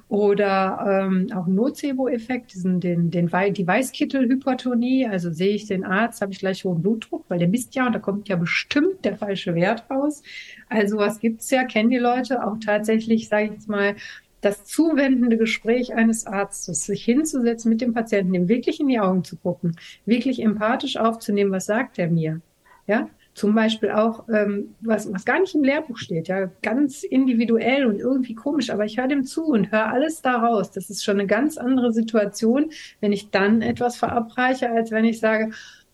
oder 0.08 1.08
ähm, 1.08 1.28
auch 1.34 1.47
Nocebo-Effekt, 1.47 2.53
diesen, 2.53 2.80
den, 2.80 3.10
den, 3.10 3.28
die 3.53 3.68
Weißkittelhypertonie. 3.68 5.08
Also 5.08 5.32
sehe 5.32 5.56
ich 5.56 5.66
den 5.66 5.84
Arzt, 5.84 6.22
habe 6.22 6.32
ich 6.32 6.39
gleich 6.39 6.64
hohen 6.64 6.82
Blutdruck, 6.82 7.26
weil 7.28 7.39
der 7.39 7.47
misst 7.47 7.74
ja 7.76 7.88
und 7.88 7.93
da 7.93 7.99
kommt 7.99 8.30
ja 8.30 8.36
bestimmt 8.36 9.03
der 9.03 9.18
falsche 9.18 9.56
Wert 9.56 9.86
raus. 9.89 10.22
Also 10.70 10.97
was 10.97 11.20
gibt's 11.20 11.49
ja, 11.49 11.64
kennen 11.64 11.89
die 11.89 11.97
Leute 11.97 12.45
auch 12.45 12.58
tatsächlich, 12.64 13.28
sage 13.30 13.45
ich 13.45 13.51
jetzt 13.51 13.70
mal, 13.70 13.95
das 14.41 14.64
zuwendende 14.64 15.38
Gespräch 15.38 15.95
eines 15.95 16.28
Arztes, 16.28 16.86
sich 16.86 17.03
hinzusetzen 17.03 17.70
mit 17.70 17.82
dem 17.82 17.93
Patienten, 17.93 18.34
dem 18.34 18.47
wirklich 18.47 18.80
in 18.80 18.88
die 18.88 18.99
Augen 18.99 19.24
zu 19.24 19.38
gucken, 19.38 19.76
wirklich 20.06 20.39
empathisch 20.39 20.97
aufzunehmen, 20.97 21.51
was 21.51 21.66
sagt 21.66 21.97
er 21.97 22.12
mir? 22.12 22.41
Ja, 22.86 23.10
zum 23.36 23.53
Beispiel 23.53 23.91
auch, 23.91 24.27
ähm, 24.29 24.75
was, 24.79 25.11
was 25.13 25.25
gar 25.25 25.41
nicht 25.41 25.53
im 25.55 25.63
Lehrbuch 25.63 25.97
steht, 25.97 26.29
ja, 26.29 26.49
ganz 26.61 27.03
individuell 27.03 27.86
und 27.86 27.99
irgendwie 27.99 28.33
komisch, 28.33 28.69
aber 28.69 28.86
ich 28.86 28.97
höre 28.97 29.09
dem 29.09 29.25
zu 29.25 29.43
und 29.45 29.73
höre 29.73 29.91
alles 29.91 30.21
daraus. 30.21 30.71
Das 30.71 30.89
ist 30.89 31.03
schon 31.03 31.19
eine 31.19 31.27
ganz 31.27 31.57
andere 31.57 31.91
Situation, 31.91 32.71
wenn 33.01 33.11
ich 33.11 33.31
dann 33.31 33.61
etwas 33.61 33.97
verabreiche, 33.97 34.71
als 34.71 34.91
wenn 34.91 35.03
ich 35.03 35.19
sage, 35.19 35.51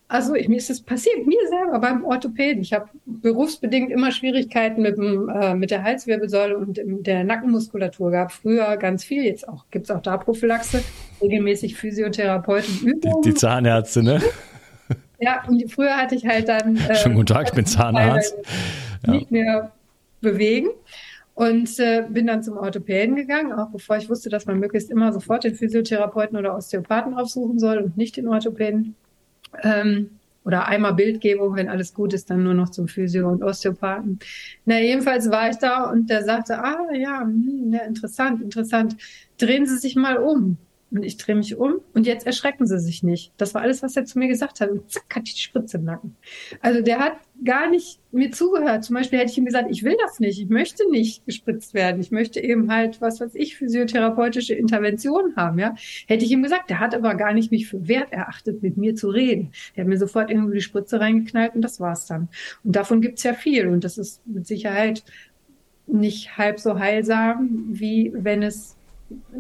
also 0.07 0.33
mir 0.33 0.57
ist 0.57 0.69
es 0.69 0.81
passiert, 0.81 1.25
mir 1.25 1.39
selber 1.49 1.79
beim 1.79 2.03
Orthopäden. 2.03 2.61
Ich 2.61 2.73
habe 2.73 2.89
berufsbedingt 3.05 3.91
immer 3.91 4.11
Schwierigkeiten 4.11 4.81
mit, 4.83 4.97
dem, 4.97 5.29
äh, 5.29 5.55
mit 5.55 5.71
der 5.71 5.83
Halswirbelsäule 5.83 6.57
und 6.57 6.79
der 6.83 7.23
Nackenmuskulatur 7.23 8.11
gehabt. 8.11 8.33
Früher 8.33 8.77
ganz 8.77 9.03
viel, 9.03 9.23
jetzt 9.23 9.47
auch 9.47 9.65
gibt's 9.71 9.89
auch 9.89 10.01
da 10.01 10.17
Prophylaxe, 10.17 10.83
regelmäßig 11.21 11.75
Physiotherapeuten 11.75 12.85
Übungen. 12.85 13.21
Die, 13.23 13.29
die 13.29 13.35
Zahnärzte, 13.35 14.03
ne? 14.03 14.21
Ja, 15.21 15.43
und 15.47 15.71
früher 15.71 15.95
hatte 15.95 16.15
ich 16.15 16.25
halt 16.25 16.49
dann. 16.49 16.75
Äh, 16.75 16.95
Schönen 16.95 17.15
guten 17.15 17.27
Tag, 17.27 17.47
ich 17.47 17.53
bin 17.53 17.65
Zahnarzt. 17.67 18.35
Ja. 19.05 19.13
Nicht 19.13 19.31
mehr 19.31 19.71
bewegen. 20.19 20.69
Und 21.33 21.79
äh, 21.79 22.03
bin 22.09 22.27
dann 22.27 22.43
zum 22.43 22.57
Orthopäden 22.57 23.15
gegangen, 23.15 23.53
auch 23.53 23.69
bevor 23.69 23.97
ich 23.97 24.09
wusste, 24.09 24.29
dass 24.29 24.45
man 24.45 24.59
möglichst 24.59 24.91
immer 24.91 25.13
sofort 25.13 25.43
den 25.43 25.55
Physiotherapeuten 25.55 26.37
oder 26.37 26.55
Osteopathen 26.55 27.13
aufsuchen 27.13 27.57
soll 27.57 27.77
und 27.77 27.97
nicht 27.97 28.17
den 28.17 28.27
Orthopäden. 28.27 28.95
Ähm, 29.63 30.09
oder 30.43 30.67
einmal 30.67 30.95
Bildgebung, 30.95 31.55
wenn 31.55 31.69
alles 31.69 31.93
gut 31.93 32.13
ist, 32.13 32.29
dann 32.29 32.43
nur 32.43 32.55
noch 32.55 32.69
zum 32.69 32.87
Physio 32.87 33.29
und 33.29 33.43
Osteopathen. 33.43 34.19
Na, 34.65 34.79
jedenfalls 34.79 35.29
war 35.29 35.49
ich 35.49 35.57
da 35.57 35.89
und 35.89 36.09
der 36.09 36.23
sagte, 36.23 36.57
ah 36.57 36.91
ja, 36.93 37.21
hm, 37.21 37.71
ja 37.73 37.81
interessant, 37.81 38.41
interessant. 38.41 38.97
Drehen 39.37 39.67
Sie 39.67 39.77
sich 39.77 39.95
mal 39.95 40.17
um. 40.17 40.57
Und 40.91 41.03
ich 41.03 41.15
drehe 41.15 41.35
mich 41.35 41.55
um 41.55 41.75
und 41.93 42.05
jetzt 42.05 42.25
erschrecken 42.25 42.67
sie 42.67 42.77
sich 42.77 43.01
nicht. 43.01 43.31
Das 43.37 43.53
war 43.53 43.61
alles, 43.61 43.81
was 43.81 43.95
er 43.95 44.03
zu 44.03 44.19
mir 44.19 44.27
gesagt 44.27 44.59
hat. 44.59 44.69
Und 44.69 44.91
zack, 44.91 45.05
hat 45.15 45.25
die 45.25 45.31
Spritze 45.31 45.77
im 45.77 45.85
Nacken. 45.85 46.17
Also 46.59 46.81
der 46.81 46.99
hat 46.99 47.13
gar 47.45 47.69
nicht 47.69 47.99
mir 48.11 48.31
zugehört. 48.31 48.83
Zum 48.83 48.95
Beispiel 48.95 49.19
hätte 49.19 49.31
ich 49.31 49.37
ihm 49.37 49.45
gesagt, 49.45 49.69
ich 49.71 49.83
will 49.83 49.95
das 50.01 50.19
nicht. 50.19 50.41
Ich 50.41 50.49
möchte 50.49 50.89
nicht 50.91 51.25
gespritzt 51.25 51.73
werden. 51.73 52.01
Ich 52.01 52.11
möchte 52.11 52.41
eben 52.41 52.69
halt, 52.69 52.99
was 52.99 53.21
weiß 53.21 53.35
ich, 53.35 53.55
physiotherapeutische 53.55 54.53
Interventionen 54.53 55.37
haben, 55.37 55.59
ja. 55.59 55.75
Hätte 56.07 56.25
ich 56.25 56.31
ihm 56.31 56.43
gesagt, 56.43 56.69
der 56.69 56.79
hat 56.79 56.93
aber 56.93 57.15
gar 57.15 57.33
nicht 57.33 57.51
mich 57.51 57.69
für 57.69 57.87
wert 57.87 58.11
erachtet, 58.11 58.61
mit 58.61 58.75
mir 58.75 58.93
zu 58.93 59.09
reden. 59.09 59.53
Der 59.75 59.85
hat 59.85 59.89
mir 59.89 59.97
sofort 59.97 60.29
irgendwie 60.29 60.55
die 60.55 60.61
Spritze 60.61 60.99
reingeknallt 60.99 61.55
und 61.55 61.61
das 61.61 61.79
war's 61.79 62.05
dann. 62.05 62.27
Und 62.65 62.75
davon 62.75 62.99
gibt's 62.99 63.23
ja 63.23 63.33
viel. 63.33 63.67
Und 63.67 63.85
das 63.85 63.97
ist 63.97 64.27
mit 64.27 64.45
Sicherheit 64.45 65.05
nicht 65.87 66.37
halb 66.37 66.59
so 66.59 66.79
heilsam, 66.79 67.67
wie 67.69 68.11
wenn 68.13 68.43
es 68.43 68.75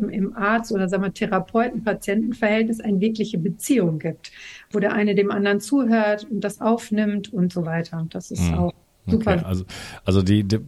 im, 0.09 0.35
Arzt- 0.35 0.71
oder 0.71 0.89
sagen 0.89 1.03
wir 1.03 1.13
Therapeuten-Patienten-Verhältnis 1.13 2.79
eine 2.79 2.99
wirkliche 2.99 3.37
Beziehung 3.37 3.99
gibt, 3.99 4.31
wo 4.71 4.79
der 4.79 4.93
eine 4.93 5.15
dem 5.15 5.31
anderen 5.31 5.59
zuhört 5.59 6.27
und 6.29 6.41
das 6.41 6.61
aufnimmt 6.61 7.33
und 7.33 7.53
so 7.53 7.65
weiter. 7.65 8.05
Das 8.09 8.31
ist 8.31 8.51
mhm. 8.51 8.57
auch 8.57 8.73
super. 9.07 9.33
Okay, 9.33 9.45
also, 9.45 9.65
also 10.05 10.21
die, 10.21 10.43
die 10.43 10.59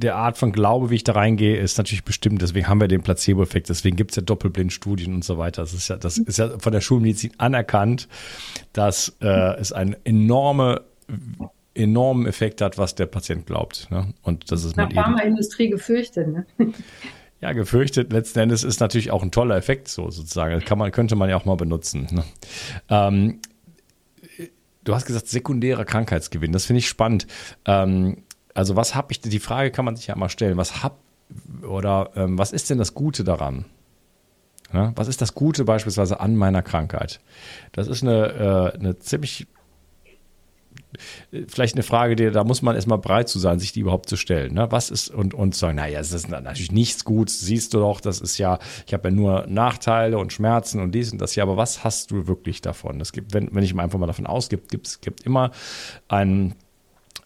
der 0.00 0.16
Art 0.16 0.38
von 0.38 0.52
Glaube, 0.52 0.90
wie 0.90 0.96
ich 0.96 1.04
da 1.04 1.12
reingehe, 1.12 1.58
ist 1.58 1.78
natürlich 1.78 2.04
bestimmt. 2.04 2.42
Deswegen 2.42 2.68
haben 2.68 2.80
wir 2.80 2.88
den 2.88 3.02
Placebo-Effekt. 3.02 3.68
Deswegen 3.68 3.96
gibt 3.96 4.12
es 4.12 4.16
ja 4.16 4.22
Doppelblindstudien 4.22 5.14
und 5.14 5.24
so 5.24 5.38
weiter. 5.38 5.62
Das 5.62 5.74
ist 5.74 5.88
ja, 5.88 5.96
das 5.96 6.18
ist 6.18 6.38
ja 6.38 6.58
von 6.58 6.72
der 6.72 6.80
Schulmedizin 6.80 7.32
anerkannt, 7.38 8.08
dass 8.72 9.16
äh, 9.20 9.56
es 9.58 9.72
einen 9.72 9.96
enorme, 10.04 10.82
enormen 11.74 12.26
Effekt 12.26 12.60
hat, 12.60 12.78
was 12.78 12.94
der 12.94 13.06
Patient 13.06 13.46
glaubt. 13.46 13.88
Ne? 13.90 14.14
Und 14.22 14.50
das 14.50 14.64
ist 14.64 14.76
man 14.76 14.90
Pharmaindustrie 14.90 15.68
gefürchtet. 15.68 16.28
Ne? 16.28 16.46
Ja, 17.40 17.52
gefürchtet 17.52 18.12
letzten 18.12 18.38
Endes 18.40 18.64
ist 18.64 18.80
natürlich 18.80 19.10
auch 19.10 19.22
ein 19.22 19.30
toller 19.30 19.56
Effekt, 19.56 19.88
so 19.88 20.10
sozusagen. 20.10 20.60
Kann 20.60 20.78
man, 20.78 20.92
könnte 20.92 21.16
man 21.16 21.30
ja 21.30 21.36
auch 21.36 21.46
mal 21.46 21.56
benutzen. 21.56 22.06
Ne? 22.10 22.24
Ähm, 22.90 23.40
du 24.84 24.94
hast 24.94 25.06
gesagt, 25.06 25.28
sekundärer 25.28 25.84
Krankheitsgewinn. 25.84 26.52
Das 26.52 26.66
finde 26.66 26.78
ich 26.80 26.88
spannend. 26.88 27.26
Ähm, 27.64 28.24
also, 28.52 28.76
was 28.76 28.94
habe 28.94 29.12
ich, 29.12 29.20
die 29.20 29.38
Frage 29.38 29.70
kann 29.70 29.84
man 29.84 29.96
sich 29.96 30.08
ja 30.08 30.16
mal 30.16 30.28
stellen. 30.28 30.56
Was 30.58 30.82
hab 30.82 30.98
oder 31.62 32.10
ähm, 32.16 32.38
was 32.38 32.52
ist 32.52 32.70
denn 32.70 32.78
das 32.78 32.94
Gute 32.94 33.24
daran? 33.24 33.64
Ja, 34.72 34.92
was 34.96 35.08
ist 35.08 35.20
das 35.20 35.34
Gute 35.34 35.64
beispielsweise 35.64 36.20
an 36.20 36.36
meiner 36.36 36.62
Krankheit? 36.62 37.20
Das 37.72 37.88
ist 37.88 38.02
eine, 38.02 38.72
äh, 38.74 38.78
eine 38.78 38.98
ziemlich 38.98 39.46
vielleicht 41.48 41.74
eine 41.74 41.82
Frage, 41.82 42.16
die, 42.16 42.30
da 42.30 42.44
muss 42.44 42.62
man 42.62 42.74
erstmal 42.74 42.98
bereit 42.98 43.28
zu 43.28 43.38
sein, 43.38 43.58
sich 43.58 43.72
die 43.72 43.80
überhaupt 43.80 44.08
zu 44.08 44.16
stellen. 44.16 44.54
Ne? 44.54 44.66
Was 44.70 44.90
ist 44.90 45.10
und, 45.10 45.34
und 45.34 45.54
sagen, 45.54 45.76
naja, 45.76 46.00
es 46.00 46.12
ist 46.12 46.28
natürlich 46.28 46.72
nichts 46.72 47.04
gut, 47.04 47.30
siehst 47.30 47.74
du 47.74 47.78
doch, 47.78 48.00
das 48.00 48.20
ist 48.20 48.38
ja, 48.38 48.58
ich 48.86 48.94
habe 48.94 49.08
ja 49.08 49.14
nur 49.14 49.46
Nachteile 49.46 50.18
und 50.18 50.32
Schmerzen 50.32 50.80
und 50.80 50.92
dies 50.92 51.12
und 51.12 51.20
das 51.20 51.32
hier, 51.32 51.42
aber 51.42 51.56
was 51.56 51.84
hast 51.84 52.10
du 52.10 52.26
wirklich 52.26 52.60
davon? 52.60 53.00
Es 53.00 53.12
gibt, 53.12 53.34
wenn, 53.34 53.54
wenn 53.54 53.62
ich 53.62 53.78
einfach 53.78 53.98
mal 53.98 54.06
davon 54.06 54.26
ausgibt, 54.26 54.70
gibt 54.70 54.86
es 54.86 55.00
immer 55.24 55.50
einen, 56.08 56.54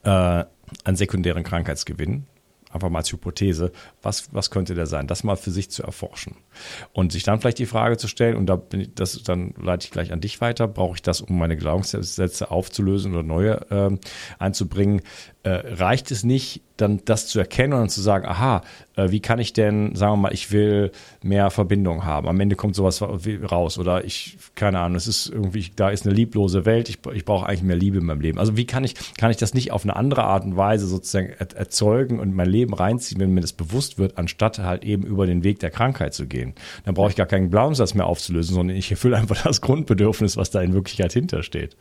äh, 0.02 0.44
einen 0.84 0.96
sekundären 0.96 1.42
Krankheitsgewinn 1.42 2.26
einfach 2.74 2.90
mal 2.90 2.98
als 2.98 3.12
Hypothese, 3.12 3.72
was, 4.02 4.32
was 4.32 4.50
könnte 4.50 4.74
der 4.74 4.86
sein? 4.86 5.06
Das 5.06 5.24
mal 5.24 5.36
für 5.36 5.50
sich 5.50 5.70
zu 5.70 5.82
erforschen. 5.82 6.36
Und 6.92 7.12
sich 7.12 7.22
dann 7.22 7.40
vielleicht 7.40 7.58
die 7.58 7.66
Frage 7.66 7.96
zu 7.96 8.08
stellen, 8.08 8.36
und 8.36 8.46
da 8.46 8.56
bin 8.56 8.80
ich, 8.80 8.94
das, 8.94 9.22
dann 9.22 9.54
leite 9.60 9.86
ich 9.86 9.92
gleich 9.92 10.12
an 10.12 10.20
dich 10.20 10.40
weiter, 10.40 10.68
brauche 10.68 10.96
ich 10.96 11.02
das, 11.02 11.20
um 11.20 11.38
meine 11.38 11.56
Glaubenssätze 11.56 12.50
aufzulösen 12.50 13.12
oder 13.12 13.22
neue 13.22 13.70
äh, 13.70 13.96
einzubringen? 14.38 15.02
Äh, 15.44 15.74
reicht 15.74 16.10
es 16.10 16.24
nicht, 16.24 16.62
dann 16.78 17.02
das 17.04 17.28
zu 17.28 17.38
erkennen 17.38 17.74
und 17.74 17.90
zu 17.90 18.00
sagen, 18.00 18.26
aha, 18.26 18.62
äh, 18.96 19.10
wie 19.10 19.20
kann 19.20 19.38
ich 19.38 19.52
denn, 19.52 19.94
sagen 19.94 20.14
wir 20.14 20.16
mal, 20.16 20.32
ich 20.32 20.50
will 20.50 20.90
mehr 21.22 21.50
Verbindung 21.50 22.04
haben. 22.04 22.28
Am 22.28 22.40
Ende 22.40 22.56
kommt 22.56 22.74
sowas 22.74 23.02
raus 23.02 23.78
oder 23.78 24.04
ich, 24.04 24.38
keine 24.54 24.80
Ahnung, 24.80 24.96
es 24.96 25.06
ist 25.06 25.28
irgendwie, 25.28 25.70
da 25.76 25.90
ist 25.90 26.06
eine 26.06 26.14
lieblose 26.14 26.64
Welt, 26.64 26.88
ich, 26.88 26.98
ich 27.12 27.26
brauche 27.26 27.46
eigentlich 27.46 27.62
mehr 27.62 27.76
Liebe 27.76 27.98
in 27.98 28.06
meinem 28.06 28.22
Leben. 28.22 28.38
Also 28.38 28.56
wie 28.56 28.64
kann 28.64 28.84
ich, 28.84 28.94
kann 29.18 29.30
ich 29.30 29.36
das 29.36 29.52
nicht 29.52 29.70
auf 29.70 29.84
eine 29.84 29.94
andere 29.96 30.24
Art 30.24 30.44
und 30.44 30.56
Weise 30.56 30.86
sozusagen 30.86 31.28
erzeugen 31.28 32.20
und 32.20 32.34
mein 32.34 32.48
Leben 32.48 32.72
reinziehen, 32.72 33.20
wenn 33.20 33.34
mir 33.34 33.42
das 33.42 33.52
bewusst 33.52 33.98
wird, 33.98 34.16
anstatt 34.16 34.58
halt 34.58 34.82
eben 34.82 35.04
über 35.04 35.26
den 35.26 35.44
Weg 35.44 35.60
der 35.60 35.70
Krankheit 35.70 36.14
zu 36.14 36.26
gehen. 36.26 36.54
Dann 36.86 36.94
brauche 36.94 37.10
ich 37.10 37.16
gar 37.16 37.26
keinen 37.26 37.50
Glaubenssatz 37.50 37.92
mehr 37.92 38.06
aufzulösen, 38.06 38.54
sondern 38.54 38.76
ich 38.76 38.90
erfülle 38.90 39.18
einfach 39.18 39.42
das 39.42 39.60
Grundbedürfnis, 39.60 40.38
was 40.38 40.50
da 40.50 40.62
in 40.62 40.72
Wirklichkeit 40.72 41.12
hintersteht. 41.12 41.76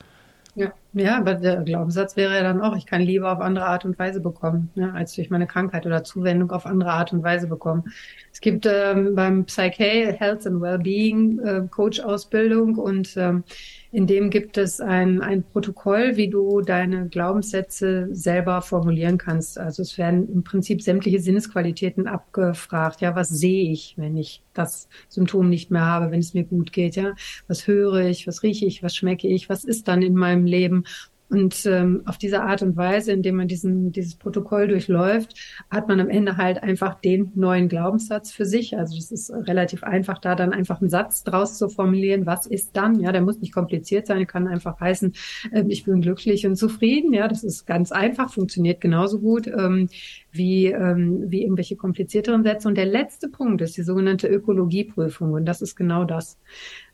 Ja, 0.56 0.74
ja, 0.94 1.18
aber 1.18 1.34
der 1.36 1.64
Glaubenssatz 1.64 2.16
wäre 2.16 2.36
ja 2.36 2.44
dann 2.44 2.62
auch, 2.62 2.76
ich 2.76 2.86
kann 2.86 3.02
Liebe 3.02 3.30
auf 3.30 3.40
andere 3.40 3.66
Art 3.66 3.86
und 3.86 3.98
Weise 3.98 4.20
bekommen, 4.20 4.70
ne, 4.76 4.94
als 4.94 5.14
durch 5.14 5.30
meine 5.30 5.48
Krankheit 5.48 5.86
oder 5.86 6.04
Zuwendung 6.04 6.52
auf 6.52 6.66
andere 6.66 6.92
Art 6.92 7.14
und 7.14 7.24
Weise 7.24 7.48
bekommen. 7.48 7.86
Es 8.32 8.42
gibt 8.42 8.66
ähm, 8.66 9.16
beim 9.16 9.46
Psyche 9.46 10.14
Health 10.14 10.46
and 10.46 10.62
Wellbeing 10.62 11.40
äh, 11.40 11.62
Coach 11.70 12.00
Ausbildung 12.00 12.76
und 12.76 13.16
ähm, 13.18 13.44
in 13.94 14.08
dem 14.08 14.32
gibt 14.32 14.58
es 14.58 14.82
ein, 14.82 15.22
ein 15.22 15.44
Protokoll, 15.44 16.18
wie 16.18 16.28
du 16.28 16.62
deine 16.62 17.08
Glaubenssätze 17.10 18.08
selber 18.12 18.64
formulieren 18.64 19.20
kannst. 19.20 19.60
Also 19.60 19.84
es 19.84 20.00
werden 20.00 20.28
im 20.34 20.44
Prinzip 20.44 20.82
sämtliche 20.82 21.20
Sinnesqualitäten 21.20 22.08
abgefragt. 22.08 23.02
Ja, 23.02 23.16
was 23.16 23.30
sehe 23.30 23.72
ich, 23.72 23.94
wenn 23.96 24.18
ich 24.18 24.42
das 24.56 24.90
Symptom 25.10 25.48
nicht 25.48 25.70
mehr 25.70 25.86
habe, 25.86 26.10
wenn 26.10 26.22
es 26.22 26.34
mir 26.34 26.44
gut 26.44 26.74
geht? 26.74 26.96
Ja, 26.96 27.14
was 27.48 27.68
höre 27.68 28.06
ich, 28.06 28.26
was 28.26 28.42
rieche 28.42 28.66
ich, 28.66 28.82
was 28.82 28.96
schmecke 28.96 29.28
ich, 29.28 29.48
was 29.48 29.64
ist 29.64 29.88
dann 29.88 30.02
in 30.02 30.16
meinem 30.16 30.48
Leben? 30.48 30.83
Und 31.34 31.66
ähm, 31.66 32.04
auf 32.06 32.20
diese 32.20 32.44
Art 32.44 32.62
und 32.62 32.78
Weise, 32.78 33.12
indem 33.12 33.38
man 33.38 33.48
diesen, 33.48 33.92
dieses 33.92 34.14
Protokoll 34.16 34.68
durchläuft, 34.68 35.34
hat 35.72 35.88
man 35.88 36.00
am 36.00 36.08
Ende 36.10 36.38
halt 36.38 36.62
einfach 36.62 37.02
den 37.02 37.32
neuen 37.34 37.70
Glaubenssatz 37.70 38.32
für 38.32 38.46
sich. 38.46 38.78
Also 38.78 38.96
das 38.96 39.12
ist 39.12 39.32
relativ 39.32 39.84
einfach, 39.84 40.20
da 40.20 40.36
dann 40.36 40.54
einfach 40.54 40.80
einen 40.80 40.92
Satz 40.92 41.24
draus 41.24 41.58
zu 41.58 41.70
formulieren. 41.70 42.28
Was 42.28 42.46
ist 42.46 42.78
dann? 42.78 43.00
Ja, 43.00 43.12
der 43.12 43.22
muss 43.22 43.40
nicht 43.40 43.52
kompliziert 43.52 44.06
sein, 44.06 44.28
kann 44.28 44.48
einfach 44.48 44.80
heißen, 44.80 45.14
äh, 45.52 45.64
ich 45.70 45.86
bin 45.86 46.02
glücklich 46.02 46.46
und 46.46 46.56
zufrieden. 46.56 47.14
Ja, 47.14 47.28
das 47.28 47.44
ist 47.44 47.66
ganz 47.66 47.92
einfach, 47.92 48.32
funktioniert 48.32 48.80
genauso 48.80 49.20
gut 49.20 49.48
ähm, 49.48 49.90
wie, 50.32 50.68
ähm, 50.68 51.24
wie 51.32 51.42
irgendwelche 51.42 51.78
komplizierteren 51.78 52.44
Sätze. 52.44 52.68
Und 52.68 52.76
der 52.78 52.86
letzte 52.86 53.28
Punkt 53.28 53.62
ist 53.62 53.76
die 53.76 53.84
sogenannte 53.84 54.28
Ökologieprüfung. 54.28 55.32
Und 55.34 55.46
das 55.46 55.64
ist 55.64 55.76
genau 55.76 56.04
das. 56.04 56.38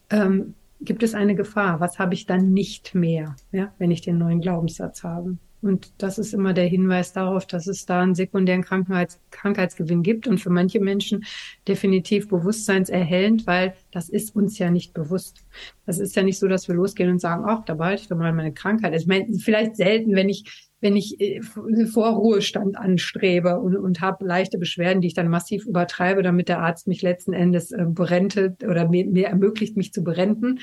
Ähm, 0.10 0.54
gibt 0.82 1.04
es 1.04 1.14
eine 1.14 1.36
Gefahr? 1.36 1.80
Was 1.80 2.00
habe 2.00 2.14
ich 2.14 2.26
dann 2.26 2.52
nicht 2.54 2.96
mehr, 2.96 3.36
ja, 3.52 3.74
wenn 3.78 3.92
ich 3.92 4.02
den 4.02 4.18
neuen 4.18 4.42
Glaubenssatz 4.42 5.04
habe? 5.04 5.38
Und 5.62 5.92
das 6.02 6.18
ist 6.18 6.34
immer 6.34 6.54
der 6.54 6.68
Hinweis 6.68 7.12
darauf, 7.12 7.46
dass 7.46 7.68
es 7.68 7.86
da 7.86 8.02
einen 8.02 8.16
sekundären 8.16 8.64
Krankheits 8.64 9.20
Krankheitsgewinn 9.32 10.04
gibt 10.04 10.26
und 10.26 10.40
für 10.40 10.50
manche 10.50 10.80
Menschen 10.80 11.26
definitiv 11.68 12.30
bewusstseinserhellend, 12.30 13.46
weil 13.46 13.76
das 13.92 14.08
ist 14.08 14.36
uns 14.36 14.58
ja 14.58 14.72
nicht 14.72 14.94
bewusst. 14.94 15.44
Das 15.86 16.00
ist 16.00 16.16
ja 16.16 16.24
nicht 16.24 16.40
so, 16.40 16.48
dass 16.48 16.70
wir 16.70 16.76
losgehen 16.76 17.10
und 17.10 17.20
sagen, 17.20 17.44
ach, 17.46 17.66
da 17.66 17.74
behalte 17.74 18.04
ich 18.04 18.08
doch 18.08 18.18
mal 18.18 18.32
meine 18.32 18.54
Krankheit. 18.54 18.96
Ich 18.96 19.06
meine, 19.06 19.38
vielleicht 19.38 19.76
selten, 19.76 20.16
wenn 20.16 20.30
ich 20.30 20.69
wenn 20.82 20.96
ich 20.96 21.20
äh, 21.20 21.42
Vorruhestand 21.42 22.78
anstrebe 22.78 23.60
und, 23.60 23.76
und 23.76 24.02
habe 24.02 24.26
leichte 24.26 24.58
Beschwerden, 24.58 25.02
die 25.02 25.08
ich 25.08 25.14
dann 25.14 25.28
massiv 25.28 25.66
übertreibe, 25.66 26.24
damit 26.24 26.50
der 26.50 26.62
Arzt 26.62 26.88
mich 26.88 27.02
letzten 27.02 27.34
Endes 27.34 27.72
äh, 27.72 27.86
berentet 27.88 28.64
oder 28.64 28.88
mir, 28.88 29.06
mir 29.06 29.28
ermöglicht, 29.28 29.78
mich 29.78 29.94
zu 29.94 30.04
berenten. 30.04 30.60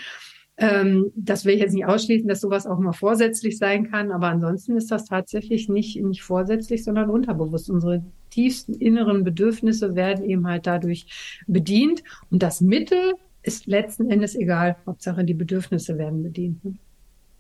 Ähm, 0.59 1.13
das 1.15 1.45
will 1.45 1.55
ich 1.55 1.61
jetzt 1.61 1.75
nicht 1.75 1.85
ausschließen, 1.85 2.29
dass 2.29 2.41
sowas 2.41 2.67
auch 2.67 2.79
mal 2.79 2.93
vorsätzlich 2.93 3.59
sein 3.59 3.91
kann, 3.91 4.11
aber 4.11 4.29
ansonsten 4.29 4.77
ist 4.77 4.91
das 4.91 5.05
tatsächlich 5.05 5.69
nicht, 5.69 6.03
nicht 6.03 6.23
vorsätzlich, 6.23 6.83
sondern 6.83 7.11
unterbewusst. 7.11 7.69
Unsere 7.69 8.03
tiefsten 8.31 8.73
inneren 8.73 9.23
Bedürfnisse 9.23 9.95
werden 9.95 10.25
eben 10.25 10.47
halt 10.47 10.67
dadurch 10.67 11.43
bedient 11.47 12.03
und 12.31 12.43
das 12.43 12.63
Mittel 12.63 13.15
ist 13.43 13.67
letzten 13.67 14.11
Endes 14.11 14.35
egal. 14.35 14.77
Hauptsache 14.87 15.25
die 15.25 15.35
Bedürfnisse 15.35 15.99
werden 15.99 16.23
bedient. 16.23 16.65
Ne? 16.65 16.75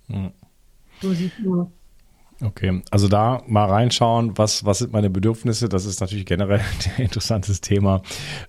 Hm. 0.09 0.31
So 1.01 1.12
sieht 1.12 1.33
man 1.45 1.72
Okay, 2.43 2.82
also 2.91 3.09
da 3.09 3.43
mal 3.47 3.64
reinschauen, 3.64 4.37
was, 4.37 4.64
was 4.66 4.78
sind 4.78 4.93
meine 4.93 5.09
Bedürfnisse? 5.09 5.70
Das 5.70 5.87
ist 5.87 6.01
natürlich 6.01 6.26
generell 6.26 6.61
ein 6.97 7.05
interessantes 7.05 7.62
Thema. 7.62 8.03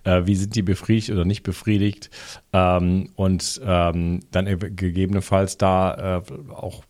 Äh, 0.03 0.23
wie 0.25 0.35
sind 0.35 0.55
die 0.55 0.61
befriedigt 0.61 1.09
oder 1.09 1.23
nicht 1.23 1.43
befriedigt? 1.43 2.09
Ähm, 2.51 3.11
und 3.15 3.61
ähm, 3.63 4.21
dann 4.31 4.45
gegebenenfalls 4.75 5.57
da 5.57 6.17
äh, 6.17 6.21
auch 6.53 6.83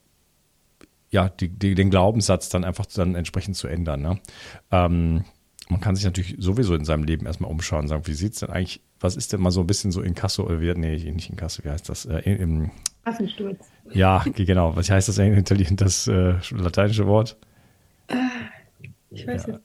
ja, 1.09 1.29
die, 1.29 1.49
die, 1.49 1.75
den 1.75 1.89
Glaubenssatz 1.89 2.49
dann 2.49 2.63
einfach 2.63 2.85
dann 2.87 3.15
entsprechend 3.15 3.55
zu 3.55 3.67
ändern. 3.67 4.01
Ne? 4.01 4.19
Ähm, 4.71 5.23
man 5.69 5.81
kann 5.81 5.95
sich 5.95 6.05
natürlich 6.05 6.35
sowieso 6.39 6.75
in 6.75 6.85
seinem 6.85 7.03
Leben 7.03 7.25
erstmal 7.25 7.51
umschauen 7.51 7.81
und 7.81 7.87
sagen, 7.89 8.07
wie 8.07 8.13
sieht 8.13 8.33
es 8.33 8.39
denn 8.39 8.49
eigentlich, 8.49 8.81
was 8.99 9.15
ist 9.15 9.33
denn 9.33 9.41
mal 9.41 9.51
so 9.51 9.61
ein 9.61 9.67
bisschen 9.67 9.91
so 9.91 10.01
in 10.01 10.15
Kasso, 10.15 10.45
oder 10.45 10.61
wie, 10.61 10.73
nee, 10.73 11.11
nicht 11.11 11.29
in 11.29 11.35
Kasso, 11.35 11.63
wie 11.63 11.69
heißt 11.69 11.89
das? 11.89 12.05
Äh, 12.05 12.19
im, 12.19 12.71
Kassensturz. 13.07 13.69
Ja, 13.93 14.23
genau. 14.35 14.75
Was 14.75 14.89
heißt 14.89 15.07
das 15.07 15.17
eigentlich, 15.17 15.67
das 15.77 16.07
äh, 16.07 16.35
lateinische 16.51 17.07
Wort? 17.07 17.37
Äh, 18.07 18.15
ich 19.11 19.25
weiß 19.25 19.47
nicht. 19.47 19.59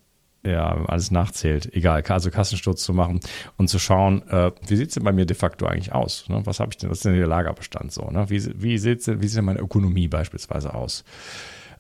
Ja, 0.45 0.85
alles 0.87 1.11
nachzählt. 1.11 1.73
Egal, 1.75 2.03
also 2.09 2.31
Kassensturz 2.31 2.83
zu 2.83 2.93
machen 2.93 3.21
und 3.57 3.69
zu 3.69 3.79
schauen, 3.79 4.27
äh, 4.29 4.51
wie 4.67 4.77
sieht 4.77 4.89
es 4.89 4.95
denn 4.95 5.05
bei 5.05 5.13
mir 5.13 5.27
de 5.27 5.37
facto 5.37 5.67
eigentlich 5.67 5.93
aus? 5.93 6.29
Ne? 6.29 6.41
Was 6.45 6.61
habe 6.61 6.71
ich 6.73 6.79
denn, 6.79 6.91
was 6.91 6.99
ist 6.99 7.05
denn 7.05 7.15
der 7.15 7.27
Lagerbestand 7.27 7.93
so? 7.93 8.11
Ne? 8.11 8.29
Wie, 8.29 8.63
wie, 8.63 8.79
sieht 8.79 9.07
denn, 9.07 9.23
wie 9.23 9.29
sieht 9.29 9.39
denn 9.39 9.45
meine 9.45 9.61
Ökonomie 9.61 10.09
beispielsweise 10.09 10.75
aus? 10.75 11.05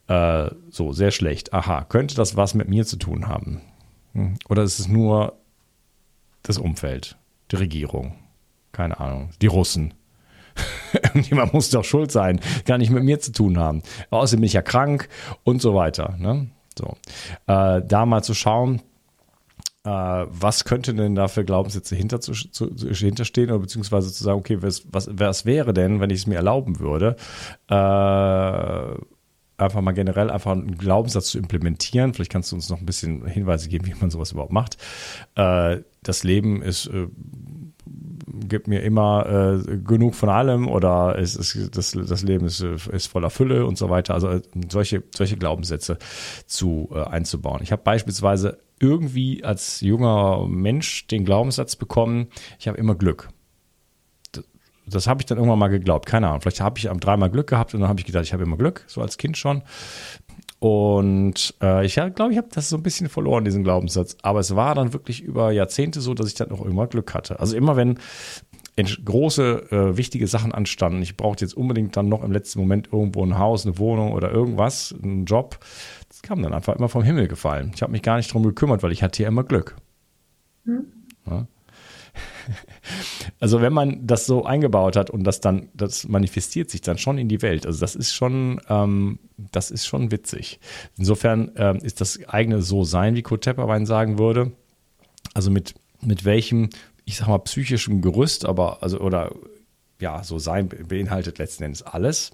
Äh, 0.09 0.51
so, 0.69 0.93
sehr 0.93 1.11
schlecht. 1.13 1.53
Aha, 1.53 1.85
könnte 1.85 2.15
das 2.17 2.37
was 2.37 2.55
mit 2.55 2.69
mir 2.69 2.85
zu 2.87 2.97
tun 2.97 3.29
haben? 3.29 3.63
Hm. 4.15 4.35
Oder 4.49 4.63
ist 4.63 4.81
es 4.81 4.89
nur 4.89 5.39
das 6.43 6.59
Umfeld, 6.59 7.17
die 7.51 7.57
Regierung? 7.57 8.15
Keine 8.73 8.99
Ahnung, 9.01 9.31
die 9.41 9.49
Russen, 9.49 9.95
Irgendjemand 10.93 11.53
muss 11.53 11.71
doch 11.71 11.85
schuld 11.85 12.13
sein, 12.13 12.41
gar 12.65 12.79
nicht 12.79 12.91
mit 12.91 13.05
mir 13.05 13.21
zu 13.21 13.33
tun 13.33 13.59
haben. 13.59 13.83
Außerdem 14.11 14.41
bin 14.41 14.47
ich 14.47 14.53
ja 14.53 14.63
krank 14.63 15.09
und 15.45 15.63
so 15.63 15.75
weiter. 15.75 16.17
Ne? 16.19 16.49
So. 16.79 16.97
Äh, 17.47 17.83
da 17.87 18.07
mal 18.07 18.23
zu 18.23 18.35
schauen, 18.35 18.83
äh, 19.85 19.91
was 19.91 20.65
könnte 20.65 20.95
denn 20.95 21.15
da 21.15 21.29
für 21.29 21.45
Glaubenssätze 21.45 21.97
hinter 21.97 22.21
zu, 22.21 22.33
zu, 22.33 22.69
hinterstehen 22.69 23.51
oder 23.51 23.61
beziehungsweise 23.61 24.13
zu 24.13 24.23
sagen, 24.23 24.39
okay, 24.39 24.63
was, 24.63 24.85
was, 24.93 25.09
was 25.13 25.45
wäre 25.45 25.75
denn, 25.75 26.01
wenn 26.01 26.11
ich 26.11 26.21
es 26.21 26.27
mir 26.27 26.37
erlauben 26.37 26.79
würde, 26.79 27.17
äh, 27.69 27.75
einfach 29.63 29.81
mal 29.81 29.93
generell 29.93 30.31
einfach 30.31 30.53
einen 30.53 30.77
Glaubenssatz 30.77 31.29
zu 31.29 31.39
implementieren. 31.39 32.15
Vielleicht 32.15 32.33
kannst 32.33 32.53
du 32.53 32.57
uns 32.57 32.69
noch 32.69 32.79
ein 32.79 32.87
bisschen 32.87 33.27
Hinweise 33.27 33.69
geben, 33.69 33.87
wie 33.87 33.95
man 33.95 34.11
sowas 34.11 34.33
überhaupt 34.33 34.53
macht. 34.53 34.77
Äh, 35.35 35.79
das 36.03 36.25
Leben 36.25 36.63
ist 36.63 36.87
äh, 36.87 37.09
gibt 38.49 38.69
mir 38.69 38.83
immer 38.83 39.63
äh, 39.67 39.77
genug 39.79 40.15
von 40.15 40.29
allem 40.29 40.69
oder 40.69 41.19
es 41.19 41.37
ist, 41.37 41.77
das, 41.77 41.93
das 41.93 42.23
Leben 42.23 42.47
ist, 42.47 42.61
ist 42.61 43.07
voller 43.07 43.31
Fülle 43.31 43.67
und 43.67 43.77
so 43.77 43.91
weiter. 43.91 44.15
Also 44.15 44.29
äh, 44.29 44.43
solche, 44.71 45.03
solche 45.15 45.37
Glaubenssätze 45.37 45.99
zu 46.47 46.89
äh, 46.93 47.03
einzubauen. 47.03 47.61
Ich 47.63 47.73
habe 47.73 47.83
beispielsweise 47.83 48.59
irgendwie 48.81 49.45
als 49.45 49.81
junger 49.81 50.47
Mensch 50.49 51.07
den 51.07 51.25
Glaubenssatz 51.25 51.77
bekommen, 51.77 52.29
ich 52.59 52.69
habe 52.69 52.79
immer 52.79 52.95
Glück. 52.95 53.29
Das, 54.87 55.07
habe 55.07 55.23
ich 55.23 55.27
dann 55.27 55.39
irgendwann 55.39 55.61
mal 55.61 55.69
geglaubt. 55.69 56.07
Keine 56.07 56.27
Ahnung. 56.27 56.41
Vielleicht 56.41 56.61
habe 56.61 56.79
ich 56.79 56.89
dreimal 56.89 57.31
Glück 57.31 57.47
gehabt 57.47 57.73
und 57.73 57.81
dann 57.81 57.89
habe 57.89 58.01
ich 58.01 58.07
gedacht, 58.07 58.25
ich 58.25 58.33
habe 58.33 58.43
immer 58.43 58.57
Glück, 58.57 58.85
so 58.89 59.01
als 59.01 59.17
Kind 59.17 59.37
schon. 59.39 59.63
Und 60.63 61.57
äh, 61.61 61.85
ich 61.85 61.95
glaube, 61.95 62.31
ich 62.31 62.39
habe 62.39 62.47
das 62.53 62.69
so 62.69 62.77
ein 62.77 62.85
bisschen 62.85 63.09
verloren, 63.09 63.45
diesen 63.45 63.65
Glaubenssatz. 63.65 64.17
Aber 64.23 64.39
es 64.39 64.55
war 64.55 64.77
dann 64.77 64.93
wirklich 64.93 65.21
über 65.21 65.51
Jahrzehnte 65.51 66.01
so, 66.01 66.15
dass 66.15 66.29
ich 66.29 66.35
dann 66.35 66.53
auch 66.53 66.65
immer 66.65 66.87
Glück 66.87 67.15
hatte. 67.15 67.41
Also 67.41 67.57
immer 67.57 67.75
wenn 67.75 67.99
große, 69.05 69.73
äh, 69.73 69.97
wichtige 69.97 70.29
Sachen 70.29 70.53
anstanden, 70.53 71.03
ich 71.03 71.17
brauchte 71.17 71.45
jetzt 71.45 71.55
unbedingt 71.55 71.97
dann 71.97 72.09
noch 72.09 72.23
im 72.23 72.31
letzten 72.31 72.61
Moment 72.61 72.91
irgendwo 72.93 73.27
ein 73.27 73.39
Haus, 73.39 73.67
eine 73.67 73.77
Wohnung 73.79 74.13
oder 74.13 74.31
irgendwas, 74.31 74.95
einen 75.03 75.25
Job, 75.25 75.59
das 76.09 76.23
kam 76.23 76.41
dann 76.41 76.55
einfach 76.55 76.77
immer 76.77 76.89
vom 76.89 77.03
Himmel 77.03 77.27
gefallen. 77.27 77.73
Ich 77.75 77.83
habe 77.83 77.91
mich 77.91 78.03
gar 78.03 78.17
nicht 78.17 78.33
drum 78.33 78.45
gekümmert, 78.45 78.85
weil 78.85 78.93
ich 78.93 79.03
hatte 79.03 79.21
ja 79.21 79.29
immer 79.29 79.43
Glück. 79.43 79.75
Hm. 80.65 80.87
Ja. 81.27 81.49
Also 83.41 83.61
wenn 83.61 83.73
man 83.73 84.07
das 84.07 84.27
so 84.27 84.45
eingebaut 84.45 84.97
hat 84.97 85.11
und 85.11 85.25
das 85.25 85.41
dann, 85.41 85.69
das 85.75 86.07
manifestiert 86.07 86.71
sich 86.71 86.81
dann 86.81 86.99
schon 86.99 87.19
in 87.19 87.29
die 87.29 87.43
Welt. 87.43 87.67
Also 87.67 87.81
das 87.81 87.97
ist 87.97 88.13
schon, 88.13 88.61
ähm, 88.69 89.19
das 89.37 89.71
ist 89.71 89.87
schon 89.87 90.11
witzig. 90.13 90.61
Insofern 90.97 91.51
ähm, 91.57 91.79
ist 91.79 92.01
das 92.01 92.21
eigene 92.29 92.63
So-Sein, 92.63 93.17
wie 93.17 93.23
Kurt 93.23 93.45
Tepperwein 93.45 93.87
sagen 93.87 94.19
würde. 94.19 94.53
Also 95.35 95.51
mit, 95.51 95.75
mit 96.01 96.25
welchem, 96.25 96.71
ich 97.05 97.17
sag 97.17 97.29
mal, 97.29 97.39
psychischem 97.39 98.01
Gerüst, 98.01 98.45
aber, 98.45 98.83
also, 98.83 99.01
oder 99.01 99.33
ja, 100.01 100.23
so 100.25 100.39
sein 100.39 100.69
beinhaltet 100.69 101.39
letzten 101.39 101.65
Endes 101.65 101.83
alles. 101.83 102.33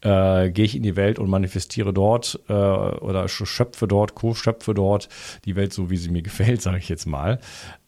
Äh, 0.00 0.50
gehe 0.50 0.64
ich 0.64 0.76
in 0.76 0.82
die 0.82 0.96
Welt 0.96 1.18
und 1.18 1.28
manifestiere 1.28 1.92
dort 1.92 2.40
äh, 2.48 2.52
oder 2.52 3.28
schöpfe 3.28 3.88
dort, 3.88 4.14
co-schöpfe 4.14 4.74
dort 4.74 5.08
die 5.44 5.56
Welt 5.56 5.72
so, 5.72 5.90
wie 5.90 5.96
sie 5.96 6.10
mir 6.10 6.22
gefällt, 6.34 6.62
sage 6.62 6.78
ich 6.78 6.88
jetzt 6.88 7.06
mal. 7.06 7.38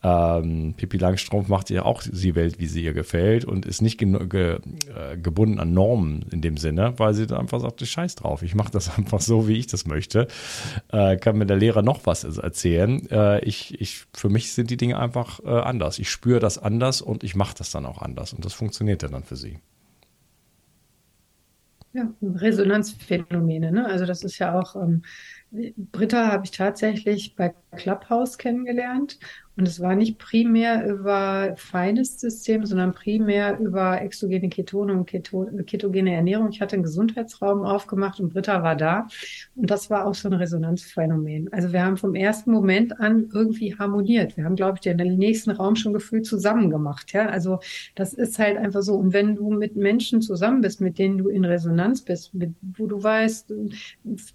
Ähm, 0.02 0.74
Pippi 0.76 0.98
Langstrumpf 0.98 1.48
macht 1.48 1.68
ja 1.70 1.84
auch 1.84 2.02
die 2.02 2.34
Welt, 2.34 2.60
wie 2.60 2.66
sie 2.66 2.84
ihr 2.84 2.92
gefällt 2.92 3.44
und 3.44 3.66
ist 3.66 3.82
nicht 3.82 3.98
ge 3.98 4.26
ge 4.28 4.58
äh, 4.94 5.16
gebunden 5.16 5.58
an 5.58 5.72
Normen 5.72 6.24
in 6.30 6.42
dem 6.42 6.58
Sinne, 6.58 6.94
weil 6.98 7.12
sie 7.14 7.28
einfach 7.36 7.60
sagt, 7.60 7.84
scheiß 7.84 8.14
drauf, 8.14 8.42
ich 8.42 8.54
mache 8.54 8.70
das 8.70 8.96
einfach 8.96 9.20
so, 9.20 9.48
wie 9.48 9.56
ich 9.56 9.66
das 9.66 9.86
möchte. 9.86 10.28
Äh, 10.92 11.16
kann 11.16 11.38
mir 11.38 11.46
der 11.46 11.56
Lehrer 11.56 11.82
noch 11.82 12.06
was 12.06 12.24
erzählen. 12.24 13.08
Äh, 13.10 13.44
ich, 13.44 13.80
ich, 13.80 14.04
für 14.14 14.28
mich 14.28 14.52
sind 14.52 14.70
die 14.70 14.76
Dinge 14.76 14.98
einfach 14.98 15.40
äh, 15.40 15.48
anders. 15.48 15.98
Ich 15.98 16.10
spüre 16.10 16.40
das 16.40 16.58
anders 16.58 17.00
und 17.02 17.24
ich 17.24 17.34
mache 17.34 17.54
das 17.56 17.70
dann 17.70 17.86
auch 17.86 18.00
anders 18.00 18.32
und 18.32 18.44
das 18.44 18.52
funktioniert 18.52 19.02
dann 19.02 19.24
für 19.24 19.36
sie. 19.36 19.58
Ja, 21.97 22.12
Resonanzphänomene, 22.20 23.72
ne? 23.72 23.86
Also 23.86 24.05
das 24.05 24.22
ist 24.22 24.38
ja 24.38 24.59
auch, 24.61 24.76
ähm, 24.76 25.03
Britta 25.51 26.30
habe 26.30 26.44
ich 26.44 26.51
tatsächlich 26.51 27.34
bei 27.36 27.55
Clubhouse 27.74 28.36
kennengelernt 28.36 29.18
und 29.57 29.66
es 29.66 29.80
war 29.80 29.94
nicht 29.94 30.18
primär 30.18 30.86
über 30.86 31.54
feines 31.57 32.20
System, 32.20 32.66
sondern 32.66 32.92
primär 32.92 33.59
über 33.59 34.02
exogene 34.02 34.50
Ketone 34.50 34.92
und 34.92 35.07
Keto, 35.07 35.48
ketogene 35.66 36.14
Ernährung. 36.14 36.50
Ich 36.50 36.61
hatte 36.61 36.74
einen 36.74 36.82
Gesundheitsraum 36.82 37.62
aufgemacht 37.62 38.20
und 38.20 38.34
Britta 38.34 38.62
war 38.62 38.76
da. 38.76 39.09
Und 39.54 39.70
das 39.70 39.88
war 39.88 40.07
auch 40.07 40.14
so 40.14 40.28
ein 40.28 40.34
Resonanzphänomen. 40.34 41.50
Also 41.54 41.72
wir 41.72 41.82
haben 41.82 41.96
vom 41.96 42.14
ersten 42.14 42.50
Moment 42.50 43.00
an 43.00 43.30
irgendwie 43.32 43.74
harmoniert. 43.74 44.36
Wir 44.36 44.44
haben, 44.44 44.57
glaube 44.57 44.74
ich, 44.76 44.80
den 44.80 44.96
nächsten 45.16 45.52
Raum 45.52 45.74
schon 45.74 45.94
gefühlt 45.94 46.26
zusammen 46.26 46.68
gemacht. 46.68 47.14
Ja, 47.14 47.26
also 47.26 47.61
das 47.94 48.12
ist 48.12 48.38
halt 48.38 48.59
einfach 48.59 48.82
so. 48.82 48.94
Und 48.94 49.14
wenn 49.14 49.36
du 49.36 49.50
mit 49.50 49.74
Menschen 49.74 50.20
zusammen 50.20 50.61
bist, 50.61 50.82
mit 50.82 50.98
denen 50.98 51.16
du 51.16 51.30
in 51.30 51.46
Resonanz 51.46 52.02
bist, 52.02 52.34
mit, 52.34 52.50
wo 52.76 52.86
du 52.86 53.02
weißt, 53.02 53.54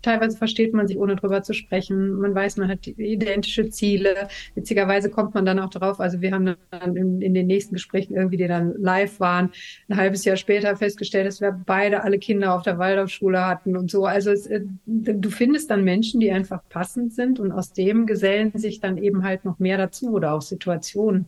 teilweise 0.02 0.36
versteht 0.36 0.74
man 0.74 0.88
sich 0.88 0.98
ohne 0.98 1.16
drüber 1.16 1.44
zu 1.44 1.54
sprechen. 1.54 2.14
Man 2.14 2.34
weiß, 2.34 2.58
man 2.58 2.70
hat 2.70 2.88
identische 2.88 3.70
Ziele. 3.70 4.28
Witzigerweise 4.56 5.11
kommt 5.12 5.34
man 5.34 5.46
dann 5.46 5.60
auch 5.60 5.70
drauf. 5.70 6.00
Also 6.00 6.22
wir 6.22 6.32
haben 6.32 6.56
dann 6.72 6.96
in, 6.96 7.22
in, 7.22 7.34
den 7.34 7.48
nächsten 7.48 7.76
Gesprächen 7.76 8.16
irgendwie, 8.16 8.38
die 8.38 8.48
dann 8.48 8.74
live 8.82 9.20
waren, 9.20 9.52
ein 9.90 9.98
halbes 9.98 10.26
Jahr 10.26 10.38
später 10.38 10.76
festgestellt, 10.76 11.28
dass 11.28 11.42
wir 11.42 11.52
beide 11.52 12.04
alle 12.04 12.20
Kinder 12.20 12.56
auf 12.56 12.64
der 12.64 12.78
Waldorfschule 12.78 13.46
hatten 13.46 13.78
und 13.78 13.92
so. 13.92 14.06
Also 14.06 14.32
es, 14.32 14.48
äh, 14.48 14.62
du 14.86 15.30
findest 15.30 15.70
dann 15.70 15.84
Menschen, 15.84 16.20
die 16.20 16.32
einfach 16.32 16.62
passend 16.70 17.14
sind 17.14 17.40
und 17.40 17.52
aus 17.52 17.74
dem 17.74 18.06
gesellen 18.06 18.52
sich 18.56 18.80
dann 18.80 18.98
eben 18.98 19.24
halt 19.24 19.46
noch 19.46 19.60
mehr 19.60 19.78
dazu 19.78 20.12
oder 20.12 20.34
auch 20.34 20.42
Situationen 20.42 21.26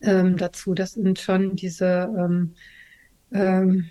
ähm, 0.00 0.36
dazu. 0.36 0.74
Das 0.74 0.92
sind 0.92 1.18
schon 1.18 1.56
diese 1.56 2.10
ähm, 2.16 2.54
ähm, 3.32 3.90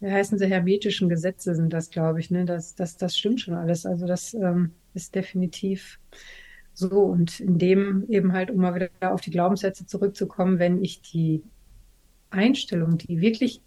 wie 0.00 0.10
heißen 0.10 0.38
sie, 0.38 0.46
hermetischen 0.46 1.08
Gesetze 1.08 1.54
sind 1.54 1.72
das, 1.72 1.90
glaube 1.90 2.20
ich. 2.20 2.30
Ne? 2.30 2.44
Das, 2.44 2.74
das, 2.74 2.96
das 2.96 3.16
stimmt 3.16 3.40
schon 3.40 3.54
alles. 3.54 3.84
Also 3.84 4.06
das 4.06 4.34
ähm, 4.34 4.72
ist 4.94 5.14
definitiv 5.14 5.98
so, 6.78 7.00
und 7.00 7.40
in 7.40 7.58
dem 7.58 8.06
eben 8.08 8.32
halt, 8.32 8.50
um 8.50 8.58
mal 8.58 8.74
wieder 8.74 8.90
auf 9.12 9.20
die 9.20 9.32
Glaubenssätze 9.32 9.84
zurückzukommen, 9.84 10.60
wenn 10.60 10.82
ich 10.82 11.02
die 11.02 11.42
Einstellung, 12.30 12.98
die 12.98 13.20
wirklich 13.20 13.62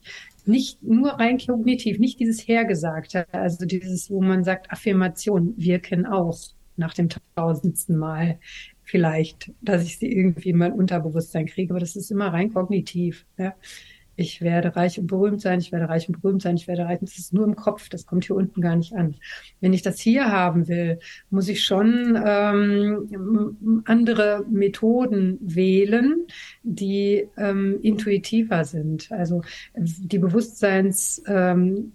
nicht 0.45 0.81
nur 0.81 1.11
rein 1.11 1.37
kognitiv, 1.37 1.99
nicht 1.99 2.21
dieses 2.21 2.47
Hergesagte, 2.47 3.25
also 3.33 3.65
dieses, 3.65 4.09
wo 4.09 4.21
man 4.21 4.45
sagt, 4.45 4.71
Affirmation 4.71 5.53
wirken 5.57 6.05
auch 6.05 6.37
nach 6.77 6.93
dem 6.93 7.09
tausendsten 7.35 7.97
Mal 7.97 8.39
vielleicht, 8.83 9.51
dass 9.61 9.83
ich 9.83 9.99
sie 9.99 10.11
irgendwie 10.11 10.49
in 10.49 10.57
mein 10.57 10.71
Unterbewusstsein 10.71 11.47
kriege, 11.47 11.73
aber 11.73 11.81
das 11.81 11.97
ist 11.97 12.11
immer 12.11 12.27
rein 12.31 12.53
kognitiv. 12.53 13.25
Ja 13.37 13.53
ich 14.15 14.41
werde 14.41 14.75
reich 14.75 14.99
und 14.99 15.07
berühmt 15.07 15.41
sein, 15.41 15.59
ich 15.59 15.71
werde 15.71 15.89
reich 15.89 16.07
und 16.07 16.21
berühmt 16.21 16.41
sein, 16.41 16.55
ich 16.55 16.67
werde 16.67 16.85
reich. 16.85 16.99
Das 16.99 17.17
ist 17.17 17.33
nur 17.33 17.45
im 17.45 17.55
Kopf, 17.55 17.89
das 17.89 18.05
kommt 18.05 18.25
hier 18.25 18.35
unten 18.35 18.61
gar 18.61 18.75
nicht 18.75 18.93
an. 18.93 19.15
Wenn 19.61 19.73
ich 19.73 19.81
das 19.81 19.99
hier 19.99 20.31
haben 20.31 20.67
will, 20.67 20.99
muss 21.29 21.47
ich 21.47 21.63
schon 21.63 22.21
ähm, 22.23 23.83
andere 23.85 24.45
Methoden 24.49 25.37
wählen, 25.41 26.27
die 26.63 27.27
ähm, 27.37 27.79
intuitiver 27.81 28.65
sind. 28.65 29.11
Also 29.11 29.41
die 29.75 30.19
Bewusstseins, 30.19 31.23
ähm, 31.27 31.91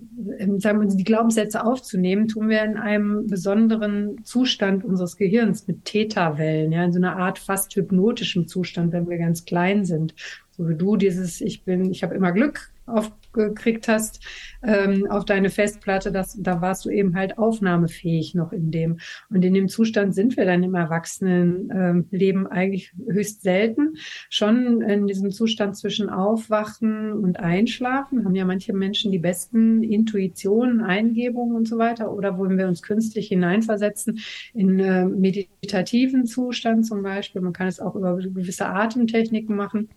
sagen 0.58 0.80
wir, 0.80 0.88
die 0.88 1.04
Glaubenssätze 1.04 1.64
aufzunehmen, 1.64 2.28
tun 2.28 2.48
wir 2.48 2.64
in 2.64 2.76
einem 2.76 3.26
besonderen 3.26 4.24
Zustand 4.24 4.84
unseres 4.84 5.16
Gehirns 5.16 5.66
mit 5.66 5.84
Theta-Wellen, 5.84 6.72
ja, 6.72 6.84
in 6.84 6.92
so 6.92 6.98
einer 6.98 7.16
Art 7.16 7.38
fast 7.38 7.74
hypnotischem 7.76 8.48
Zustand, 8.48 8.92
wenn 8.92 9.08
wir 9.08 9.18
ganz 9.18 9.44
klein 9.44 9.84
sind 9.84 10.14
so 10.56 10.68
wie 10.68 10.74
du 10.74 10.96
dieses 10.96 11.40
Ich 11.40 11.64
bin, 11.64 11.90
ich 11.90 12.02
habe 12.02 12.14
immer 12.14 12.32
Glück 12.32 12.70
aufgekriegt 12.86 13.88
hast 13.88 14.24
ähm, 14.62 15.06
auf 15.10 15.24
deine 15.24 15.50
Festplatte, 15.50 16.12
das, 16.12 16.38
da 16.40 16.60
warst 16.60 16.84
du 16.84 16.90
eben 16.90 17.16
halt 17.16 17.36
aufnahmefähig 17.36 18.34
noch 18.34 18.52
in 18.52 18.70
dem. 18.70 18.98
Und 19.28 19.44
in 19.44 19.54
dem 19.54 19.68
Zustand 19.68 20.14
sind 20.14 20.36
wir 20.36 20.44
dann 20.44 20.62
im 20.62 20.74
Erwachsenenleben 20.74 22.42
ähm, 22.42 22.46
eigentlich 22.46 22.92
höchst 23.08 23.42
selten. 23.42 23.96
Schon 24.30 24.82
in 24.82 25.06
diesem 25.06 25.30
Zustand 25.30 25.76
zwischen 25.76 26.08
Aufwachen 26.08 27.12
und 27.12 27.40
Einschlafen 27.40 28.24
haben 28.24 28.36
ja 28.36 28.44
manche 28.44 28.72
Menschen 28.72 29.10
die 29.10 29.18
besten 29.18 29.82
Intuitionen, 29.82 30.80
Eingebungen 30.80 31.56
und 31.56 31.68
so 31.68 31.78
weiter. 31.78 32.12
Oder 32.12 32.38
wollen 32.38 32.56
wir 32.56 32.68
uns 32.68 32.82
künstlich 32.82 33.28
hineinversetzen 33.28 34.20
in 34.54 34.78
äh, 34.78 35.04
meditativen 35.04 36.24
Zustand 36.26 36.86
zum 36.86 37.02
Beispiel. 37.02 37.42
Man 37.42 37.52
kann 37.52 37.66
es 37.66 37.80
auch 37.80 37.96
über 37.96 38.16
gewisse 38.16 38.66
Atemtechniken 38.66 39.56
machen. 39.56 39.88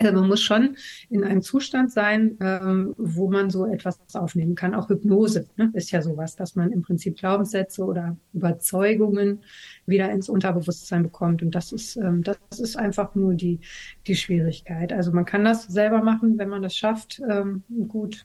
Also 0.00 0.14
man 0.14 0.28
muss 0.28 0.40
schon 0.40 0.76
in 1.10 1.24
einem 1.24 1.42
Zustand 1.42 1.92
sein, 1.92 2.38
ähm, 2.40 2.94
wo 2.96 3.30
man 3.30 3.50
so 3.50 3.66
etwas 3.66 3.98
aufnehmen 4.14 4.54
kann. 4.54 4.74
Auch 4.74 4.88
Hypnose 4.88 5.46
ne, 5.56 5.70
ist 5.74 5.90
ja 5.90 6.00
sowas, 6.00 6.36
dass 6.36 6.56
man 6.56 6.72
im 6.72 6.80
Prinzip 6.80 7.18
Glaubenssätze 7.18 7.84
oder 7.84 8.16
Überzeugungen 8.32 9.42
wieder 9.84 10.10
ins 10.10 10.30
Unterbewusstsein 10.30 11.02
bekommt. 11.02 11.42
Und 11.42 11.54
das 11.54 11.72
ist, 11.72 11.96
ähm, 11.96 12.22
das 12.22 12.38
ist 12.58 12.76
einfach 12.76 13.14
nur 13.14 13.34
die, 13.34 13.60
die 14.06 14.16
Schwierigkeit. 14.16 14.92
Also 14.92 15.12
man 15.12 15.26
kann 15.26 15.44
das 15.44 15.64
selber 15.64 16.02
machen, 16.02 16.38
wenn 16.38 16.48
man 16.48 16.62
das 16.62 16.74
schafft, 16.74 17.20
ähm, 17.28 17.62
gut 17.88 18.24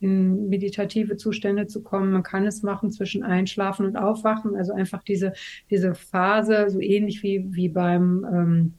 in 0.00 0.50
meditative 0.50 1.16
Zustände 1.16 1.66
zu 1.66 1.82
kommen. 1.82 2.12
Man 2.12 2.22
kann 2.22 2.46
es 2.46 2.62
machen 2.62 2.90
zwischen 2.90 3.22
Einschlafen 3.22 3.86
und 3.86 3.96
Aufwachen. 3.96 4.54
Also 4.54 4.74
einfach 4.74 5.02
diese, 5.02 5.32
diese 5.70 5.94
Phase, 5.94 6.68
so 6.68 6.80
ähnlich 6.80 7.22
wie, 7.22 7.46
wie 7.54 7.70
beim, 7.70 8.26
ähm, 8.30 8.74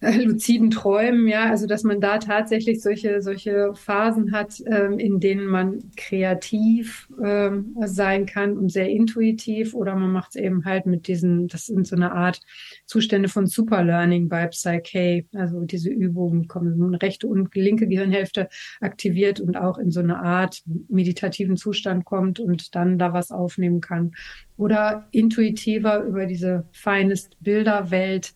luziden 0.00 0.70
Träumen, 0.70 1.26
ja, 1.26 1.48
also 1.48 1.66
dass 1.66 1.82
man 1.82 2.02
da 2.02 2.18
tatsächlich 2.18 2.82
solche 2.82 3.22
solche 3.22 3.72
Phasen 3.74 4.32
hat, 4.32 4.62
ähm, 4.66 4.98
in 4.98 5.20
denen 5.20 5.46
man 5.46 5.90
kreativ 5.96 7.08
ähm, 7.24 7.74
sein 7.86 8.26
kann 8.26 8.58
und 8.58 8.70
sehr 8.70 8.90
intuitiv, 8.90 9.74
oder 9.74 9.94
man 9.94 10.12
macht 10.12 10.30
es 10.30 10.36
eben 10.36 10.66
halt 10.66 10.84
mit 10.84 11.08
diesen, 11.08 11.48
das 11.48 11.66
sind 11.66 11.86
so 11.86 11.96
eine 11.96 12.12
Art 12.12 12.42
Zustände 12.84 13.30
von 13.30 13.46
Superlearning 13.46 14.28
bei 14.28 14.46
Psyche, 14.48 15.24
also 15.34 15.62
diese 15.62 15.90
Übungen 15.90 16.46
kommen 16.46 16.82
eine 16.82 17.00
rechte 17.00 17.26
und 17.26 17.54
linke 17.54 17.88
Gehirnhälfte 17.88 18.48
aktiviert 18.82 19.40
und 19.40 19.56
auch 19.56 19.78
in 19.78 19.90
so 19.90 20.00
eine 20.00 20.18
Art 20.18 20.62
meditativen 20.88 21.56
Zustand 21.56 22.04
kommt 22.04 22.38
und 22.38 22.74
dann 22.74 22.98
da 22.98 23.14
was 23.14 23.30
aufnehmen 23.30 23.80
kann, 23.80 24.12
oder 24.58 25.08
intuitiver 25.10 26.02
über 26.02 26.26
diese 26.26 26.66
feinest 26.72 27.36
Bilderwelt 27.40 28.34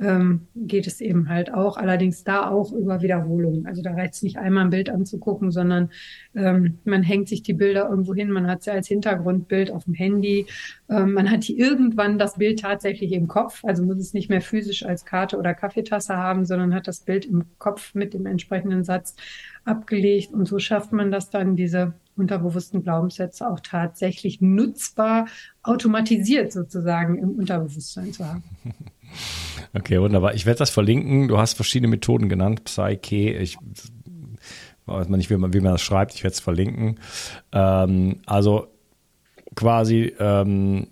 ähm, 0.00 0.48
geht 0.54 0.86
es 0.86 1.00
eben 1.00 1.28
halt 1.28 1.52
auch. 1.52 1.76
Allerdings 1.76 2.24
da 2.24 2.48
auch 2.48 2.72
über 2.72 3.02
Wiederholung. 3.02 3.66
Also 3.66 3.82
da 3.82 3.92
reicht 3.92 4.14
es 4.14 4.22
nicht 4.22 4.36
einmal 4.38 4.64
ein 4.64 4.70
Bild 4.70 4.90
anzugucken, 4.90 5.50
sondern 5.50 5.90
ähm, 6.34 6.78
man 6.84 7.02
hängt 7.02 7.28
sich 7.28 7.42
die 7.42 7.52
Bilder 7.52 7.88
irgendwo 7.88 8.14
hin. 8.14 8.30
Man 8.30 8.46
hat 8.46 8.62
sie 8.62 8.70
als 8.70 8.88
Hintergrundbild 8.88 9.70
auf 9.70 9.84
dem 9.84 9.94
Handy. 9.94 10.46
Ähm, 10.88 11.12
man 11.12 11.30
hat 11.30 11.48
irgendwann 11.48 12.18
das 12.18 12.36
Bild 12.36 12.60
tatsächlich 12.60 13.12
im 13.12 13.28
Kopf. 13.28 13.64
Also 13.64 13.84
muss 13.84 13.98
es 13.98 14.14
nicht 14.14 14.28
mehr 14.28 14.42
physisch 14.42 14.84
als 14.84 15.04
Karte 15.04 15.38
oder 15.38 15.54
Kaffeetasse 15.54 16.16
haben, 16.16 16.44
sondern 16.44 16.74
hat 16.74 16.88
das 16.88 17.00
Bild 17.00 17.24
im 17.24 17.44
Kopf 17.58 17.94
mit 17.94 18.14
dem 18.14 18.26
entsprechenden 18.26 18.84
Satz 18.84 19.14
abgelegt. 19.64 20.32
Und 20.32 20.46
so 20.46 20.58
schafft 20.58 20.92
man 20.92 21.10
das 21.10 21.30
dann, 21.30 21.56
diese 21.56 21.94
unterbewussten 22.16 22.82
Glaubenssätze 22.82 23.48
auch 23.48 23.60
tatsächlich 23.60 24.40
nutzbar 24.40 25.26
automatisiert 25.62 26.52
sozusagen 26.52 27.18
im 27.18 27.30
Unterbewusstsein 27.30 28.12
zu 28.12 28.26
haben. 28.26 28.42
Okay, 29.74 30.00
wunderbar. 30.00 30.34
Ich 30.34 30.46
werde 30.46 30.58
das 30.58 30.70
verlinken. 30.70 31.28
Du 31.28 31.38
hast 31.38 31.54
verschiedene 31.54 31.88
Methoden 31.88 32.28
genannt. 32.28 32.64
Psyche. 32.64 33.30
Ich 33.30 33.56
weiß 34.86 35.08
man 35.08 35.18
nicht, 35.18 35.30
wie 35.30 35.36
man, 35.36 35.52
wie 35.52 35.60
man 35.60 35.72
das 35.72 35.82
schreibt. 35.82 36.14
Ich 36.14 36.24
werde 36.24 36.34
es 36.34 36.40
verlinken. 36.40 36.98
Ähm, 37.52 38.20
also 38.26 38.68
quasi 39.54 40.12
ähm, 40.18 40.88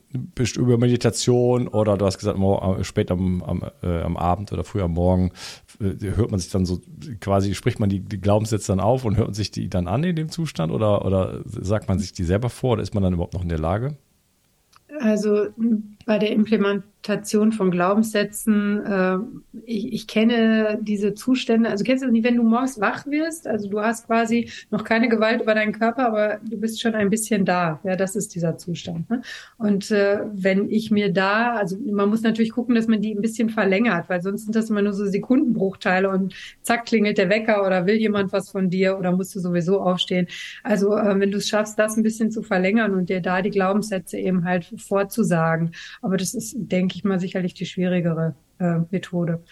über 0.57 0.79
Meditation 0.79 1.68
oder 1.68 1.97
du 1.97 2.05
hast 2.05 2.18
gesagt, 2.18 2.39
äh, 2.39 2.85
spät 2.85 3.11
am, 3.11 3.43
am, 3.43 3.62
äh, 3.83 4.03
am 4.03 4.16
Abend 4.16 4.53
oder 4.53 4.64
früh 4.64 4.83
am 4.83 4.93
Morgen 4.93 5.33
äh, 5.81 5.95
hört 6.14 6.31
man 6.31 6.41
sich 6.41 6.51
dann 6.51 6.66
so 6.66 6.81
quasi, 7.21 7.55
spricht 7.55 7.81
man 7.81 7.89
die, 7.89 8.01
die 8.01 8.21
Glaubenssätze 8.21 8.73
dann 8.73 8.81
auf 8.81 9.05
und 9.05 9.16
hört 9.16 9.35
sich 9.35 9.51
die 9.51 9.68
dann 9.68 9.89
an 9.89 10.05
in 10.05 10.16
dem 10.16 10.31
Zustand 10.31 10.73
oder, 10.73 11.05
oder 11.05 11.41
sagt 11.47 11.89
man 11.89 11.99
sich 11.99 12.12
die 12.12 12.25
selber 12.25 12.51
vor 12.51 12.73
oder 12.73 12.83
ist 12.83 12.95
man 12.95 13.03
dann 13.03 13.14
überhaupt 13.14 13.35
noch 13.35 13.43
in 13.43 13.49
der 13.49 13.59
Lage? 13.59 13.97
Also 15.01 15.47
bei 16.05 16.18
der 16.18 16.31
Implement 16.31 16.85
Interpretation 17.01 17.53
von 17.53 17.70
Glaubenssätzen. 17.70 18.84
Äh, 18.84 19.18
ich, 19.64 19.92
ich 19.92 20.07
kenne 20.07 20.78
diese 20.82 21.14
Zustände. 21.14 21.70
Also 21.70 21.82
kennst 21.82 22.05
du 22.05 22.11
nicht, 22.11 22.24
wenn 22.24 22.36
du 22.36 22.42
morgens 22.42 22.80
wach 22.80 23.07
wirst? 23.07 23.46
Also 23.46 23.70
du 23.70 23.80
hast 23.80 24.07
quasi 24.07 24.51
noch 24.70 24.84
keine 24.84 25.09
Gewalt 25.09 25.40
über 25.40 25.55
deinen 25.55 25.72
Körper, 25.72 26.07
aber 26.07 26.40
du 26.44 26.59
bist 26.59 26.80
schon 26.80 26.94
ein 26.94 27.09
bisschen 27.09 27.44
da. 27.44 27.80
Ja, 27.84 27.96
das 27.96 28.16
ist 28.16 28.34
dieser 28.34 28.59
Zustand. 28.59 29.09
Ne? 29.09 29.22
Und 29.57 29.90
äh, 29.90 30.20
wenn 30.32 30.70
ich 30.70 30.90
mir 30.90 31.12
da, 31.12 31.55
also 31.55 31.78
man 31.78 32.11
muss 32.11 32.22
natürlich 32.22 32.53
gucken, 32.53 32.74
dass 32.74 32.86
man 32.86 33.01
die 33.01 33.14
ein 33.14 33.22
bisschen 33.22 33.48
verlängert, 33.48 34.09
weil 34.09 34.20
sonst 34.20 34.44
sind 34.44 34.55
das 34.55 34.68
immer 34.68 34.82
nur 34.82 34.92
so 34.92 35.07
Sekundenbruchteile 35.07 36.11
und 36.11 36.34
zack 36.62 36.84
klingelt 36.84 37.16
der 37.16 37.30
Wecker 37.30 37.66
oder 37.66 37.86
will 37.86 37.96
jemand 37.96 38.32
was 38.32 38.51
von 38.51 38.68
dir 38.68 38.98
oder 38.98 39.12
musst 39.12 39.34
du 39.34 39.40
sowieso 39.40 39.80
aufstehen. 39.80 40.26
Also 40.62 40.96
äh, 40.96 41.18
wenn 41.18 41.30
du 41.30 41.38
es 41.38 41.48
schaffst, 41.48 41.78
das 41.78 41.96
ein 41.96 42.03
bisschen 42.03 42.30
zu 42.30 42.42
verlängern 42.42 42.94
und 42.94 43.09
dir 43.09 43.22
da 43.22 43.40
die 43.40 43.51
Glaubenssätze 43.51 44.18
eben 44.18 44.44
halt 44.44 44.72
vorzusagen. 44.76 45.72
Aber 46.03 46.18
das 46.18 46.34
ist, 46.34 46.55
denke 46.57 46.89
denke 46.91 46.99
ich 46.99 47.05
mal, 47.05 47.20
sicherlich 47.20 47.55
die 47.55 47.66
schwierigere 47.66 48.34
äh, 48.59 48.80
Methode. 48.91 49.43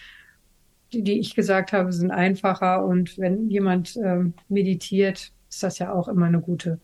Die, 0.91 1.03
die 1.03 1.19
ich 1.19 1.35
gesagt 1.35 1.71
habe, 1.71 1.93
sind 1.93 2.11
einfacher 2.11 2.83
und 2.83 3.17
wenn 3.17 3.49
jemand 3.49 3.95
äh, 3.95 4.25
meditiert, 4.49 5.31
ist 5.49 5.63
das 5.63 5.79
ja 5.79 5.93
auch 5.93 6.07
immer 6.07 6.25
eine 6.25 6.41
gute 6.41 6.79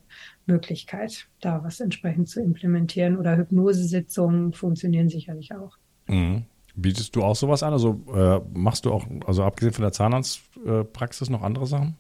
Möglichkeit, 0.45 1.28
da 1.41 1.64
was 1.64 1.82
entsprechend 1.82 2.30
zu 2.30 2.41
implementieren. 2.41 3.18
Oder 3.18 3.36
Hypnosesitzungen 3.36 4.53
funktionieren 4.53 5.10
sicherlich 5.10 5.53
auch. 5.53 5.78
Mhm. 6.08 6.45
Bietest 6.76 7.16
du 7.16 7.24
auch 7.24 7.36
sowas 7.36 7.64
an? 7.64 7.74
Also 7.74 8.01
äh, 8.14 8.39
machst 8.53 8.86
du 8.86 8.91
auch, 8.91 9.06
also 9.26 9.43
abgesehen 9.43 9.74
von 9.74 9.84
der 9.84 9.91
Zahnarztpraxis, 9.91 11.30
noch 11.30 11.41
andere 11.41 11.68
Sachen? 11.68 11.95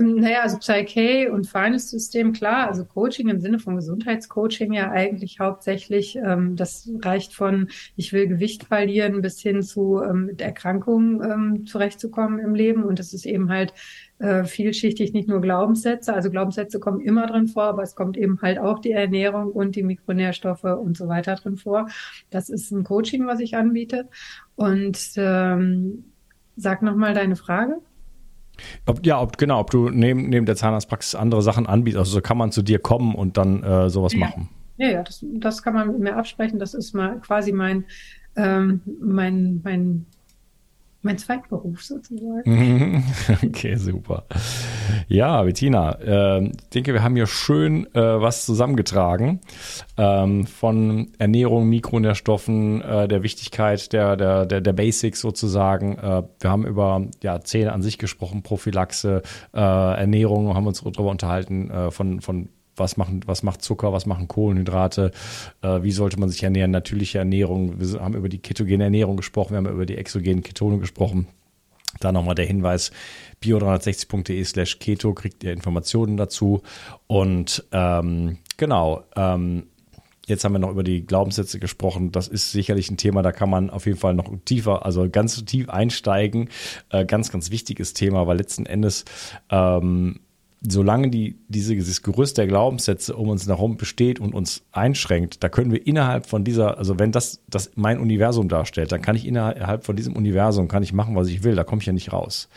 Naja, 0.00 0.42
also 0.42 0.58
Psyche 0.58 1.30
und 1.32 1.46
feines 1.46 1.90
System, 1.90 2.32
klar, 2.32 2.68
also 2.68 2.84
Coaching 2.84 3.28
im 3.28 3.40
Sinne 3.40 3.58
von 3.58 3.76
Gesundheitscoaching 3.76 4.72
ja 4.72 4.90
eigentlich 4.90 5.40
hauptsächlich, 5.40 6.16
ähm, 6.16 6.56
das 6.56 6.90
reicht 7.02 7.34
von 7.34 7.68
ich 7.96 8.12
will 8.12 8.26
Gewicht 8.26 8.64
verlieren 8.64 9.22
bis 9.22 9.40
hin 9.40 9.62
zu 9.62 10.02
ähm, 10.02 10.26
mit 10.26 10.40
Erkrankungen 10.40 11.22
ähm, 11.22 11.66
zurechtzukommen 11.66 12.38
im 12.38 12.54
Leben 12.54 12.84
und 12.84 12.98
das 12.98 13.12
ist 13.12 13.26
eben 13.26 13.50
halt 13.50 13.74
äh, 14.18 14.44
vielschichtig, 14.44 15.12
nicht 15.12 15.28
nur 15.28 15.40
Glaubenssätze, 15.40 16.14
also 16.14 16.30
Glaubenssätze 16.30 16.80
kommen 16.80 17.00
immer 17.00 17.26
drin 17.26 17.48
vor, 17.48 17.64
aber 17.64 17.82
es 17.82 17.94
kommt 17.94 18.16
eben 18.16 18.40
halt 18.42 18.58
auch 18.58 18.78
die 18.78 18.92
Ernährung 18.92 19.50
und 19.50 19.76
die 19.76 19.82
Mikronährstoffe 19.82 20.64
und 20.64 20.96
so 20.96 21.08
weiter 21.08 21.34
drin 21.34 21.56
vor. 21.56 21.88
Das 22.30 22.48
ist 22.48 22.70
ein 22.70 22.84
Coaching, 22.84 23.26
was 23.26 23.40
ich 23.40 23.56
anbiete 23.56 24.08
und 24.56 24.98
ähm, 25.16 26.04
sag 26.56 26.82
nochmal 26.82 27.14
deine 27.14 27.36
Frage. 27.36 27.80
Ob, 28.86 29.04
ja, 29.04 29.20
ob, 29.20 29.38
genau, 29.38 29.60
ob 29.60 29.70
du 29.70 29.90
neben, 29.90 30.28
neben 30.28 30.46
der 30.46 30.56
Zahnarztpraxis 30.56 31.14
andere 31.14 31.42
Sachen 31.42 31.66
anbietest. 31.66 31.98
Also 31.98 32.20
kann 32.20 32.38
man 32.38 32.52
zu 32.52 32.62
dir 32.62 32.78
kommen 32.78 33.14
und 33.14 33.36
dann 33.36 33.62
äh, 33.62 33.90
sowas 33.90 34.12
ja. 34.12 34.20
machen. 34.20 34.48
Ja, 34.76 34.88
ja, 34.88 35.02
das, 35.02 35.24
das 35.34 35.62
kann 35.62 35.74
man 35.74 35.88
mit 35.88 36.00
mir 36.00 36.16
absprechen. 36.16 36.58
Das 36.58 36.74
ist 36.74 36.94
mal 36.94 37.20
quasi 37.20 37.52
mein, 37.52 37.84
ähm, 38.36 38.80
mein, 39.00 39.60
mein 39.62 40.06
mein 41.04 41.18
Zweitberuf 41.18 41.82
sozusagen. 41.82 43.04
okay, 43.44 43.76
super. 43.76 44.24
Ja, 45.08 45.42
Bettina, 45.42 45.98
äh, 46.00 46.44
ich 46.46 46.68
denke, 46.70 46.92
wir 46.92 47.02
haben 47.02 47.16
hier 47.16 47.26
schön 47.26 47.86
äh, 47.94 48.00
was 48.00 48.46
zusammengetragen 48.46 49.40
ähm, 49.96 50.46
von 50.46 51.12
Ernährung, 51.18 51.68
Mikronährstoffen, 51.68 52.80
äh, 52.82 53.08
der 53.08 53.22
Wichtigkeit 53.22 53.92
der, 53.92 54.16
der, 54.16 54.46
der, 54.46 54.60
der 54.60 54.72
Basics 54.72 55.20
sozusagen. 55.20 55.98
Äh, 55.98 56.22
wir 56.40 56.50
haben 56.50 56.66
über 56.66 57.06
ja, 57.22 57.40
Zähne 57.40 57.72
an 57.72 57.82
sich 57.82 57.98
gesprochen, 57.98 58.42
Prophylaxe, 58.42 59.22
äh, 59.52 59.60
Ernährung, 59.60 60.54
haben 60.54 60.66
uns 60.66 60.82
darüber 60.82 61.10
unterhalten 61.10 61.70
äh, 61.70 61.90
von, 61.90 62.20
von 62.20 62.48
was, 62.76 62.96
machen, 62.96 63.20
was 63.26 63.42
macht 63.42 63.62
Zucker, 63.62 63.92
was 63.92 64.06
machen 64.06 64.28
Kohlenhydrate, 64.28 65.12
äh, 65.62 65.82
wie 65.82 65.92
sollte 65.92 66.18
man 66.18 66.28
sich 66.28 66.42
ernähren, 66.42 66.70
natürliche 66.70 67.18
Ernährung. 67.18 67.80
Wir 67.80 68.00
haben 68.00 68.14
über 68.14 68.28
die 68.28 68.38
ketogene 68.38 68.84
Ernährung 68.84 69.16
gesprochen, 69.16 69.52
wir 69.52 69.58
haben 69.58 69.68
über 69.68 69.86
die 69.86 69.96
exogenen 69.96 70.42
Ketone 70.42 70.78
gesprochen. 70.78 71.26
Da 72.00 72.10
nochmal 72.10 72.34
der 72.34 72.46
Hinweis, 72.46 72.90
bio360.de 73.42 74.42
slash 74.44 74.78
keto 74.80 75.14
kriegt 75.14 75.44
ihr 75.44 75.52
Informationen 75.52 76.16
dazu. 76.16 76.62
Und 77.06 77.64
ähm, 77.72 78.38
genau, 78.56 79.04
ähm, 79.16 79.64
Jetzt 80.26 80.44
haben 80.44 80.52
wir 80.52 80.58
noch 80.58 80.70
über 80.70 80.84
die 80.84 81.04
Glaubenssätze 81.04 81.58
gesprochen. 81.58 82.10
Das 82.10 82.28
ist 82.28 82.50
sicherlich 82.52 82.90
ein 82.90 82.96
Thema, 82.96 83.22
da 83.22 83.30
kann 83.30 83.50
man 83.50 83.68
auf 83.68 83.84
jeden 83.86 83.98
Fall 83.98 84.14
noch 84.14 84.30
tiefer, 84.44 84.86
also 84.86 85.08
ganz 85.10 85.44
tief 85.44 85.68
einsteigen. 85.68 86.48
Äh, 86.90 87.04
ganz, 87.04 87.30
ganz 87.30 87.50
wichtiges 87.50 87.92
Thema, 87.92 88.26
weil 88.26 88.38
letzten 88.38 88.64
Endes 88.64 89.04
ähm, 89.50 90.20
solange 90.66 91.10
die, 91.10 91.36
diese, 91.48 91.74
dieses 91.74 92.02
Gerüst 92.02 92.38
der 92.38 92.46
Glaubenssätze 92.46 93.14
um 93.16 93.28
uns 93.28 93.46
herum 93.46 93.76
besteht 93.76 94.18
und 94.18 94.34
uns 94.34 94.62
einschränkt, 94.72 95.44
da 95.44 95.48
können 95.48 95.70
wir 95.70 95.86
innerhalb 95.86 96.26
von 96.26 96.42
dieser, 96.42 96.78
also 96.78 96.98
wenn 96.98 97.12
das, 97.12 97.42
das 97.48 97.72
mein 97.74 97.98
Universum 97.98 98.48
darstellt, 98.48 98.90
dann 98.90 99.02
kann 99.02 99.14
ich 99.14 99.26
innerhalb 99.26 99.84
von 99.84 99.94
diesem 99.94 100.16
Universum, 100.16 100.66
kann 100.68 100.82
ich 100.82 100.92
machen, 100.92 101.16
was 101.16 101.28
ich 101.28 101.44
will, 101.44 101.54
da 101.54 101.64
komme 101.64 101.82
ich 101.82 101.86
ja 101.86 101.92
nicht 101.92 102.12
raus. 102.12 102.48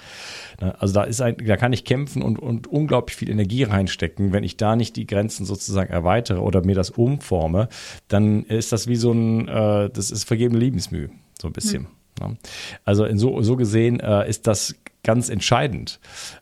Ne, 0.62 0.74
also 0.80 0.93
da 0.93 1.03
ist 1.03 1.22
ein, 1.22 1.36
da 1.45 1.58
kann 1.58 1.74
ich 1.74 1.84
kämpfen 1.84 2.22
und, 2.22 2.39
und 2.39 2.68
unglaublich 2.68 3.18
viel 3.18 3.30
Energie 3.30 3.64
reinstecken. 3.64 4.32
Wenn 4.32 4.43
ich 4.43 4.55
da 4.55 4.76
nicht 4.76 4.95
die 4.95 5.05
Grenzen 5.05 5.45
sozusagen 5.45 5.91
erweitere 5.91 6.39
oder 6.39 6.66
mir 6.66 6.76
das 6.76 6.89
umforme, 6.89 7.68
dann 8.08 8.43
ist 8.43 8.72
das 8.72 8.88
wie 8.88 8.95
so 8.95 9.12
ein, 9.12 9.47
äh, 9.49 9.89
das 9.89 10.12
ist 10.12 10.24
vergebene 10.24 10.60
Lebensmühe, 10.60 11.10
so 11.41 11.47
ein 11.47 11.53
bisschen. 11.53 11.88
Mhm. 12.22 12.38
Also 12.86 13.05
in 13.05 13.20
so, 13.20 13.41
so 13.41 13.55
gesehen 13.55 13.99
äh, 13.99 14.28
ist 14.28 14.47
das 14.47 14.76
ganz 15.03 15.30
entscheidend, 15.30 15.99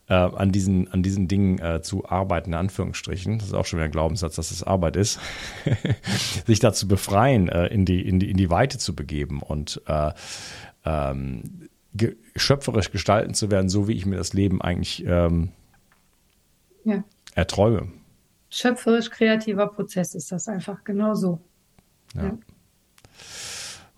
äh, 0.07 0.13
an, 0.13 0.51
diesen, 0.51 0.91
an 0.91 1.03
diesen 1.03 1.27
Dingen 1.27 1.59
äh, 1.59 1.81
zu 1.81 2.07
arbeiten, 2.07 2.51
in 2.51 2.55
Anführungsstrichen. 2.55 3.39
Das 3.39 3.47
ist 3.47 3.53
auch 3.53 3.65
schon 3.65 3.77
wieder 3.77 3.85
ein 3.85 3.91
Glaubenssatz, 3.91 4.35
dass 4.35 4.51
es 4.51 4.63
Arbeit 4.63 4.95
ist. 4.95 5.19
Sich 6.45 6.59
da 6.59 6.73
zu 6.73 6.87
befreien, 6.87 7.49
äh, 7.49 7.67
in, 7.67 7.85
die, 7.85 8.07
in, 8.07 8.19
die, 8.19 8.29
in 8.29 8.37
die 8.37 8.49
Weite 8.49 8.77
zu 8.77 8.95
begeben 8.95 9.41
und 9.41 9.81
äh, 9.87 10.11
ähm, 10.85 11.69
ge 11.93 12.15
schöpferisch 12.35 12.91
gestalten 12.91 13.33
zu 13.33 13.49
werden, 13.49 13.69
so 13.69 13.87
wie 13.87 13.93
ich 13.93 14.05
mir 14.05 14.17
das 14.17 14.33
Leben 14.33 14.61
eigentlich 14.61 15.05
ähm, 15.05 15.51
ja. 16.83 17.03
erträume. 17.33 17.87
Schöpferisch 18.49 19.09
kreativer 19.09 19.67
Prozess 19.67 20.13
ist 20.13 20.31
das 20.31 20.47
einfach 20.47 20.83
genauso. 20.83 21.39
ja. 22.15 22.23
ja. 22.23 22.37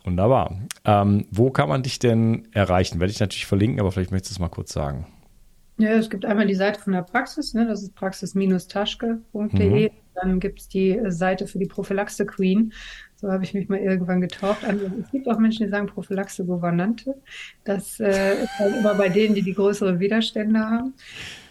Wunderbar. 0.08 0.58
Ähm, 0.86 1.26
wo 1.32 1.52
kann 1.52 1.68
man 1.68 1.84
dich 1.84 2.00
denn 2.00 2.48
erreichen? 2.54 3.02
Werde 3.02 3.12
ich 3.12 3.20
natürlich 3.20 3.46
verlinken, 3.46 3.82
aber 3.82 3.92
vielleicht 3.92 4.12
möchtest 4.12 4.32
du 4.32 4.36
es 4.36 4.40
mal 4.40 4.48
kurz 4.48 4.72
sagen. 4.72 5.06
Ja, 5.78 5.92
es 5.92 6.10
gibt 6.10 6.26
einmal 6.26 6.48
die 6.48 6.56
Seite 6.56 6.80
von 6.80 6.94
der 6.94 7.04
Praxis, 7.04 7.54
ne? 7.54 7.68
das 7.68 7.84
ist 7.84 7.96
praxis-taschke.de. 7.96 9.90
Mhm. 9.90 9.94
Dann 10.16 10.40
gibt 10.40 10.62
es 10.62 10.68
die 10.68 11.00
Seite 11.10 11.46
für 11.46 11.60
die 11.60 11.68
Prophylaxe 11.68 12.26
Queen. 12.26 12.74
So 13.16 13.32
habe 13.32 13.44
ich 13.44 13.54
mich 13.54 13.70
mal 13.70 13.80
irgendwann 13.80 14.22
getauft. 14.22 14.64
Also, 14.64 14.90
es 15.00 15.12
gibt 15.12 15.28
auch 15.28 15.38
Menschen, 15.38 15.66
die 15.66 15.70
sagen 15.70 15.88
Prophylaxe 15.88 16.46
Gouvernante. 16.46 17.16
Das 17.64 18.00
äh, 18.00 18.44
ist 18.44 18.60
halt 18.60 18.78
immer 18.78 18.96
bei 18.96 19.10
denen, 19.10 19.36
die 19.36 19.44
die 19.44 19.54
größere 19.54 20.00
Widerstände 20.00 20.60
haben. 20.60 20.94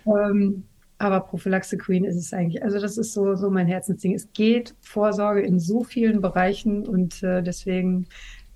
Ähm, 0.07 0.65
aber 0.99 1.21
Prophylaxe 1.21 1.77
Queen 1.77 2.05
ist 2.05 2.17
es 2.17 2.33
eigentlich. 2.33 2.63
Also 2.63 2.81
das 2.81 2.97
ist 2.97 3.13
so, 3.13 3.35
so 3.35 3.51
mein 3.51 3.67
Herzensding. 3.67 4.15
Es 4.15 4.33
geht 4.33 4.75
Vorsorge 4.81 5.43
in 5.43 5.59
so 5.59 5.85
vielen 5.85 6.21
Bereichen 6.21 6.87
und 6.87 7.23
äh, 7.23 7.43
deswegen 7.43 8.07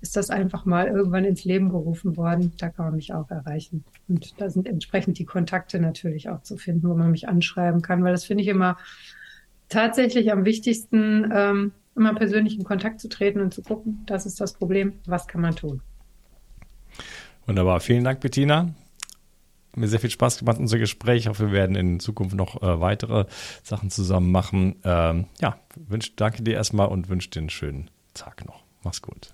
ist 0.01 0.17
das 0.17 0.29
einfach 0.29 0.65
mal 0.65 0.87
irgendwann 0.87 1.25
ins 1.25 1.45
Leben 1.45 1.69
gerufen 1.69 2.17
worden. 2.17 2.51
Da 2.57 2.69
kann 2.69 2.85
man 2.85 2.95
mich 2.95 3.13
auch 3.13 3.29
erreichen. 3.29 3.83
Und 4.07 4.39
da 4.41 4.49
sind 4.49 4.67
entsprechend 4.67 5.19
die 5.19 5.25
Kontakte 5.25 5.79
natürlich 5.79 6.29
auch 6.29 6.41
zu 6.41 6.57
finden, 6.57 6.89
wo 6.89 6.95
man 6.95 7.11
mich 7.11 7.27
anschreiben 7.27 7.81
kann, 7.81 8.03
weil 8.03 8.11
das 8.11 8.25
finde 8.25 8.43
ich 8.43 8.49
immer 8.49 8.77
tatsächlich 9.69 10.31
am 10.31 10.43
wichtigsten, 10.45 11.31
ähm, 11.33 11.71
immer 11.95 12.15
persönlich 12.15 12.57
in 12.57 12.63
Kontakt 12.63 12.99
zu 12.99 13.09
treten 13.09 13.41
und 13.41 13.53
zu 13.53 13.61
gucken, 13.61 14.03
das 14.05 14.25
ist 14.25 14.41
das 14.41 14.53
Problem, 14.53 14.93
was 15.05 15.27
kann 15.27 15.41
man 15.41 15.55
tun. 15.55 15.81
Wunderbar, 17.45 17.79
vielen 17.79 18.03
Dank, 18.03 18.19
Bettina. 18.19 18.73
Mir 19.75 19.87
sehr 19.87 20.01
viel 20.01 20.09
Spaß 20.09 20.39
gemacht, 20.39 20.57
unser 20.59 20.79
Gespräch. 20.79 21.21
Ich 21.21 21.27
hoffe, 21.29 21.47
wir 21.47 21.53
werden 21.53 21.77
in 21.77 21.99
Zukunft 22.01 22.35
noch 22.35 22.61
äh, 22.61 22.81
weitere 22.81 23.25
Sachen 23.63 23.89
zusammen 23.89 24.31
machen. 24.31 24.75
Ähm, 24.83 25.25
ja, 25.39 25.57
wünsch, 25.75 26.15
danke 26.17 26.43
dir 26.43 26.55
erstmal 26.55 26.87
und 26.87 27.07
wünsche 27.07 27.29
dir 27.29 27.39
einen 27.39 27.49
schönen 27.49 27.89
Tag 28.13 28.45
noch. 28.45 28.63
Mach's 28.83 29.01
gut. 29.01 29.33